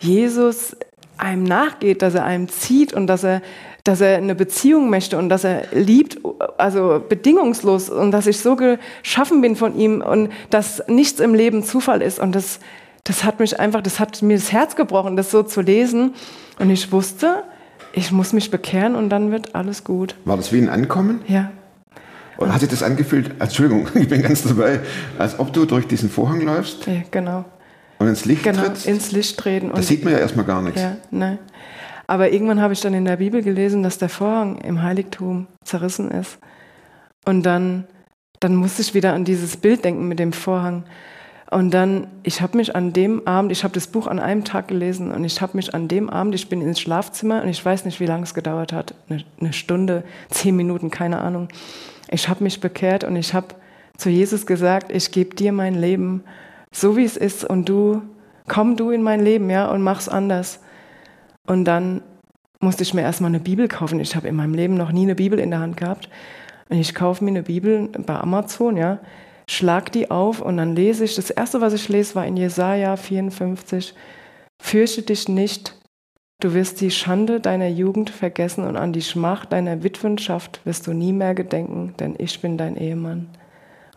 Jesus 0.00 0.76
einem 1.16 1.44
nachgeht, 1.44 2.02
dass 2.02 2.14
er 2.14 2.24
einem 2.24 2.48
zieht 2.48 2.92
und 2.92 3.06
dass 3.06 3.24
er 3.24 3.42
dass 3.84 4.00
er 4.00 4.16
eine 4.16 4.34
Beziehung 4.34 4.90
möchte 4.90 5.16
und 5.16 5.28
dass 5.28 5.44
er 5.44 5.62
liebt, 5.72 6.18
also 6.58 7.02
bedingungslos 7.08 7.88
und 7.88 8.10
dass 8.10 8.26
ich 8.26 8.38
so 8.38 8.56
geschaffen 8.56 9.40
bin 9.40 9.56
von 9.56 9.76
ihm 9.76 10.02
und 10.02 10.30
dass 10.50 10.82
nichts 10.88 11.20
im 11.20 11.34
Leben 11.34 11.62
Zufall 11.62 12.02
ist 12.02 12.18
und 12.18 12.34
das, 12.34 12.60
das 13.04 13.24
hat 13.24 13.40
mich 13.40 13.58
einfach, 13.58 13.80
das 13.80 13.98
hat 13.98 14.22
mir 14.22 14.36
das 14.36 14.52
Herz 14.52 14.76
gebrochen, 14.76 15.16
das 15.16 15.30
so 15.30 15.42
zu 15.42 15.62
lesen 15.62 16.14
und 16.58 16.70
ich 16.70 16.92
wusste, 16.92 17.42
ich 17.92 18.12
muss 18.12 18.32
mich 18.32 18.50
bekehren 18.50 18.94
und 18.94 19.08
dann 19.08 19.32
wird 19.32 19.54
alles 19.54 19.82
gut. 19.82 20.14
War 20.24 20.36
das 20.36 20.52
wie 20.52 20.58
ein 20.58 20.68
Ankommen? 20.68 21.22
Ja. 21.26 21.50
Und 22.36 22.52
hat 22.52 22.60
sich 22.60 22.70
das 22.70 22.82
angefühlt, 22.82 23.40
Entschuldigung, 23.40 23.88
ich 23.94 24.08
bin 24.08 24.22
ganz 24.22 24.42
dabei, 24.42 24.80
als 25.18 25.38
ob 25.38 25.52
du 25.52 25.64
durch 25.64 25.86
diesen 25.86 26.10
Vorhang 26.10 26.42
läufst? 26.42 26.86
Ja, 26.86 27.02
genau. 27.10 27.44
Und 28.00 28.08
ins 28.08 28.24
Licht 28.24 28.42
genau, 28.42 28.62
trittst? 28.62 28.86
ins 28.86 29.12
Licht 29.12 29.38
treten. 29.38 29.70
Das 29.74 29.86
sieht 29.86 30.04
man 30.04 30.14
ja 30.14 30.20
erstmal 30.20 30.46
gar 30.46 30.62
nichts. 30.62 30.80
Ja, 30.80 30.96
nein. 31.10 31.38
Aber 32.06 32.32
irgendwann 32.32 32.60
habe 32.60 32.72
ich 32.72 32.80
dann 32.80 32.94
in 32.94 33.04
der 33.04 33.18
Bibel 33.18 33.42
gelesen, 33.42 33.82
dass 33.82 33.98
der 33.98 34.08
Vorhang 34.08 34.56
im 34.62 34.82
Heiligtum 34.82 35.46
zerrissen 35.64 36.10
ist. 36.10 36.38
Und 37.26 37.42
dann, 37.42 37.84
dann 38.40 38.56
musste 38.56 38.80
ich 38.80 38.94
wieder 38.94 39.12
an 39.12 39.26
dieses 39.26 39.58
Bild 39.58 39.84
denken 39.84 40.08
mit 40.08 40.18
dem 40.18 40.32
Vorhang. 40.32 40.84
Und 41.50 41.72
dann, 41.72 42.06
ich 42.22 42.40
habe 42.40 42.56
mich 42.56 42.74
an 42.74 42.94
dem 42.94 43.26
Abend, 43.26 43.52
ich 43.52 43.64
habe 43.64 43.74
das 43.74 43.86
Buch 43.86 44.06
an 44.06 44.18
einem 44.18 44.44
Tag 44.44 44.68
gelesen 44.68 45.12
und 45.12 45.24
ich 45.24 45.42
habe 45.42 45.58
mich 45.58 45.74
an 45.74 45.86
dem 45.86 46.08
Abend, 46.08 46.34
ich 46.34 46.48
bin 46.48 46.62
ins 46.62 46.80
Schlafzimmer 46.80 47.42
und 47.42 47.48
ich 47.48 47.62
weiß 47.62 47.84
nicht, 47.84 48.00
wie 48.00 48.06
lange 48.06 48.22
es 48.22 48.32
gedauert 48.32 48.72
hat, 48.72 48.94
eine, 49.10 49.24
eine 49.38 49.52
Stunde, 49.52 50.04
zehn 50.30 50.56
Minuten, 50.56 50.90
keine 50.90 51.20
Ahnung. 51.20 51.48
Ich 52.08 52.30
habe 52.30 52.44
mich 52.44 52.60
bekehrt 52.60 53.04
und 53.04 53.14
ich 53.16 53.34
habe 53.34 53.48
zu 53.98 54.08
Jesus 54.08 54.46
gesagt, 54.46 54.90
ich 54.90 55.10
gebe 55.10 55.36
dir 55.36 55.52
mein 55.52 55.74
Leben, 55.74 56.24
so 56.74 56.96
wie 56.96 57.04
es 57.04 57.16
ist 57.16 57.44
und 57.44 57.68
du, 57.68 58.02
komm 58.48 58.76
du 58.76 58.90
in 58.90 59.02
mein 59.02 59.20
Leben, 59.20 59.50
ja, 59.50 59.70
und 59.70 59.82
mach's 59.82 60.08
anders. 60.08 60.60
Und 61.46 61.64
dann 61.64 62.02
musste 62.60 62.82
ich 62.82 62.94
mir 62.94 63.02
erstmal 63.02 63.30
eine 63.30 63.40
Bibel 63.40 63.68
kaufen. 63.68 64.00
Ich 64.00 64.14
habe 64.14 64.28
in 64.28 64.36
meinem 64.36 64.54
Leben 64.54 64.74
noch 64.74 64.92
nie 64.92 65.02
eine 65.02 65.14
Bibel 65.14 65.38
in 65.38 65.50
der 65.50 65.60
Hand 65.60 65.76
gehabt. 65.76 66.08
Und 66.68 66.78
ich 66.78 66.94
kaufe 66.94 67.24
mir 67.24 67.30
eine 67.30 67.42
Bibel 67.42 67.88
bei 67.88 68.14
Amazon, 68.14 68.76
ja, 68.76 69.00
schlag 69.48 69.90
die 69.90 70.10
auf 70.10 70.40
und 70.40 70.56
dann 70.58 70.76
lese 70.76 71.04
ich. 71.04 71.16
Das 71.16 71.30
erste, 71.30 71.60
was 71.60 71.72
ich 71.72 71.88
lese, 71.88 72.14
war 72.14 72.26
in 72.26 72.36
Jesaja 72.36 72.96
54. 72.96 73.94
Fürchte 74.62 75.02
dich 75.02 75.28
nicht, 75.28 75.74
du 76.38 76.54
wirst 76.54 76.80
die 76.80 76.92
Schande 76.92 77.40
deiner 77.40 77.68
Jugend 77.68 78.10
vergessen 78.10 78.64
und 78.64 78.76
an 78.76 78.92
die 78.92 79.02
Schmach 79.02 79.46
deiner 79.46 79.82
Witwenschaft 79.82 80.60
wirst 80.64 80.86
du 80.86 80.92
nie 80.92 81.12
mehr 81.12 81.34
gedenken, 81.34 81.94
denn 81.98 82.14
ich 82.18 82.40
bin 82.40 82.56
dein 82.56 82.76
Ehemann. 82.76 83.28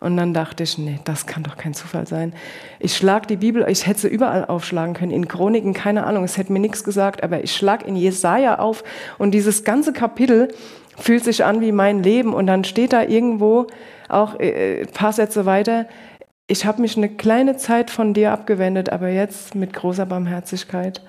Und 0.00 0.16
dann 0.16 0.34
dachte 0.34 0.62
ich, 0.62 0.76
nee, 0.76 0.98
das 1.04 1.26
kann 1.26 1.42
doch 1.42 1.56
kein 1.56 1.74
Zufall 1.74 2.06
sein. 2.06 2.34
Ich 2.78 2.96
schlag 2.96 3.26
die 3.28 3.36
Bibel, 3.36 3.64
ich 3.68 3.86
hätte 3.86 4.00
sie 4.00 4.08
überall 4.08 4.44
aufschlagen 4.44 4.94
können, 4.94 5.12
in 5.12 5.28
Chroniken, 5.28 5.72
keine 5.72 6.04
Ahnung, 6.04 6.24
es 6.24 6.36
hätte 6.36 6.52
mir 6.52 6.58
nichts 6.58 6.84
gesagt, 6.84 7.22
aber 7.22 7.42
ich 7.42 7.54
schlag 7.54 7.86
in 7.86 7.96
Jesaja 7.96 8.58
auf 8.58 8.84
und 9.18 9.30
dieses 9.32 9.64
ganze 9.64 9.92
Kapitel 9.92 10.52
fühlt 10.98 11.24
sich 11.24 11.44
an 11.44 11.60
wie 11.60 11.72
mein 11.72 12.02
Leben. 12.02 12.34
Und 12.34 12.46
dann 12.46 12.64
steht 12.64 12.92
da 12.92 13.02
irgendwo 13.02 13.66
auch 14.08 14.38
äh, 14.38 14.82
ein 14.82 14.88
paar 14.88 15.12
Sätze 15.12 15.46
weiter, 15.46 15.86
ich 16.46 16.66
habe 16.66 16.82
mich 16.82 16.96
eine 16.96 17.08
kleine 17.08 17.56
Zeit 17.56 17.90
von 17.90 18.12
dir 18.12 18.32
abgewendet, 18.32 18.90
aber 18.90 19.08
jetzt 19.08 19.54
mit 19.54 19.72
großer 19.72 20.04
Barmherzigkeit 20.04 21.00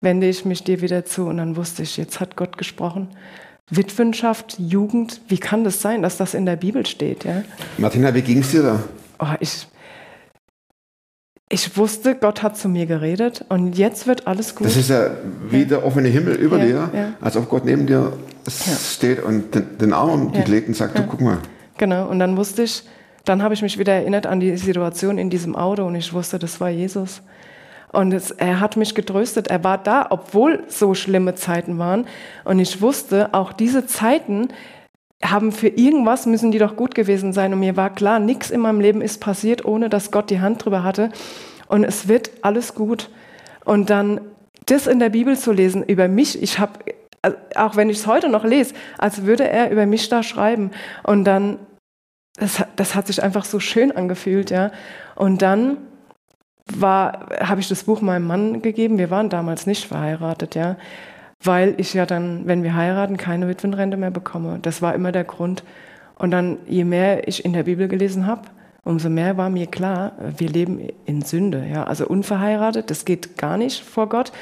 wende 0.00 0.26
ich 0.26 0.46
mich 0.46 0.64
dir 0.64 0.80
wieder 0.80 1.04
zu. 1.04 1.26
Und 1.26 1.36
dann 1.36 1.56
wusste 1.56 1.82
ich, 1.82 1.98
jetzt 1.98 2.18
hat 2.18 2.36
Gott 2.36 2.56
gesprochen. 2.56 3.08
Witwenschaft, 3.70 4.56
Jugend, 4.58 5.20
wie 5.28 5.38
kann 5.38 5.64
das 5.64 5.80
sein, 5.80 6.02
dass 6.02 6.16
das 6.16 6.34
in 6.34 6.44
der 6.46 6.56
Bibel 6.56 6.84
steht? 6.86 7.24
Ja? 7.24 7.42
Martina, 7.78 8.12
wie 8.14 8.22
ging 8.22 8.38
es 8.40 8.50
dir 8.50 8.62
da? 8.62 8.80
Oh, 9.20 9.26
ich, 9.38 9.66
ich 11.48 11.76
wusste, 11.76 12.14
Gott 12.14 12.42
hat 12.42 12.56
zu 12.56 12.68
mir 12.68 12.86
geredet 12.86 13.44
und 13.48 13.76
jetzt 13.76 14.06
wird 14.06 14.26
alles 14.26 14.54
gut. 14.54 14.66
Das 14.66 14.76
ist 14.76 14.90
ja 14.90 15.10
wie 15.48 15.64
der 15.64 15.84
offene 15.84 16.08
Himmel 16.08 16.34
über 16.36 16.58
Ja, 16.58 16.64
dir, 16.64 16.90
ja. 16.98 17.12
als 17.20 17.36
ob 17.36 17.48
Gott 17.48 17.64
neben 17.64 17.86
dir 17.86 18.12
steht 18.48 19.22
und 19.22 19.54
den, 19.54 19.78
den 19.78 19.92
Arm 19.92 20.10
um 20.10 20.32
dich 20.32 20.46
Ja. 20.46 20.50
legt 20.50 20.68
und 20.68 20.74
sagt, 20.74 20.98
du 20.98 21.02
guck 21.04 21.20
mal. 21.20 21.38
Genau, 21.78 22.08
und 22.08 22.18
dann 22.18 22.36
wusste 22.36 22.62
ich, 22.62 22.82
dann 23.24 23.42
habe 23.42 23.54
ich 23.54 23.62
mich 23.62 23.78
wieder 23.78 23.92
erinnert 23.92 24.26
an 24.26 24.40
die 24.40 24.56
Situation 24.56 25.18
in 25.18 25.30
diesem 25.30 25.54
Auto 25.56 25.84
und 25.86 25.94
ich 25.94 26.12
wusste, 26.12 26.38
das 26.38 26.60
war 26.60 26.70
Jesus. 26.70 27.22
Und 27.92 28.12
es, 28.12 28.30
er 28.30 28.60
hat 28.60 28.76
mich 28.76 28.94
getröstet, 28.94 29.48
er 29.48 29.64
war 29.64 29.78
da, 29.78 30.06
obwohl 30.10 30.64
so 30.68 30.94
schlimme 30.94 31.34
Zeiten 31.34 31.78
waren. 31.78 32.06
Und 32.44 32.58
ich 32.58 32.80
wusste, 32.80 33.34
auch 33.34 33.52
diese 33.52 33.86
Zeiten 33.86 34.48
haben 35.22 35.52
für 35.52 35.68
irgendwas, 35.68 36.26
müssen 36.26 36.52
die 36.52 36.58
doch 36.58 36.76
gut 36.76 36.94
gewesen 36.94 37.32
sein. 37.32 37.52
Und 37.52 37.60
mir 37.60 37.76
war 37.76 37.90
klar, 37.90 38.20
nichts 38.20 38.50
in 38.50 38.60
meinem 38.60 38.80
Leben 38.80 39.02
ist 39.02 39.20
passiert, 39.20 39.64
ohne 39.64 39.88
dass 39.88 40.10
Gott 40.10 40.30
die 40.30 40.40
Hand 40.40 40.64
drüber 40.64 40.84
hatte. 40.84 41.10
Und 41.68 41.84
es 41.84 42.08
wird 42.08 42.30
alles 42.42 42.74
gut. 42.74 43.10
Und 43.64 43.90
dann 43.90 44.20
das 44.66 44.86
in 44.86 44.98
der 44.98 45.10
Bibel 45.10 45.36
zu 45.36 45.52
lesen 45.52 45.82
über 45.82 46.06
mich, 46.06 46.40
ich 46.42 46.58
habe, 46.58 46.72
auch 47.56 47.76
wenn 47.76 47.90
ich 47.90 47.98
es 47.98 48.06
heute 48.06 48.28
noch 48.28 48.44
lese, 48.44 48.74
als 48.98 49.26
würde 49.26 49.48
er 49.48 49.70
über 49.70 49.84
mich 49.86 50.08
da 50.08 50.22
schreiben. 50.22 50.70
Und 51.02 51.24
dann 51.24 51.58
das, 52.40 52.64
das 52.76 52.94
hat 52.94 53.06
sich 53.06 53.22
einfach 53.22 53.44
so 53.44 53.60
schön 53.60 53.92
angefühlt, 53.92 54.50
ja. 54.50 54.70
Und 55.14 55.42
dann 55.42 55.76
war, 56.76 57.26
habe 57.40 57.60
ich 57.60 57.68
das 57.68 57.84
Buch 57.84 58.00
meinem 58.00 58.26
Mann 58.26 58.62
gegeben. 58.62 58.98
Wir 58.98 59.10
waren 59.10 59.28
damals 59.28 59.66
nicht 59.66 59.86
verheiratet, 59.86 60.54
ja, 60.54 60.76
weil 61.42 61.74
ich 61.78 61.94
ja 61.94 62.06
dann, 62.06 62.46
wenn 62.46 62.62
wir 62.62 62.74
heiraten, 62.74 63.16
keine 63.16 63.48
Witwenrente 63.48 63.96
mehr 63.96 64.10
bekomme. 64.10 64.58
Das 64.60 64.82
war 64.82 64.94
immer 64.94 65.12
der 65.12 65.24
Grund. 65.24 65.64
Und 66.16 66.32
dann, 66.32 66.58
je 66.66 66.84
mehr 66.84 67.26
ich 67.28 67.44
in 67.44 67.52
der 67.52 67.62
Bibel 67.62 67.88
gelesen 67.88 68.26
habe, 68.26 68.42
umso 68.84 69.08
mehr 69.08 69.36
war 69.36 69.48
mir 69.48 69.66
klar, 69.66 70.12
wir 70.36 70.48
leben 70.48 70.88
in 71.06 71.22
Sünde, 71.22 71.66
ja, 71.70 71.84
also 71.84 72.06
unverheiratet, 72.06 72.90
das 72.90 73.04
geht 73.04 73.38
gar 73.38 73.56
nicht 73.56 73.82
vor 73.82 74.08
Gott. 74.08 74.32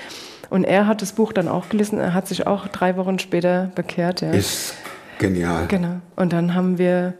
Und 0.50 0.64
er 0.64 0.86
hat 0.86 1.02
das 1.02 1.12
Buch 1.12 1.32
dann 1.32 1.46
auch 1.46 1.68
gelesen, 1.68 1.98
er 1.98 2.14
hat 2.14 2.26
sich 2.26 2.46
auch 2.46 2.68
drei 2.68 2.96
Wochen 2.96 3.18
später 3.18 3.70
bekehrt, 3.74 4.22
ja. 4.22 4.30
Ist 4.30 4.74
genial. 5.18 5.66
Genau. 5.68 6.00
Und 6.16 6.32
dann 6.32 6.54
haben 6.54 6.78
wir 6.78 7.14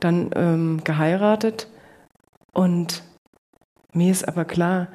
dann 0.00 0.30
ähm, 0.34 0.80
geheiratet 0.84 1.68
und 2.52 3.02
mir 3.92 4.10
ist 4.10 4.26
aber 4.26 4.44
klar, 4.44 4.88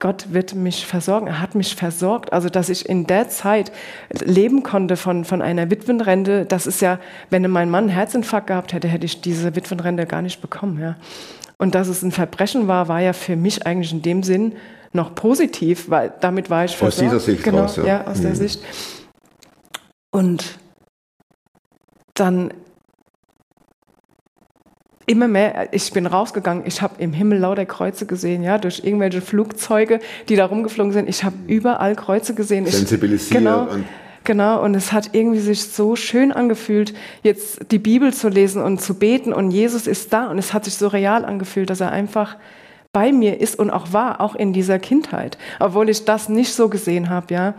Gott 0.00 0.32
wird 0.32 0.54
mich 0.54 0.86
versorgen. 0.86 1.26
Er 1.26 1.40
hat 1.40 1.56
mich 1.56 1.74
versorgt. 1.74 2.32
Also, 2.32 2.48
dass 2.48 2.68
ich 2.68 2.88
in 2.88 3.06
der 3.08 3.28
Zeit 3.28 3.72
leben 4.12 4.62
konnte 4.62 4.96
von, 4.96 5.24
von 5.24 5.42
einer 5.42 5.70
Witwenrente, 5.70 6.44
das 6.46 6.68
ist 6.68 6.80
ja, 6.80 7.00
wenn 7.30 7.42
mein 7.50 7.68
Mann 7.68 7.84
einen 7.84 7.92
Herzinfarkt 7.92 8.46
gehabt 8.46 8.72
hätte, 8.72 8.86
hätte 8.86 9.06
ich 9.06 9.20
diese 9.20 9.56
Witwenrente 9.56 10.06
gar 10.06 10.22
nicht 10.22 10.40
bekommen. 10.40 10.78
Ja. 10.80 10.96
Und 11.58 11.74
dass 11.74 11.88
es 11.88 12.02
ein 12.02 12.12
Verbrechen 12.12 12.68
war, 12.68 12.86
war 12.86 13.00
ja 13.00 13.12
für 13.12 13.34
mich 13.34 13.66
eigentlich 13.66 13.92
in 13.92 14.02
dem 14.02 14.22
Sinn 14.22 14.54
noch 14.92 15.16
positiv, 15.16 15.90
weil 15.90 16.12
damit 16.20 16.48
war 16.48 16.64
ich 16.64 16.72
Aus 16.72 16.78
versorgt. 16.78 17.02
dieser 17.12 17.20
Sicht 17.20 17.42
genau, 17.42 17.62
raus, 17.62 17.76
ja. 17.76 17.84
ja. 17.84 18.06
aus 18.06 18.20
der 18.20 18.30
Mhm. 18.30 18.36
Sicht. 18.36 18.62
Und 20.12 20.58
dann 22.14 22.54
immer 25.08 25.26
mehr, 25.28 25.68
ich 25.72 25.92
bin 25.92 26.06
rausgegangen, 26.06 26.62
ich 26.66 26.80
habe 26.82 26.94
im 26.98 27.12
Himmel 27.12 27.38
lauter 27.38 27.66
Kreuze 27.66 28.06
gesehen, 28.06 28.42
ja, 28.42 28.58
durch 28.58 28.82
irgendwelche 28.84 29.20
Flugzeuge, 29.20 30.00
die 30.28 30.36
da 30.36 30.46
rumgeflogen 30.46 30.92
sind. 30.92 31.08
Ich 31.08 31.24
habe 31.24 31.34
überall 31.46 31.96
Kreuze 31.96 32.34
gesehen. 32.34 32.66
Ich, 32.66 32.76
Sensibilisiert 32.76 33.38
Genau, 33.38 33.62
und- 33.62 33.84
genau, 34.24 34.62
und 34.62 34.74
es 34.74 34.92
hat 34.92 35.10
irgendwie 35.14 35.40
sich 35.40 35.64
so 35.64 35.96
schön 35.96 36.30
angefühlt, 36.30 36.94
jetzt 37.22 37.72
die 37.72 37.78
Bibel 37.78 38.12
zu 38.14 38.28
lesen 38.28 38.62
und 38.62 38.80
zu 38.80 38.94
beten 38.94 39.32
und 39.32 39.50
Jesus 39.50 39.86
ist 39.86 40.12
da 40.12 40.26
und 40.28 40.38
es 40.38 40.52
hat 40.52 40.64
sich 40.66 40.74
so 40.74 40.88
real 40.88 41.24
angefühlt, 41.24 41.70
dass 41.70 41.80
er 41.80 41.90
einfach 41.90 42.36
bei 42.92 43.12
mir 43.12 43.40
ist 43.40 43.58
und 43.58 43.70
auch 43.70 43.92
war, 43.92 44.20
auch 44.20 44.34
in 44.34 44.52
dieser 44.52 44.78
Kindheit, 44.78 45.36
obwohl 45.60 45.88
ich 45.88 46.04
das 46.04 46.28
nicht 46.28 46.52
so 46.54 46.68
gesehen 46.68 47.10
habe, 47.10 47.32
ja. 47.34 47.54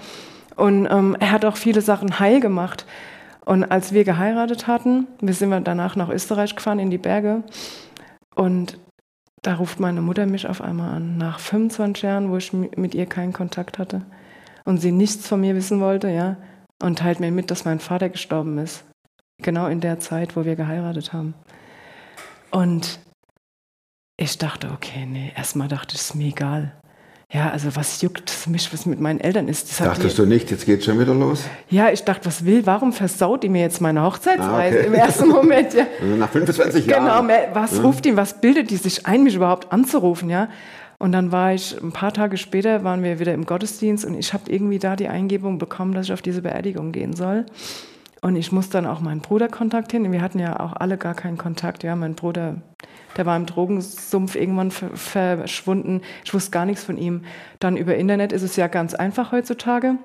Und 0.55 0.87
ähm, 0.91 1.15
er 1.19 1.31
hat 1.31 1.45
auch 1.45 1.55
viele 1.55 1.81
Sachen 1.81 2.19
heil 2.19 2.39
gemacht. 2.41 2.85
Und 3.45 3.63
als 3.63 3.93
wir 3.93 4.03
geheiratet 4.03 4.67
hatten, 4.67 5.07
wir 5.21 5.33
sind 5.33 5.49
wir 5.49 5.59
danach 5.61 5.95
nach 5.95 6.09
Österreich 6.09 6.55
gefahren 6.55 6.79
in 6.79 6.91
die 6.91 6.97
Berge 6.97 7.43
und 8.35 8.77
da 9.41 9.55
ruft 9.55 9.79
meine 9.79 10.01
Mutter 10.01 10.25
mich 10.25 10.47
auf 10.47 10.61
einmal 10.61 10.93
an, 10.93 11.17
nach 11.17 11.39
25 11.39 12.03
Jahren, 12.03 12.29
wo 12.29 12.37
ich 12.37 12.51
mi- 12.53 12.77
mit 12.77 12.93
ihr 12.93 13.05
keinen 13.05 13.33
Kontakt 13.33 13.79
hatte 13.79 14.05
und 14.65 14.77
sie 14.79 14.91
nichts 14.91 15.27
von 15.27 15.39
mir 15.41 15.55
wissen 15.55 15.79
wollte, 15.79 16.09
ja, 16.09 16.37
und 16.83 16.99
teilt 16.99 17.19
mir 17.21 17.31
mit, 17.31 17.49
dass 17.49 17.65
mein 17.65 17.79
Vater 17.79 18.09
gestorben 18.09 18.57
ist. 18.57 18.83
Genau 19.41 19.67
in 19.67 19.79
der 19.79 19.99
Zeit, 19.99 20.35
wo 20.35 20.43
wir 20.43 20.55
geheiratet 20.57 21.13
haben. 21.13 21.33
Und 22.51 22.99
ich 24.17 24.37
dachte, 24.37 24.71
okay, 24.71 25.05
nee, 25.05 25.31
erstmal 25.35 25.69
dachte 25.69 25.95
ich, 25.95 26.01
ist 26.01 26.15
mir 26.15 26.27
egal. 26.27 26.77
Ja, 27.31 27.51
also 27.51 27.75
was 27.75 28.01
juckt 28.01 28.27
es 28.31 28.47
mich, 28.47 28.73
was 28.73 28.87
mit 28.87 28.99
meinen 28.99 29.19
Eltern 29.19 29.47
ist? 29.47 29.69
Das 29.69 29.79
hat 29.81 29.85
die- 29.97 30.01
Dachtest 30.01 30.17
du 30.17 30.25
nicht, 30.25 30.49
jetzt 30.49 30.65
geht 30.65 30.83
schon 30.83 30.99
wieder 30.99 31.13
los? 31.13 31.43
ja, 31.69 31.91
ich 31.91 32.03
dachte, 32.03 32.25
was 32.25 32.43
will, 32.43 32.65
warum 32.65 32.91
versaut 32.91 33.43
die 33.43 33.49
mir 33.49 33.61
jetzt 33.61 33.81
meine 33.81 34.01
Hochzeitsreise 34.03 34.77
Ah, 34.77 34.79
okay. 34.79 34.87
im 34.87 34.93
ersten 34.95 35.27
Moment? 35.29 35.73
Ja. 35.75 35.85
Nach 36.17 36.29
25 36.29 36.87
Genau, 36.87 37.05
Jahren. 37.05 37.27
mehr- 37.27 37.49
was 37.53 37.83
ruft 37.83 38.07
ihn, 38.07 38.17
was 38.17 38.41
bildet 38.41 38.71
die 38.71 38.77
sich 38.77 39.05
ein, 39.05 39.23
mich 39.23 39.35
überhaupt 39.35 39.71
anzurufen, 39.71 40.29
ja? 40.31 40.49
Und 40.97 41.11
dann 41.11 41.31
war 41.31 41.53
ich, 41.53 41.77
ein 41.81 41.91
paar 41.91 42.11
Tage 42.13 42.35
später 42.35 42.83
waren 42.83 43.03
wir 43.03 43.19
wieder 43.19 43.33
im 43.35 43.45
Gottesdienst 43.45 44.05
und 44.05 44.15
ich 44.17 44.33
habe 44.33 44.51
irgendwie 44.51 44.79
da 44.79 44.95
die 44.95 45.07
Eingebung 45.07 45.59
bekommen, 45.59 45.93
dass 45.93 46.07
ich 46.07 46.13
auf 46.13 46.21
diese 46.23 46.41
Beerdigung 46.41 46.91
gehen 46.91 47.15
soll. 47.15 47.45
Und 48.21 48.35
ich 48.35 48.51
muss 48.51 48.69
dann 48.69 48.85
auch 48.85 48.99
meinen 48.99 49.21
Bruder 49.21 49.47
kontaktieren. 49.47 50.11
Wir 50.11 50.21
hatten 50.21 50.39
ja 50.39 50.59
auch 50.59 50.73
alle 50.73 50.97
gar 50.97 51.13
keinen 51.13 51.37
Kontakt. 51.37 51.83
Ja, 51.83 51.95
mein 51.95 52.15
Bruder, 52.15 52.57
der 53.15 53.25
war 53.25 53.37
im 53.37 53.45
Drogensumpf 53.45 54.35
irgendwann 54.35 54.71
ver 54.71 54.95
verschwunden. 54.95 56.01
Ich 56.25 56.33
wusste 56.33 56.51
gar 56.51 56.65
nichts 56.65 56.83
von 56.83 56.97
ihm. 56.97 57.23
Dann 57.59 57.77
über 57.77 57.95
Internet 57.95 58.33
ist 58.33 58.43
es 58.43 58.55
ja 58.57 58.67
ganz 58.67 58.93
einfach 58.93 59.31
heutzutage. 59.31 59.95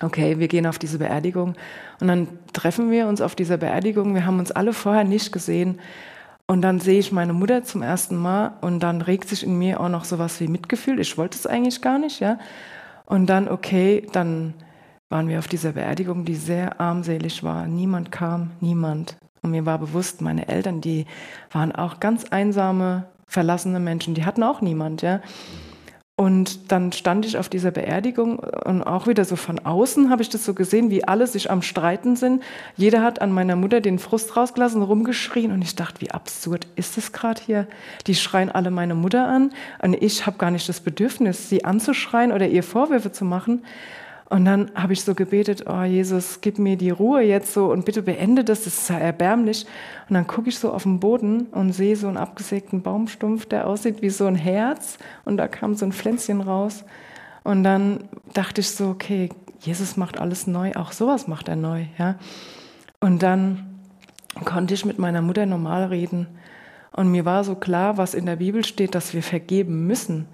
Okay, 0.00 0.38
wir 0.38 0.48
gehen 0.48 0.66
auf 0.66 0.78
diese 0.78 0.98
Beerdigung. 0.98 1.54
Und 2.00 2.08
dann 2.08 2.28
treffen 2.52 2.90
wir 2.90 3.06
uns 3.06 3.20
auf 3.20 3.34
dieser 3.34 3.58
Beerdigung. 3.58 4.14
Wir 4.14 4.26
haben 4.26 4.38
uns 4.38 4.50
alle 4.50 4.72
vorher 4.72 5.04
nicht 5.04 5.30
gesehen. 5.30 5.80
Und 6.46 6.62
dann 6.62 6.80
sehe 6.80 6.98
ich 6.98 7.12
meine 7.12 7.32
Mutter 7.32 7.62
zum 7.62 7.82
ersten 7.82 8.16
Mal 8.16 8.52
und 8.60 8.80
dann 8.80 9.00
regt 9.00 9.28
sich 9.28 9.44
in 9.44 9.58
mir 9.58 9.80
auch 9.80 9.88
noch 9.88 10.04
sowas 10.04 10.40
wie 10.40 10.48
Mitgefühl. 10.48 11.00
Ich 11.00 11.16
wollte 11.16 11.38
es 11.38 11.46
eigentlich 11.46 11.80
gar 11.80 11.98
nicht, 11.98 12.20
ja. 12.20 12.38
Und 13.06 13.26
dann, 13.26 13.48
okay, 13.48 14.06
dann 14.12 14.54
waren 15.14 15.28
wir 15.28 15.38
auf 15.38 15.46
dieser 15.46 15.70
Beerdigung, 15.70 16.24
die 16.24 16.34
sehr 16.34 16.80
armselig 16.80 17.44
war. 17.44 17.68
Niemand 17.68 18.10
kam, 18.10 18.50
niemand. 18.60 19.16
Und 19.42 19.52
mir 19.52 19.64
war 19.64 19.78
bewusst, 19.78 20.20
meine 20.20 20.48
Eltern, 20.48 20.80
die 20.80 21.06
waren 21.52 21.70
auch 21.70 22.00
ganz 22.00 22.24
einsame, 22.24 23.06
verlassene 23.28 23.78
Menschen. 23.78 24.14
Die 24.14 24.24
hatten 24.24 24.42
auch 24.42 24.60
niemand, 24.60 25.02
ja. 25.02 25.20
Und 26.16 26.72
dann 26.72 26.90
stand 26.90 27.26
ich 27.26 27.38
auf 27.38 27.48
dieser 27.48 27.70
Beerdigung 27.70 28.40
und 28.40 28.82
auch 28.82 29.06
wieder 29.06 29.24
so 29.24 29.36
von 29.36 29.60
außen 29.60 30.10
habe 30.10 30.22
ich 30.22 30.30
das 30.30 30.44
so 30.44 30.52
gesehen, 30.52 30.90
wie 30.90 31.04
alle 31.04 31.28
sich 31.28 31.48
am 31.48 31.62
Streiten 31.62 32.16
sind. 32.16 32.42
Jeder 32.76 33.02
hat 33.02 33.22
an 33.22 33.30
meiner 33.30 33.54
Mutter 33.54 33.80
den 33.80 34.00
Frust 34.00 34.36
rausgelassen, 34.36 34.82
rumgeschrien 34.82 35.52
und 35.52 35.62
ich 35.62 35.76
dachte, 35.76 36.00
wie 36.00 36.10
absurd 36.10 36.66
ist 36.74 36.96
das 36.96 37.12
gerade 37.12 37.40
hier? 37.40 37.68
Die 38.08 38.16
schreien 38.16 38.50
alle 38.50 38.72
meine 38.72 38.96
Mutter 38.96 39.28
an 39.28 39.52
und 39.80 39.94
ich 39.94 40.26
habe 40.26 40.38
gar 40.38 40.50
nicht 40.50 40.68
das 40.68 40.80
Bedürfnis, 40.80 41.48
sie 41.48 41.64
anzuschreien 41.64 42.32
oder 42.32 42.48
ihr 42.48 42.64
Vorwürfe 42.64 43.12
zu 43.12 43.24
machen. 43.24 43.62
Und 44.34 44.46
dann 44.46 44.72
habe 44.74 44.94
ich 44.94 45.04
so 45.04 45.14
gebetet, 45.14 45.66
oh 45.68 45.84
Jesus, 45.84 46.40
gib 46.40 46.58
mir 46.58 46.76
die 46.76 46.90
Ruhe 46.90 47.22
jetzt 47.22 47.54
so 47.54 47.70
und 47.70 47.84
bitte 47.84 48.02
beende 48.02 48.42
das, 48.42 48.64
das 48.64 48.78
ist 48.78 48.90
ja 48.90 48.98
erbärmlich. 48.98 49.64
Und 50.08 50.14
dann 50.14 50.26
gucke 50.26 50.48
ich 50.48 50.58
so 50.58 50.72
auf 50.72 50.82
den 50.82 50.98
Boden 50.98 51.42
und 51.52 51.72
sehe 51.72 51.94
so 51.94 52.08
einen 52.08 52.16
abgesägten 52.16 52.82
Baumstumpf, 52.82 53.46
der 53.46 53.68
aussieht 53.68 54.02
wie 54.02 54.10
so 54.10 54.26
ein 54.26 54.34
Herz 54.34 54.98
und 55.24 55.36
da 55.36 55.46
kam 55.46 55.76
so 55.76 55.86
ein 55.86 55.92
Pflänzchen 55.92 56.40
raus. 56.40 56.84
Und 57.44 57.62
dann 57.62 58.08
dachte 58.32 58.60
ich 58.60 58.70
so, 58.70 58.88
okay, 58.88 59.28
Jesus 59.60 59.96
macht 59.96 60.18
alles 60.18 60.48
neu, 60.48 60.72
auch 60.74 60.90
sowas 60.90 61.28
macht 61.28 61.46
er 61.46 61.54
neu, 61.54 61.84
ja. 61.96 62.16
Und 62.98 63.22
dann 63.22 63.78
konnte 64.44 64.74
ich 64.74 64.84
mit 64.84 64.98
meiner 64.98 65.22
Mutter 65.22 65.46
normal 65.46 65.84
reden. 65.84 66.26
Und 66.90 67.08
mir 67.12 67.24
war 67.24 67.44
so 67.44 67.54
klar, 67.54 67.98
was 67.98 68.14
in 68.14 68.26
der 68.26 68.34
Bibel 68.34 68.64
steht, 68.64 68.96
dass 68.96 69.14
wir 69.14 69.22
vergeben 69.22 69.86
müssen. 69.86 70.26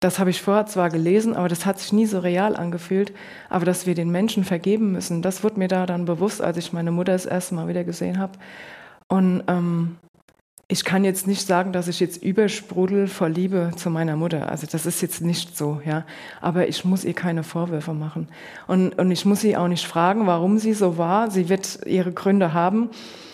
Das 0.00 0.20
habe 0.20 0.30
ich 0.30 0.40
vorher 0.40 0.66
zwar 0.66 0.90
gelesen, 0.90 1.34
aber 1.34 1.48
das 1.48 1.66
hat 1.66 1.80
sich 1.80 1.92
nie 1.92 2.06
so 2.06 2.20
real 2.20 2.54
angefühlt. 2.54 3.12
Aber 3.48 3.64
dass 3.64 3.84
wir 3.86 3.94
den 3.94 4.10
Menschen 4.10 4.44
vergeben 4.44 4.92
müssen, 4.92 5.22
das 5.22 5.42
wurde 5.42 5.58
mir 5.58 5.68
da 5.68 5.86
dann 5.86 6.04
bewusst, 6.04 6.40
als 6.40 6.56
ich 6.56 6.72
meine 6.72 6.92
Mutter 6.92 7.12
das 7.12 7.26
erste 7.26 7.56
Mal 7.56 7.66
wieder 7.66 7.82
gesehen 7.82 8.18
habe. 8.18 8.34
Und 9.08 9.42
ähm, 9.48 9.96
ich 10.68 10.84
kann 10.84 11.02
jetzt 11.02 11.26
nicht 11.26 11.46
sagen, 11.46 11.72
dass 11.72 11.88
ich 11.88 11.98
jetzt 11.98 12.22
übersprudel 12.22 13.08
vor 13.08 13.28
Liebe 13.28 13.72
zu 13.74 13.88
meiner 13.90 14.16
Mutter. 14.16 14.50
Also 14.50 14.66
das 14.70 14.86
ist 14.86 15.00
jetzt 15.00 15.22
nicht 15.22 15.56
so, 15.56 15.80
ja. 15.84 16.04
Aber 16.42 16.68
ich 16.68 16.84
muss 16.84 17.04
ihr 17.04 17.14
keine 17.14 17.42
Vorwürfe 17.42 17.94
machen. 17.94 18.28
Und, 18.66 18.96
und 18.98 19.10
ich 19.10 19.24
muss 19.24 19.40
sie 19.40 19.56
auch 19.56 19.68
nicht 19.68 19.86
fragen, 19.86 20.26
warum 20.26 20.58
sie 20.58 20.74
so 20.74 20.98
war. 20.98 21.30
Sie 21.30 21.48
wird 21.48 21.80
ihre 21.86 22.12
Gründe 22.12 22.52
haben. 22.52 22.90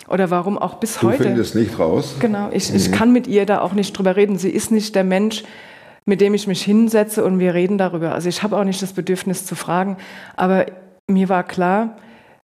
Oder 0.06 0.30
warum 0.30 0.58
auch 0.58 0.74
bis 0.74 0.98
Du 0.98 1.08
heute. 1.08 1.24
findest 1.24 1.54
nicht 1.56 1.78
raus. 1.78 2.16
Genau, 2.20 2.50
ich, 2.52 2.72
ich 2.72 2.92
kann 2.92 3.12
mit 3.12 3.26
ihr 3.26 3.46
da 3.46 3.60
auch 3.62 3.72
nicht 3.72 3.96
drüber 3.98 4.16
reden. 4.16 4.38
Sie 4.38 4.50
ist 4.50 4.70
nicht 4.70 4.94
der 4.94 5.04
Mensch, 5.04 5.44
mit 6.07 6.20
dem 6.20 6.34
ich 6.34 6.46
mich 6.46 6.62
hinsetze 6.62 7.24
und 7.24 7.38
wir 7.38 7.55
reden 7.55 7.78
darüber. 7.78 8.12
Also 8.12 8.28
ich 8.28 8.42
habe 8.42 8.57
auch 8.57 8.64
nicht 8.64 8.82
das 8.82 8.92
Bedürfnis 8.92 9.46
zu 9.46 9.55
fragen. 9.55 9.96
Aber 10.36 10.66
mir 11.07 11.28
war 11.28 11.44
klar, 11.44 11.96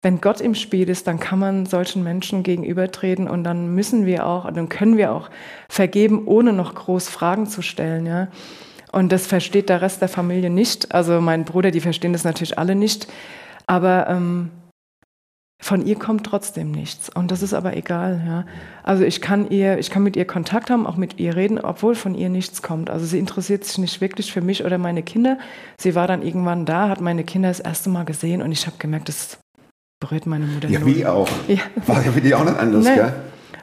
wenn 0.01 0.21
Gott 0.21 0.41
im 0.41 0.55
Spiel 0.55 0.89
ist, 0.89 1.09
dann 1.09 1.19
kann 1.19 1.41
man 1.41 1.67
solchen 1.67 2.05
Menschen 2.05 2.45
gegenübertreten 2.45 3.29
und 3.29 3.43
dann 3.43 3.75
müssen 3.75 4.07
wir 4.07 4.27
auch, 4.27 4.51
dann 4.53 4.69
können 4.69 4.97
wir 4.97 5.13
auch 5.13 5.29
vergeben, 5.69 6.23
ohne 6.27 6.53
noch 6.53 6.75
groß 6.75 7.09
Fragen 7.09 7.47
zu 7.47 7.63
stellen, 7.63 8.07
ja. 8.07 8.29
Und 8.91 9.13
das 9.13 9.27
versteht 9.27 9.69
der 9.69 9.83
Rest 9.83 10.01
der 10.01 10.09
Familie 10.09 10.49
nicht. 10.49 10.95
Also 10.95 11.21
mein 11.21 11.45
Bruder, 11.45 11.71
die 11.71 11.81
verstehen 11.81 12.15
das 12.15 12.25
natürlich 12.25 12.59
alle 12.59 12.75
nicht. 12.75 13.07
Aber 13.67 14.09
ähm, 14.09 14.51
von 15.61 15.85
ihr 15.85 15.97
kommt 15.97 16.25
trotzdem 16.25 16.71
nichts. 16.71 17.11
Und 17.13 17.31
das 17.31 17.43
ist 17.43 17.53
aber 17.53 17.77
egal, 17.77 18.23
ja. 18.27 18.45
Also 18.85 19.05
ich 19.05 19.21
kann 19.21 19.51
ihr, 19.51 19.79
ich 19.79 19.91
kann 19.91 20.03
mit 20.05 20.17
ihr 20.17 20.25
Kontakt 20.25 20.71
haben, 20.71 20.87
auch 20.87 20.97
mit 20.97 21.19
ihr 21.19 21.35
reden, 21.35 21.59
obwohl 21.59 21.95
von 21.97 22.15
ihr 22.15 22.29
nichts 22.29 22.63
kommt. 22.63 22.91
Also 22.91 23.07
sie 23.07 23.19
interessiert 23.19 23.65
sich 23.65 23.79
nicht 23.79 24.01
wirklich 24.01 24.33
für 24.33 24.41
mich 24.41 24.65
oder 24.65 24.79
meine 24.79 25.03
Kinder. 25.03 25.37
Sie 25.77 25.95
war 25.95 26.07
dann 26.07 26.23
irgendwann 26.23 26.65
da, 26.65 26.89
hat 26.89 27.01
meine 27.01 27.25
Kinder 27.25 27.49
das 27.49 27.61
erste 27.61 27.91
Mal 27.91 28.05
gesehen 28.05 28.41
und 28.41 28.53
ich 28.53 28.67
habe 28.67 28.77
gemerkt, 28.79 29.09
das 29.09 29.39
berührt 30.01 30.27
meine 30.27 30.47
Mutter 30.47 30.69
Ja, 30.69 30.87
wie 30.87 31.05
auch. 31.05 31.29
Ja. 31.49 31.59
War 31.87 32.05
ja 32.05 32.13
für 32.13 32.21
die 32.21 32.35
auch 32.35 32.45
nicht 32.45 32.57
anders, 32.59 32.85
Nee. 32.85 32.95
gell? 32.95 33.13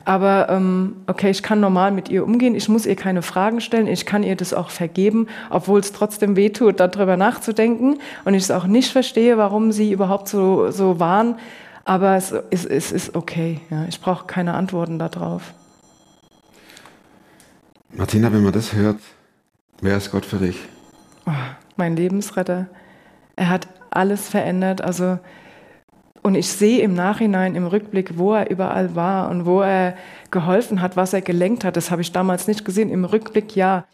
Aber 0.07 0.49
ähm, 0.51 0.97
okay, 1.07 1.31
ich 1.31 1.41
kann 1.41 1.59
normal 1.59 1.91
mit 1.91 2.09
ihr 2.09 2.23
umgehen. 2.23 2.53
Ich 2.53 2.69
muss 2.69 2.85
ihr 2.85 2.95
keine 2.95 3.23
Fragen 3.23 3.59
stellen. 3.59 3.87
Ich 3.87 4.05
kann 4.05 4.21
ihr 4.21 4.35
das 4.35 4.53
auch 4.53 4.69
vergeben, 4.69 5.25
obwohl 5.49 5.79
es 5.79 5.93
trotzdem 5.93 6.35
wehtut, 6.35 6.79
darüber 6.79 7.17
nachzudenken. 7.17 7.97
Und 8.23 8.35
ich 8.35 8.43
es 8.43 8.51
auch 8.51 8.67
nicht 8.67 8.91
verstehe, 8.91 9.39
warum 9.39 9.71
sie 9.71 9.91
überhaupt 9.91 10.27
so, 10.27 10.69
so 10.69 10.99
waren. 10.99 11.37
Aber 11.85 12.15
es, 12.15 12.31
ist- 12.31 12.65
es 12.65 12.91
ist 12.91 13.15
okay. 13.15 13.61
Ja. 13.69 13.85
Ich 13.85 14.01
brauche 14.01 14.25
keine 14.25 14.53
Antworten 14.55 14.99
darauf. 14.99 15.53
Martina, 17.93 18.31
wenn 18.33 18.43
man 18.43 18.51
das 18.53 18.73
hört, 18.73 18.97
wer 19.81 19.95
ist 19.97 20.11
Gott 20.11 20.25
für 20.25 20.37
dich? 20.37 20.59
mein 21.77 21.95
Lebensretter. 21.97 22.67
Er 23.35 23.49
hat 23.49 23.67
alles 23.89 24.29
verändert. 24.29 24.79
Also, 24.81 25.19
und 26.21 26.35
ich 26.35 26.47
sehe 26.49 26.81
im 26.81 26.93
Nachhinein, 26.93 27.55
im 27.55 27.67
Rückblick, 27.67 28.17
wo 28.17 28.33
er 28.33 28.49
überall 28.49 28.95
war 28.95 29.29
und 29.29 29.45
wo 29.45 29.61
er 29.61 29.95
geholfen 30.31 30.81
hat, 30.81 30.95
was 30.95 31.11
er 31.13 31.21
gelenkt 31.21 31.63
hat. 31.65 31.75
Das 31.75 31.91
habe 31.91 32.01
ich 32.01 32.11
damals 32.13 32.47
nicht 32.47 32.63
gesehen. 32.63 32.89
Im 32.89 33.03
Rückblick 33.05 33.55
ja. 33.55 33.85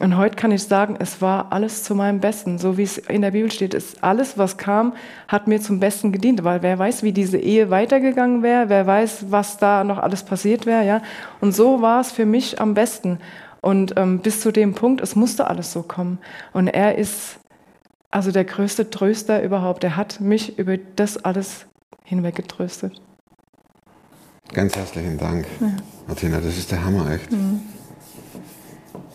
Und 0.00 0.16
heute 0.16 0.34
kann 0.34 0.50
ich 0.50 0.64
sagen, 0.64 0.96
es 0.98 1.22
war 1.22 1.52
alles 1.52 1.84
zu 1.84 1.94
meinem 1.94 2.18
Besten. 2.18 2.58
So 2.58 2.76
wie 2.76 2.82
es 2.82 2.98
in 2.98 3.22
der 3.22 3.30
Bibel 3.30 3.50
steht, 3.52 3.74
ist 3.74 4.02
alles, 4.02 4.36
was 4.36 4.56
kam, 4.56 4.94
hat 5.28 5.46
mir 5.46 5.60
zum 5.60 5.78
Besten 5.78 6.10
gedient. 6.10 6.42
Weil 6.42 6.62
wer 6.62 6.78
weiß, 6.78 7.04
wie 7.04 7.12
diese 7.12 7.38
Ehe 7.38 7.70
weitergegangen 7.70 8.42
wäre, 8.42 8.68
wer 8.68 8.86
weiß, 8.86 9.26
was 9.30 9.56
da 9.58 9.84
noch 9.84 9.98
alles 9.98 10.24
passiert 10.24 10.66
wäre, 10.66 10.84
ja. 10.84 11.02
Und 11.40 11.54
so 11.54 11.80
war 11.80 12.00
es 12.00 12.10
für 12.10 12.26
mich 12.26 12.60
am 12.60 12.74
besten. 12.74 13.18
Und 13.60 13.94
ähm, 13.96 14.18
bis 14.18 14.40
zu 14.40 14.50
dem 14.50 14.74
Punkt, 14.74 15.00
es 15.00 15.14
musste 15.14 15.46
alles 15.46 15.72
so 15.72 15.82
kommen. 15.82 16.18
Und 16.52 16.66
er 16.66 16.98
ist 16.98 17.38
also 18.10 18.32
der 18.32 18.44
größte 18.44 18.90
Tröster 18.90 19.42
überhaupt. 19.42 19.84
Er 19.84 19.96
hat 19.96 20.20
mich 20.20 20.58
über 20.58 20.76
das 20.76 21.24
alles 21.24 21.66
hinweggetröstet. 22.04 23.00
Ganz 24.52 24.76
herzlichen 24.76 25.18
Dank, 25.18 25.46
Martina, 26.06 26.38
das 26.38 26.58
ist 26.58 26.70
der 26.70 26.84
Hammer, 26.84 27.10
echt. 27.10 27.32
Mhm. 27.32 27.60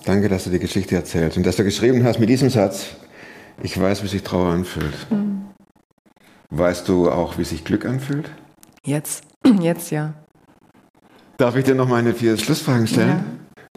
Danke, 0.09 0.27
dass 0.27 0.45
du 0.45 0.49
die 0.49 0.57
Geschichte 0.57 0.95
erzählst 0.95 1.37
und 1.37 1.45
dass 1.45 1.57
du 1.57 1.63
geschrieben 1.63 2.03
hast 2.03 2.17
mit 2.19 2.29
diesem 2.29 2.49
Satz, 2.49 2.95
ich 3.61 3.79
weiß, 3.79 4.01
wie 4.01 4.07
sich 4.07 4.23
Trauer 4.23 4.47
anfühlt. 4.47 4.95
Mhm. 5.11 5.43
Weißt 6.49 6.89
du 6.89 7.11
auch, 7.11 7.37
wie 7.37 7.43
sich 7.43 7.63
Glück 7.63 7.85
anfühlt? 7.85 8.31
Jetzt, 8.83 9.23
jetzt 9.61 9.91
ja. 9.91 10.15
Darf 11.37 11.55
ich 11.57 11.63
dir 11.63 11.75
noch 11.75 11.87
meine 11.87 12.15
vier 12.15 12.37
Schlussfragen 12.37 12.87
stellen? 12.87 13.23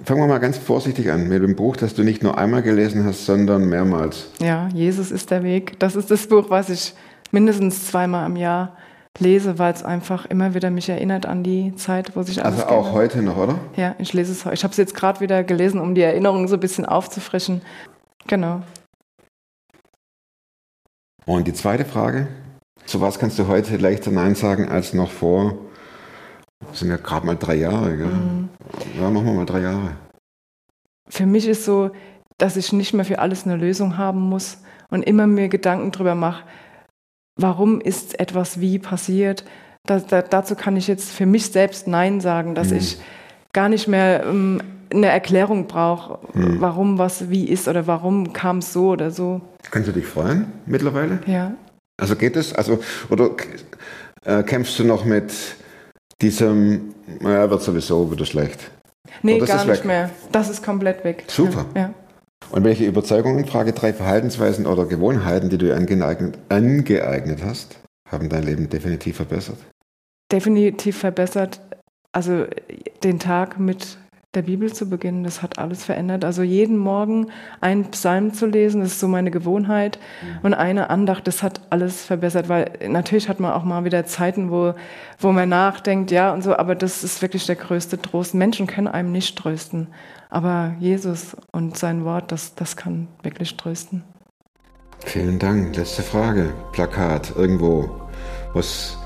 Fangen 0.07 0.23
wir 0.23 0.27
mal 0.27 0.39
ganz 0.39 0.57
vorsichtig 0.57 1.11
an 1.11 1.29
mit 1.29 1.43
dem 1.43 1.55
Buch, 1.55 1.77
das 1.77 1.93
du 1.93 2.03
nicht 2.03 2.23
nur 2.23 2.39
einmal 2.39 2.63
gelesen 2.63 3.05
hast, 3.05 3.27
sondern 3.27 3.69
mehrmals. 3.69 4.31
Ja, 4.41 4.71
Jesus 4.73 5.11
ist 5.11 5.31
der 5.31 5.43
Weg. 5.43 5.79
Das 5.81 5.97
ist 5.97 6.11
das 6.11 6.27
Buch, 6.27 6.49
was 6.49 6.71
ich 6.71 6.95
mindestens 7.31 7.89
zweimal 7.89 8.25
im 8.31 8.37
Jahr 8.37 8.79
lese, 9.19 9.59
weil 9.59 9.73
es 9.73 9.83
einfach 9.83 10.27
immer 10.27 10.55
wieder 10.55 10.71
mich 10.71 10.89
erinnert 10.89 11.27
an 11.27 11.43
die 11.43 11.75
Zeit, 11.77 12.17
wo 12.17 12.23
sich 12.23 12.45
alles 12.45 12.63
Also 12.63 12.75
auch 12.75 12.93
heute 12.93 13.23
noch, 13.23 13.37
oder? 13.37 13.59
Ja, 13.77 13.95
ich 13.99 14.13
lese 14.13 14.33
es 14.33 14.45
heute. 14.45 14.55
Ich 14.55 14.65
habe 14.65 14.73
es 14.73 14.79
jetzt 14.79 14.95
gerade 14.95 15.21
wieder 15.21 15.45
gelesen, 15.45 15.81
um 15.81 15.95
die 15.95 16.01
Erinnerungen 16.03 16.49
so 16.49 16.55
ein 16.55 16.61
bisschen 16.61 16.87
aufzufrischen. 16.87 17.63
Genau. 18.27 18.63
Und 21.27 21.47
die 21.47 21.53
zweite 21.53 21.85
Frage, 21.85 22.29
zu 22.87 23.01
was 23.01 23.19
kannst 23.19 23.39
du 23.39 23.47
heute 23.47 23.77
leichter 23.77 24.11
Nein 24.11 24.35
sagen 24.35 24.69
als 24.69 24.93
noch 24.93 25.11
vor, 25.11 25.57
das 26.69 26.81
sind 26.81 26.91
ja 26.91 26.97
gerade 26.97 27.27
mal 27.27 27.37
drei 27.37 27.57
Jahre, 27.57 27.97
gell? 27.97 28.07
Mhm. 28.07 28.49
Ja, 28.99 29.11
machen 29.11 29.27
wir 29.27 29.35
mal 29.35 29.47
drei 29.47 29.61
Jahre. 29.61 29.97
Für 31.09 31.27
mich 31.27 31.47
ist 31.47 31.65
so, 31.65 31.91
dass 32.39 32.57
ich 32.57 32.73
nicht 32.73 32.95
mehr 32.95 33.05
für 33.05 33.19
alles 33.19 33.45
eine 33.45 33.57
Lösung 33.57 33.99
haben 33.99 34.21
muss 34.21 34.59
und 34.91 35.03
immer 35.03 35.27
mir 35.27 35.49
Gedanken 35.49 35.93
drüber 35.93 36.15
mache, 36.15 36.45
warum 37.37 37.81
ist 37.81 38.19
etwas 38.21 38.61
wie 38.61 38.79
passiert. 38.79 39.45
Da, 39.87 39.99
da, 39.99 40.23
dazu 40.23 40.55
kann 40.55 40.77
ich 40.77 40.87
jetzt 40.87 41.11
für 41.11 41.27
mich 41.27 41.47
selbst 41.47 41.89
Nein 41.89 42.21
sagen, 42.21 42.55
dass 42.55 42.71
Mhm. 42.71 42.77
ich 42.77 42.99
gar 43.53 43.69
nicht 43.69 43.89
mehr 43.89 44.25
ähm, 44.25 44.61
eine 44.93 45.07
Erklärung 45.09 45.67
brauche, 45.67 46.19
Mhm. 46.35 46.61
warum 46.61 46.99
was 46.99 47.31
wie 47.31 47.49
ist 47.49 47.67
oder 47.69 47.87
warum 47.87 48.33
kam 48.33 48.59
es 48.59 48.73
so 48.73 48.91
oder 48.91 49.11
so. 49.11 49.41
Kannst 49.71 49.89
du 49.89 49.93
dich 49.93 50.07
freuen 50.07 50.53
mittlerweile? 50.67 51.21
Ja. 51.27 51.53
Also 52.01 52.17
geht 52.17 52.37
es? 52.37 52.55
Also, 52.55 52.79
oder 53.11 53.31
äh, 54.25 54.43
kämpfst 54.43 54.79
du 54.79 54.85
noch 54.85 55.05
mit 55.05 55.33
diesem, 56.21 56.95
naja, 57.21 57.51
wird 57.51 57.63
sowieso 57.63 58.11
wieder 58.11 58.25
schlecht? 58.25 58.71
Nee, 59.23 59.39
gar 59.41 59.65
nicht 59.65 59.85
mehr. 59.85 60.11
Das 60.31 60.49
ist 60.49 60.65
komplett 60.65 61.05
weg. 61.05 61.25
Super. 61.29 61.67
Ja. 61.75 61.81
ja. 61.81 61.95
Und 62.53 62.65
welche 62.65 62.87
Überzeugungen, 62.87 63.47
Frage 63.47 63.73
drei, 63.73 63.93
Verhaltensweisen 63.93 64.67
oder 64.67 64.87
Gewohnheiten, 64.87 65.51
die 65.51 65.59
du 65.59 65.67
dir 65.67 65.77
angeeignet, 65.77 66.39
angeeignet 66.49 67.41
hast, 67.45 67.79
haben 68.09 68.29
dein 68.29 68.45
Leben 68.45 68.69
definitiv 68.69 69.17
verbessert? 69.17 69.59
definitiv 70.33 70.99
verbessert. 70.99 71.61
Also 72.13 72.47
den 73.05 73.19
Tag 73.19 73.59
mit 73.59 73.99
der 74.35 74.43
Bibel 74.43 74.73
zu 74.73 74.89
beginnen, 74.89 75.25
das 75.25 75.43
hat 75.43 75.59
alles 75.59 75.85
verändert. 75.85 76.25
Also 76.25 76.43
jeden 76.43 76.79
Morgen 76.79 77.27
einen 77.61 77.91
Psalm 77.91 78.33
zu 78.33 78.47
lesen, 78.47 78.81
das 78.81 78.93
ist 78.93 79.01
so 79.01 79.09
meine 79.09 79.31
Gewohnheit. 79.31 79.99
Und 80.43 80.55
eine 80.55 80.89
Andacht, 80.89 81.27
das 81.27 81.43
hat 81.43 81.61
alles 81.69 82.03
verbessert, 82.03 82.49
weil 82.49 82.73
natürlich 82.89 83.29
hat 83.29 83.41
man 83.41 83.53
auch 83.53 83.65
mal 83.65 83.85
wieder 83.85 84.07
Zeiten, 84.07 84.51
wo, 84.51 84.75
wo 85.19 85.33
man 85.33 85.51
nachdenkt, 85.51 86.11
ja 86.11 86.33
und 86.33 86.43
so, 86.43 86.57
aber 86.57 86.75
das 86.75 87.05
ist 87.05 87.21
wirklich 87.21 87.45
der 87.45 87.57
größte 87.57 88.01
Trost. 88.01 88.35
Menschen 88.35 88.67
können 88.67 88.89
einem 88.89 89.13
nicht 89.13 89.37
trösten, 89.37 89.89
aber 90.31 90.75
Jesus 90.81 91.37
und 91.51 91.77
sein 91.77 92.07
Wort, 92.07 92.33
das, 92.33 92.55
das 92.55 92.77
kann 92.77 93.09
wirklich 93.23 93.57
trösten. 93.59 94.03
Vielen 95.05 95.39
Dank. 95.39 95.77
Letzte 95.77 96.03
Frage. 96.03 96.55
Plakat 96.73 97.35
irgendwo, 97.37 97.91
was 98.55 98.97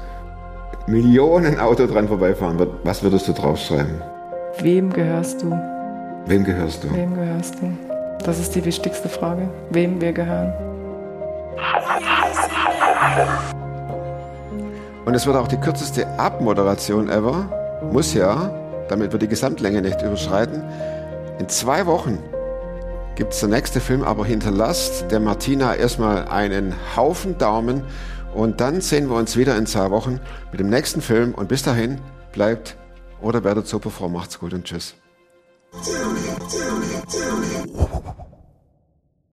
Millionen 0.87 1.59
Auto 1.59 1.87
dran 1.87 2.07
vorbeifahren 2.07 2.59
wird. 2.59 2.85
Was 2.85 3.03
würdest 3.03 3.27
du 3.27 3.33
draufschreiben? 3.33 4.03
Wem 4.61 4.91
gehörst 4.91 5.43
du? 5.43 5.51
Wem 6.27 6.43
gehörst 6.43 6.83
du? 6.83 6.95
Wem 6.95 7.15
gehörst 7.15 7.57
du? 7.61 7.71
Das 8.25 8.39
ist 8.39 8.55
die 8.55 8.65
wichtigste 8.65 9.09
Frage. 9.09 9.49
Wem 9.71 10.01
wir 10.01 10.13
gehören. 10.13 10.53
Und 15.05 15.15
es 15.15 15.27
wird 15.27 15.37
auch 15.37 15.47
die 15.47 15.59
kürzeste 15.59 16.07
Abmoderation 16.19 17.11
ever. 17.11 17.49
Muss 17.93 18.15
ja, 18.15 18.51
damit 18.89 19.13
wir 19.13 19.19
die 19.19 19.29
Gesamtlänge 19.29 19.83
nicht 19.83 20.01
überschreiten. 20.01 20.65
In 21.39 21.49
zwei 21.51 21.85
Wochen 21.85 22.19
gibt 23.15 23.35
es 23.35 23.41
der 23.41 23.51
nächste 23.51 23.81
Film, 23.81 24.03
aber 24.03 24.25
hinterlasst 24.25 25.11
der 25.11 25.21
Martina 25.21 25.75
erstmal 25.75 26.29
einen 26.29 26.75
Haufen 26.97 27.37
Daumen 27.37 27.83
und 28.35 28.61
dann 28.61 28.81
sehen 28.81 29.11
wir 29.11 29.17
uns 29.17 29.37
wieder 29.37 29.57
in 29.59 29.67
zwei 29.67 29.91
Wochen 29.91 30.19
mit 30.51 30.61
dem 30.61 30.71
nächsten 30.71 31.03
Film 31.03 31.35
und 31.35 31.49
bis 31.49 31.63
dahin 31.63 31.99
bleibt 32.33 32.77
oder 33.21 33.45
werdet 33.45 33.67
super 33.67 33.91
Frau. 33.91 34.09
Macht's 34.09 34.39
gut 34.39 34.53
und 34.53 34.65
tschüss. 34.65 34.95